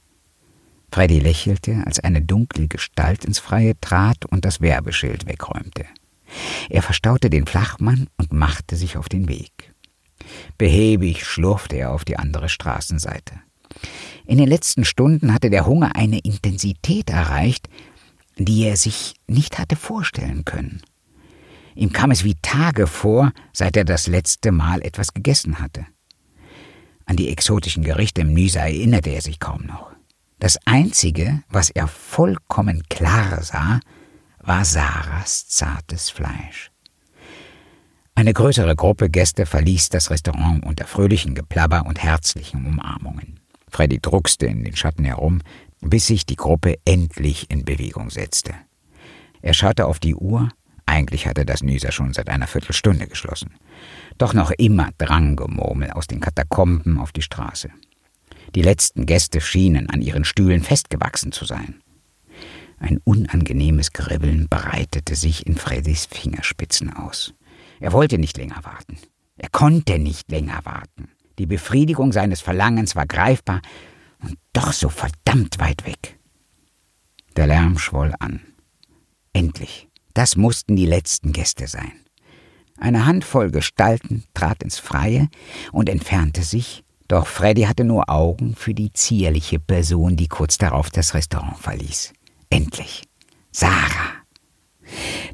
Freddy 0.90 1.20
lächelte, 1.20 1.82
als 1.86 2.00
eine 2.00 2.22
dunkle 2.22 2.68
Gestalt 2.68 3.24
ins 3.24 3.38
Freie 3.38 3.78
trat 3.80 4.26
und 4.26 4.44
das 4.44 4.60
Werbeschild 4.60 5.26
wegräumte. 5.26 5.86
Er 6.70 6.82
verstaute 6.82 7.30
den 7.30 7.46
Flachmann 7.46 8.08
und 8.16 8.32
machte 8.32 8.76
sich 8.76 8.96
auf 8.96 9.08
den 9.08 9.28
Weg. 9.28 9.74
Behäbig 10.58 11.24
schlurfte 11.24 11.76
er 11.76 11.92
auf 11.92 12.04
die 12.04 12.18
andere 12.18 12.48
Straßenseite. 12.48 13.40
In 14.26 14.38
den 14.38 14.48
letzten 14.48 14.84
Stunden 14.84 15.32
hatte 15.32 15.50
der 15.50 15.66
Hunger 15.66 15.96
eine 15.96 16.18
Intensität 16.18 17.10
erreicht, 17.10 17.68
die 18.36 18.64
er 18.64 18.76
sich 18.76 19.14
nicht 19.26 19.58
hatte 19.58 19.76
vorstellen 19.76 20.44
können. 20.44 20.82
Ihm 21.74 21.92
kam 21.92 22.10
es 22.10 22.24
wie 22.24 22.36
Tage 22.42 22.86
vor, 22.86 23.32
seit 23.52 23.76
er 23.76 23.84
das 23.84 24.06
letzte 24.06 24.52
Mal 24.52 24.82
etwas 24.82 25.14
gegessen 25.14 25.58
hatte. 25.58 25.86
An 27.06 27.16
die 27.16 27.30
exotischen 27.30 27.82
Gerichte 27.82 28.20
im 28.22 28.32
Nisa 28.32 28.60
erinnerte 28.60 29.10
er 29.10 29.22
sich 29.22 29.40
kaum 29.40 29.66
noch. 29.66 29.92
Das 30.38 30.58
Einzige, 30.66 31.42
was 31.48 31.70
er 31.70 31.86
vollkommen 31.86 32.82
klar 32.88 33.42
sah, 33.42 33.80
war 34.38 34.64
Sarahs 34.64 35.48
zartes 35.48 36.10
Fleisch. 36.10 36.70
Eine 38.14 38.34
größere 38.34 38.76
Gruppe 38.76 39.08
Gäste 39.08 39.46
verließ 39.46 39.88
das 39.88 40.10
Restaurant 40.10 40.64
unter 40.66 40.86
fröhlichen 40.86 41.34
Geplapper 41.34 41.86
und 41.86 42.02
herzlichen 42.02 42.66
Umarmungen. 42.66 43.40
Freddy 43.68 44.00
druckste 44.00 44.46
in 44.46 44.64
den 44.64 44.76
Schatten 44.76 45.04
herum, 45.04 45.40
bis 45.80 46.08
sich 46.08 46.26
die 46.26 46.36
Gruppe 46.36 46.76
endlich 46.84 47.50
in 47.50 47.64
Bewegung 47.64 48.10
setzte. 48.10 48.54
Er 49.40 49.54
schaute 49.54 49.86
auf 49.86 49.98
die 49.98 50.14
Uhr, 50.14 50.50
eigentlich 50.86 51.26
hatte 51.26 51.44
das 51.44 51.62
Nüser 51.62 51.92
schon 51.92 52.12
seit 52.12 52.28
einer 52.28 52.46
Viertelstunde 52.46 53.06
geschlossen. 53.06 53.54
Doch 54.18 54.34
noch 54.34 54.50
immer 54.50 54.90
drang 54.98 55.36
Gemurmel 55.36 55.90
aus 55.90 56.06
den 56.06 56.20
Katakomben 56.20 56.98
auf 56.98 57.12
die 57.12 57.22
Straße. 57.22 57.70
Die 58.54 58.62
letzten 58.62 59.06
Gäste 59.06 59.40
schienen 59.40 59.88
an 59.88 60.02
ihren 60.02 60.24
Stühlen 60.24 60.62
festgewachsen 60.62 61.32
zu 61.32 61.44
sein. 61.44 61.80
Ein 62.78 62.98
unangenehmes 63.04 63.92
Kribbeln 63.92 64.48
breitete 64.48 65.14
sich 65.14 65.46
in 65.46 65.56
Freddys 65.56 66.06
Fingerspitzen 66.06 66.92
aus. 66.92 67.32
Er 67.80 67.92
wollte 67.92 68.18
nicht 68.18 68.36
länger 68.36 68.64
warten. 68.64 68.98
Er 69.36 69.48
konnte 69.48 69.98
nicht 69.98 70.30
länger 70.30 70.64
warten. 70.64 71.08
Die 71.38 71.46
Befriedigung 71.46 72.12
seines 72.12 72.40
Verlangens 72.40 72.94
war 72.96 73.06
greifbar 73.06 73.62
und 74.20 74.36
doch 74.52 74.72
so 74.72 74.88
verdammt 74.88 75.58
weit 75.58 75.86
weg. 75.86 76.18
Der 77.36 77.46
Lärm 77.46 77.78
schwoll 77.78 78.12
an. 78.18 78.40
Endlich. 79.32 79.88
Das 80.14 80.36
mussten 80.36 80.76
die 80.76 80.86
letzten 80.86 81.32
Gäste 81.32 81.66
sein. 81.66 81.92
Eine 82.78 83.06
Handvoll 83.06 83.50
Gestalten 83.50 84.24
trat 84.34 84.62
ins 84.62 84.78
Freie 84.78 85.28
und 85.70 85.88
entfernte 85.88 86.42
sich, 86.42 86.84
doch 87.08 87.26
Freddy 87.26 87.62
hatte 87.62 87.84
nur 87.84 88.08
Augen 88.08 88.54
für 88.56 88.74
die 88.74 88.92
zierliche 88.92 89.60
Person, 89.60 90.16
die 90.16 90.28
kurz 90.28 90.58
darauf 90.58 90.90
das 90.90 91.14
Restaurant 91.14 91.58
verließ. 91.58 92.12
Endlich. 92.50 93.02
Sarah. 93.50 94.22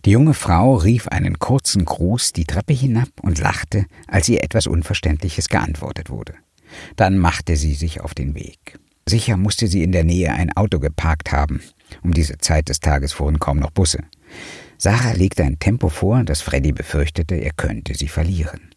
Die 0.05 0.11
junge 0.11 0.35
Frau 0.35 0.74
rief 0.74 1.09
einen 1.09 1.39
kurzen 1.39 1.85
Gruß 1.85 2.33
die 2.33 2.45
Treppe 2.45 2.72
hinab 2.72 3.09
und 3.22 3.39
lachte, 3.39 3.87
als 4.07 4.29
ihr 4.29 4.43
etwas 4.43 4.66
Unverständliches 4.66 5.49
geantwortet 5.49 6.11
wurde. 6.11 6.35
Dann 6.97 7.18
machte 7.18 7.57
sie 7.57 7.74
sich 7.74 8.01
auf 8.01 8.14
den 8.14 8.35
Weg. 8.35 8.79
Sicher 9.09 9.37
musste 9.37 9.68
sie 9.68 9.83
in 9.83 9.93
der 9.93 10.05
Nähe 10.05 10.33
ein 10.33 10.55
Auto 10.57 10.81
geparkt 10.81 11.33
haben. 11.33 11.62
Um 12.03 12.12
diese 12.12 12.39
Zeit 12.39 12.68
des 12.68 12.81
Tages 12.81 13.12
fuhren 13.12 13.39
kaum 13.39 13.59
noch 13.59 13.70
Busse. 13.70 14.05
Sarah 14.81 15.12
legte 15.12 15.43
ein 15.43 15.59
Tempo 15.59 15.89
vor, 15.89 16.22
das 16.22 16.41
Freddy 16.41 16.70
befürchtete, 16.70 17.35
er 17.35 17.51
könnte 17.51 17.95
sie 17.95 18.07
verlieren. 18.07 18.70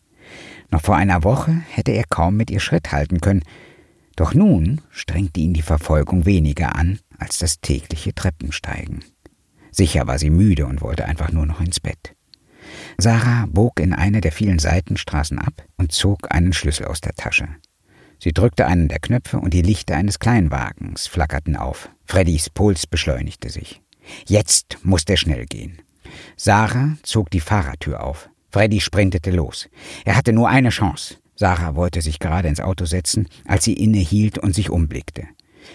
Noch 0.72 0.82
vor 0.82 0.96
einer 0.96 1.24
Woche 1.24 1.62
hätte 1.70 1.92
er 1.92 2.06
kaum 2.06 2.38
mit 2.38 2.50
ihr 2.50 2.60
Schritt 2.60 2.92
halten 2.92 3.22
können, 3.22 3.44
doch 4.16 4.34
nun 4.34 4.82
strengte 4.90 5.40
ihn 5.40 5.54
die 5.54 5.62
Verfolgung 5.62 6.26
weniger 6.26 6.76
an 6.76 7.00
als 7.20 7.38
das 7.38 7.62
tägliche 7.62 8.16
Treppensteigen. 8.16 9.04
Sicher 9.72 10.08
war 10.08 10.18
sie 10.18 10.32
müde 10.32 10.66
und 10.66 10.82
wollte 10.82 11.06
einfach 11.06 11.32
nur 11.32 11.46
noch 11.46 11.62
ins 11.62 11.80
Bett. 11.80 12.16
Sarah 12.98 13.46
bog 13.48 13.80
in 13.80 13.94
eine 13.94 14.22
der 14.22 14.32
vielen 14.32 14.60
Seitenstraßen 14.60 15.38
ab 15.38 15.66
und 15.78 15.92
zog 15.92 16.34
einen 16.34 16.54
Schlüssel 16.54 16.88
aus 16.88 17.02
der 17.02 17.14
Tasche. 17.14 17.48
Sie 18.20 18.34
drückte 18.34 18.66
einen 18.66 18.88
der 18.88 19.00
Knöpfe 19.00 19.40
und 19.40 19.54
die 19.54 19.62
Lichter 19.62 19.96
eines 19.96 20.20
Kleinwagens 20.20 21.08
flackerten 21.08 21.56
auf. 21.56 21.90
Freddys 22.06 22.50
Puls 22.50 22.88
beschleunigte 22.88 23.50
sich. 23.50 23.82
Jetzt 24.28 24.80
musste 24.84 25.14
er 25.14 25.18
schnell 25.18 25.46
gehen. 25.46 25.82
Sarah 26.36 26.98
zog 27.04 27.30
die 27.30 27.40
Fahrertür 27.40 28.04
auf. 28.04 28.30
Freddy 28.50 28.82
sprintete 28.82 29.32
los. 29.32 29.70
Er 30.06 30.16
hatte 30.16 30.34
nur 30.34 30.50
eine 30.50 30.70
Chance. 30.70 31.16
Sarah 31.36 31.76
wollte 31.76 32.02
sich 32.02 32.20
gerade 32.20 32.48
ins 32.48 32.60
Auto 32.60 32.86
setzen, 32.86 33.28
als 33.48 33.64
sie 33.64 33.74
innehielt 33.74 34.38
und 34.38 34.54
sich 34.54 34.70
umblickte. 34.70 35.28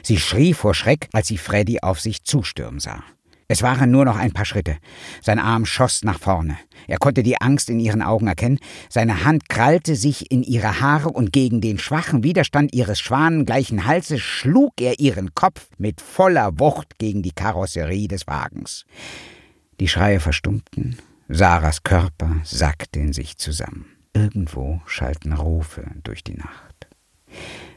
Sie 0.02 0.18
schrie 0.18 0.52
vor 0.52 0.74
Schreck, 0.74 1.08
als 1.12 1.28
sie 1.28 1.38
Freddy 1.38 1.80
auf 1.80 2.00
sich 2.00 2.22
zustürmen 2.24 2.80
sah. 2.80 3.02
Es 3.48 3.62
waren 3.62 3.92
nur 3.92 4.04
noch 4.04 4.16
ein 4.16 4.32
paar 4.32 4.44
Schritte. 4.44 4.76
Sein 5.22 5.38
Arm 5.38 5.66
schoss 5.66 6.02
nach 6.02 6.18
vorne. 6.18 6.58
Er 6.88 6.98
konnte 6.98 7.22
die 7.22 7.40
Angst 7.40 7.70
in 7.70 7.78
ihren 7.78 8.02
Augen 8.02 8.26
erkennen. 8.26 8.58
Seine 8.88 9.24
Hand 9.24 9.48
krallte 9.48 9.94
sich 9.94 10.32
in 10.32 10.42
ihre 10.42 10.80
Haare 10.80 11.10
und 11.10 11.32
gegen 11.32 11.60
den 11.60 11.78
schwachen 11.78 12.24
Widerstand 12.24 12.74
ihres 12.74 12.98
schwanengleichen 12.98 13.86
Halses 13.86 14.20
schlug 14.20 14.72
er 14.80 14.98
ihren 14.98 15.34
Kopf 15.34 15.68
mit 15.78 16.00
voller 16.00 16.58
Wucht 16.58 16.98
gegen 16.98 17.22
die 17.22 17.32
Karosserie 17.32 18.08
des 18.08 18.26
Wagens. 18.26 18.84
Die 19.78 19.88
Schreie 19.88 20.20
verstummten, 20.20 20.96
Sarahs 21.28 21.82
Körper 21.82 22.36
sackte 22.44 23.00
in 23.00 23.12
sich 23.12 23.36
zusammen. 23.36 23.86
Irgendwo 24.14 24.80
schallten 24.86 25.34
Rufe 25.34 25.84
durch 26.02 26.24
die 26.24 26.34
Nacht. 26.36 26.86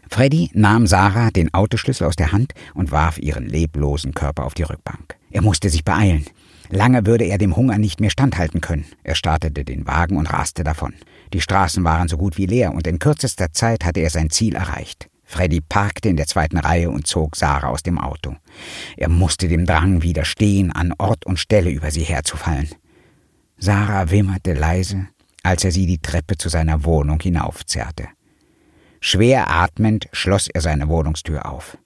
Freddy 0.10 0.50
nahm 0.54 0.88
Sarah 0.88 1.30
den 1.30 1.54
Autoschlüssel 1.54 2.08
aus 2.08 2.16
der 2.16 2.32
Hand 2.32 2.54
und 2.74 2.92
warf 2.92 3.20
ihren 3.20 3.46
leblosen 3.46 4.14
Körper 4.14 4.46
auf 4.46 4.54
die 4.54 4.64
Rückbank. 4.64 5.18
Er 5.30 5.42
musste 5.42 5.70
sich 5.70 5.84
beeilen. 5.84 6.26
Lange 6.70 7.06
würde 7.06 7.26
er 7.26 7.38
dem 7.38 7.56
Hunger 7.56 7.78
nicht 7.78 8.00
mehr 8.00 8.10
standhalten 8.10 8.62
können. 8.62 8.86
Er 9.04 9.16
startete 9.16 9.66
den 9.66 9.86
Wagen 9.86 10.18
und 10.18 10.32
raste 10.32 10.64
davon. 10.64 10.94
Die 11.34 11.42
Straßen 11.42 11.84
waren 11.84 12.08
so 12.08 12.18
gut 12.18 12.38
wie 12.38 12.46
leer 12.46 12.74
und 12.74 12.88
in 12.88 13.00
kürzester 13.00 13.52
Zeit 13.52 13.86
hatte 13.86 14.00
er 14.00 14.10
sein 14.10 14.30
Ziel 14.30 14.56
erreicht. 14.56 15.10
Freddy 15.30 15.62
parkte 15.62 16.10
in 16.10 16.18
der 16.18 16.26
zweiten 16.26 16.58
Reihe 16.58 16.90
und 16.90 17.06
zog 17.06 17.36
Sarah 17.36 17.68
aus 17.68 17.84
dem 17.84 18.00
Auto. 18.00 18.36
Er 18.98 19.10
musste 19.10 19.48
dem 19.48 19.68
Drang 19.68 20.02
widerstehen, 20.02 20.72
an 20.72 20.92
Ort 20.98 21.28
und 21.28 21.38
Stelle 21.38 21.70
über 21.70 21.92
sie 21.92 22.02
herzufallen. 22.02 22.68
Sarah 23.60 24.10
wimmerte 24.10 24.56
leise, 24.56 25.06
als 25.44 25.64
er 25.64 25.72
sie 25.72 25.86
die 25.86 26.00
Treppe 26.00 26.36
zu 26.36 26.50
seiner 26.50 26.84
Wohnung 26.84 27.22
hinaufzerrte. 27.22 28.08
Schwer 29.02 29.52
atmend 29.52 30.10
schloss 30.14 30.48
er 30.48 30.62
seine 30.62 30.90
Wohnungstür 30.90 31.46
auf. 31.46 31.78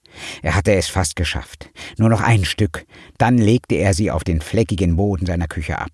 Er 0.41 0.55
hatte 0.55 0.73
es 0.73 0.87
fast 0.87 1.17
geschafft. 1.17 1.69
Nur 1.97 2.07
noch 2.07 2.21
ein 2.21 2.45
Stück, 2.45 2.85
dann 3.17 3.37
legte 3.37 3.75
er 3.75 3.93
sie 3.93 4.09
auf 4.09 4.23
den 4.23 4.39
fleckigen 4.39 4.95
Boden 4.95 5.25
seiner 5.25 5.47
Küche 5.47 5.79
ab. 5.79 5.91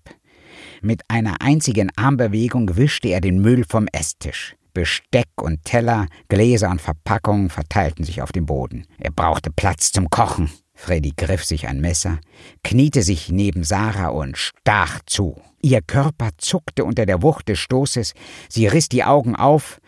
Mit 0.82 1.02
einer 1.08 1.42
einzigen 1.42 1.90
Armbewegung 1.96 2.76
wischte 2.76 3.08
er 3.08 3.20
den 3.20 3.42
Müll 3.42 3.64
vom 3.68 3.88
Esstisch. 3.92 4.54
Besteck 4.72 5.28
und 5.40 5.64
Teller, 5.64 6.06
Gläser 6.28 6.70
und 6.70 6.80
Verpackungen 6.80 7.50
verteilten 7.50 8.04
sich 8.04 8.22
auf 8.22 8.32
dem 8.32 8.46
Boden. 8.46 8.86
Er 8.98 9.10
brauchte 9.10 9.50
Platz 9.50 9.92
zum 9.92 10.10
Kochen. 10.10 10.50
Freddy 10.74 11.12
griff 11.14 11.44
sich 11.44 11.68
ein 11.68 11.80
Messer, 11.80 12.18
kniete 12.64 13.02
sich 13.02 13.28
neben 13.28 13.64
Sarah 13.64 14.08
und 14.08 14.38
stach 14.38 15.00
zu. 15.04 15.40
Ihr 15.60 15.82
Körper 15.82 16.30
zuckte 16.38 16.86
unter 16.86 17.04
der 17.04 17.22
Wucht 17.22 17.48
des 17.48 17.58
Stoßes, 17.58 18.14
sie 18.48 18.66
riss 18.66 18.88
die 18.88 19.04
Augen 19.04 19.36
auf, 19.36 19.78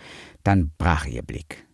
dann 0.45 0.72
brach 0.76 1.07
ihr 1.07 1.22
Blick. 1.22 1.66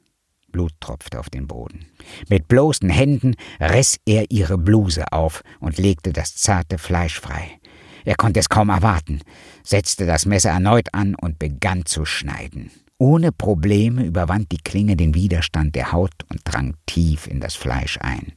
Blut 0.52 0.72
tropfte 0.80 1.18
auf 1.18 1.30
den 1.30 1.46
Boden. 1.46 1.86
Mit 2.28 2.48
bloßen 2.48 2.88
Händen 2.88 3.34
riss 3.61 3.98
er 4.06 4.30
ihre 4.30 4.56
Bluse 4.56 5.12
auf 5.12 5.42
und 5.61 5.78
legte 5.78 6.12
das 6.12 6.36
zarte 6.36 6.78
Fleisch 6.78 7.20
frei. 7.20 7.59
Er 8.04 8.14
konnte 8.14 8.40
es 8.40 8.48
kaum 8.48 8.70
erwarten, 8.70 9.20
setzte 9.62 10.06
das 10.06 10.26
Messer 10.26 10.50
erneut 10.50 10.94
an 10.94 11.14
und 11.14 11.38
begann 11.38 11.84
zu 11.84 12.04
schneiden. 12.04 12.70
Ohne 13.01 13.30
Probleme 13.30 14.05
überwand 14.05 14.51
die 14.51 14.59
Klinge 14.59 14.96
den 14.96 15.14
Widerstand 15.14 15.76
der 15.76 15.92
Haut 15.92 16.24
und 16.30 16.40
drang 16.44 16.74
tief 16.86 17.28
in 17.28 17.40
das 17.40 17.55
Fleisch 17.55 17.96
ein. 18.01 18.32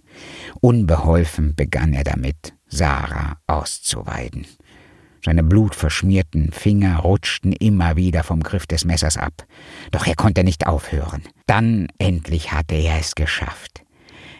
Unbeholfen 0.62 1.56
begann 1.56 1.94
er 1.94 2.04
damit, 2.04 2.54
Sarah 2.68 3.38
auszuweiden. 3.48 4.46
Seine 5.26 5.44
blutverschmierten 5.44 6.52
Finger 6.52 7.00
rutschten 7.00 7.54
immer 7.54 7.96
wieder 7.96 8.24
vom 8.24 8.42
Griff 8.42 8.68
des 8.68 8.86
Messers 8.86 9.18
ab. 9.18 9.46
Doch 9.92 10.06
er 10.06 10.16
konnte 10.16 10.44
nicht 10.44 10.68
aufhören. 10.68 11.24
Dann 11.48 11.88
endlich 11.98 12.52
hatte 12.52 12.76
er 12.76 13.00
es 13.00 13.16
geschafft. 13.16 13.84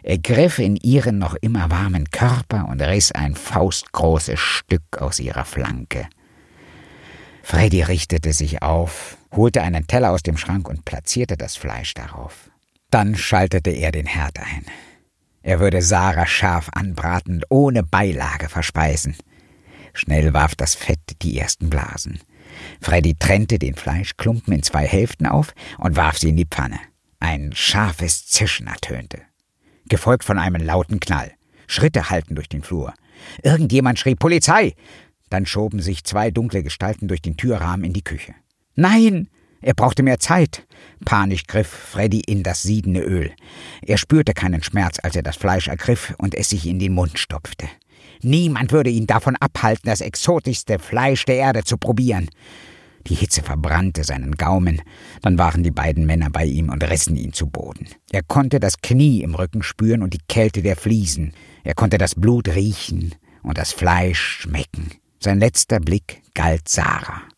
Er 0.04 0.20
griff 0.20 0.60
in 0.60 0.76
ihren 0.76 1.18
noch 1.20 1.36
immer 1.36 1.70
warmen 1.70 2.10
Körper 2.10 2.68
und 2.68 2.82
riss 2.82 3.12
ein 3.12 3.36
faustgroßes 3.36 4.40
Stück 4.40 5.00
aus 5.00 5.20
ihrer 5.20 5.46
Flanke. 5.46 6.08
Freddy 7.44 7.84
richtete 7.84 8.34
sich 8.34 8.62
auf, 8.64 9.18
holte 9.32 9.62
einen 9.62 9.88
Teller 9.88 10.12
aus 10.12 10.24
dem 10.24 10.38
Schrank 10.38 10.68
und 10.68 10.86
platzierte 10.86 11.38
das 11.38 11.56
Fleisch 11.56 11.94
darauf. 11.94 12.50
Dann 12.90 13.16
schaltete 13.16 13.72
er 13.72 13.92
den 13.92 14.06
Herd 14.06 14.40
ein. 14.40 14.66
Er 15.44 15.60
würde 15.60 15.82
Sarah 15.82 16.28
scharf 16.28 16.70
anbraten 16.74 17.42
ohne 17.50 17.84
Beilage 17.84 18.50
verspeisen. 18.50 19.16
Schnell 19.94 20.34
warf 20.34 20.56
das 20.56 20.76
Fett 20.76 21.00
die 21.22 21.38
ersten 21.38 21.70
Blasen. 21.70 22.20
Freddy 22.82 23.16
trennte 23.16 23.60
den 23.60 23.76
Fleischklumpen 23.76 24.54
in 24.54 24.64
zwei 24.64 24.86
Hälften 24.86 25.26
auf 25.26 25.54
und 25.78 25.96
warf 25.96 26.18
sie 26.18 26.30
in 26.30 26.38
die 26.38 26.46
Pfanne. 26.46 26.80
Ein 27.20 27.52
scharfes 27.54 28.28
Zischen 28.28 28.68
ertönte, 28.68 29.22
gefolgt 29.88 30.24
von 30.24 30.38
einem 30.38 30.62
lauten 30.62 31.00
Knall. 31.00 31.32
Schritte 31.68 32.10
hallten 32.10 32.36
durch 32.36 32.50
den 32.50 32.64
Flur. 32.64 32.94
Irgendjemand 33.44 34.00
schrie 34.00 34.16
Polizei. 34.16 34.74
Dann 35.30 35.46
schoben 35.46 35.82
sich 35.82 36.04
zwei 36.04 36.32
dunkle 36.32 36.64
Gestalten 36.64 37.08
durch 37.08 37.22
den 37.22 37.38
Türrahmen 37.38 37.86
in 37.86 37.94
die 37.94 38.04
Küche. 38.04 38.34
Nein! 38.76 39.28
Er 39.62 39.76
brauchte 39.76 40.02
mehr 40.02 40.20
Zeit. 40.20 40.66
Panisch 41.06 41.46
griff 41.46 41.68
Freddy 41.68 42.22
in 42.22 42.42
das 42.42 42.64
siedende 42.64 43.02
Öl. 43.02 43.32
Er 43.84 43.98
spürte 43.98 44.34
keinen 44.34 44.64
Schmerz, 44.64 44.98
als 45.02 45.16
er 45.16 45.22
das 45.22 45.36
Fleisch 45.36 45.68
ergriff 45.68 46.16
und 46.18 46.34
es 46.34 46.50
sich 46.50 46.66
in 46.66 46.80
den 46.80 46.94
Mund 46.94 47.20
stopfte. 47.20 47.68
Niemand 48.24 48.72
würde 48.72 48.90
ihn 48.90 49.08
davon 49.08 49.36
abhalten, 49.36 49.90
das 49.90 50.02
exotischste 50.02 50.80
Fleisch 50.80 51.26
der 51.26 51.36
Erde 51.36 51.64
zu 51.64 51.78
probieren. 51.78 52.30
Die 53.08 53.16
Hitze 53.16 53.42
verbrannte 53.42 54.04
seinen 54.04 54.36
Gaumen, 54.36 54.82
dann 55.22 55.38
waren 55.40 55.64
die 55.64 55.72
beiden 55.72 56.06
Männer 56.06 56.30
bei 56.30 56.46
ihm 56.46 56.70
und 56.70 56.88
rissen 56.88 57.16
ihn 57.16 57.34
zu 57.34 57.48
Boden. 57.48 57.88
Er 58.12 58.22
konnte 58.22 58.60
das 58.60 58.82
Knie 58.82 59.22
im 59.22 59.34
Rücken 59.34 59.64
spüren 59.64 60.04
und 60.04 60.14
die 60.14 60.22
Kälte 60.28 60.62
der 60.62 60.76
Fliesen. 60.76 61.34
Er 61.64 61.74
konnte 61.74 61.98
das 61.98 62.14
Blut 62.14 62.50
riechen 62.50 63.16
und 63.42 63.58
das 63.58 63.74
Fleisch 63.74 64.42
schmecken. 64.42 64.92
Sein 65.20 65.40
letzter 65.40 65.80
Blick 65.80 66.22
galt 66.34 66.68
Sarah. 66.68 67.31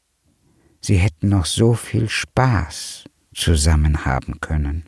Sie 0.86 0.98
hätten 0.98 1.30
noch 1.30 1.46
so 1.46 1.74
viel 1.76 2.10
Spaß 2.10 3.06
zusammen 3.34 4.04
haben 4.04 4.42
können. 4.42 4.84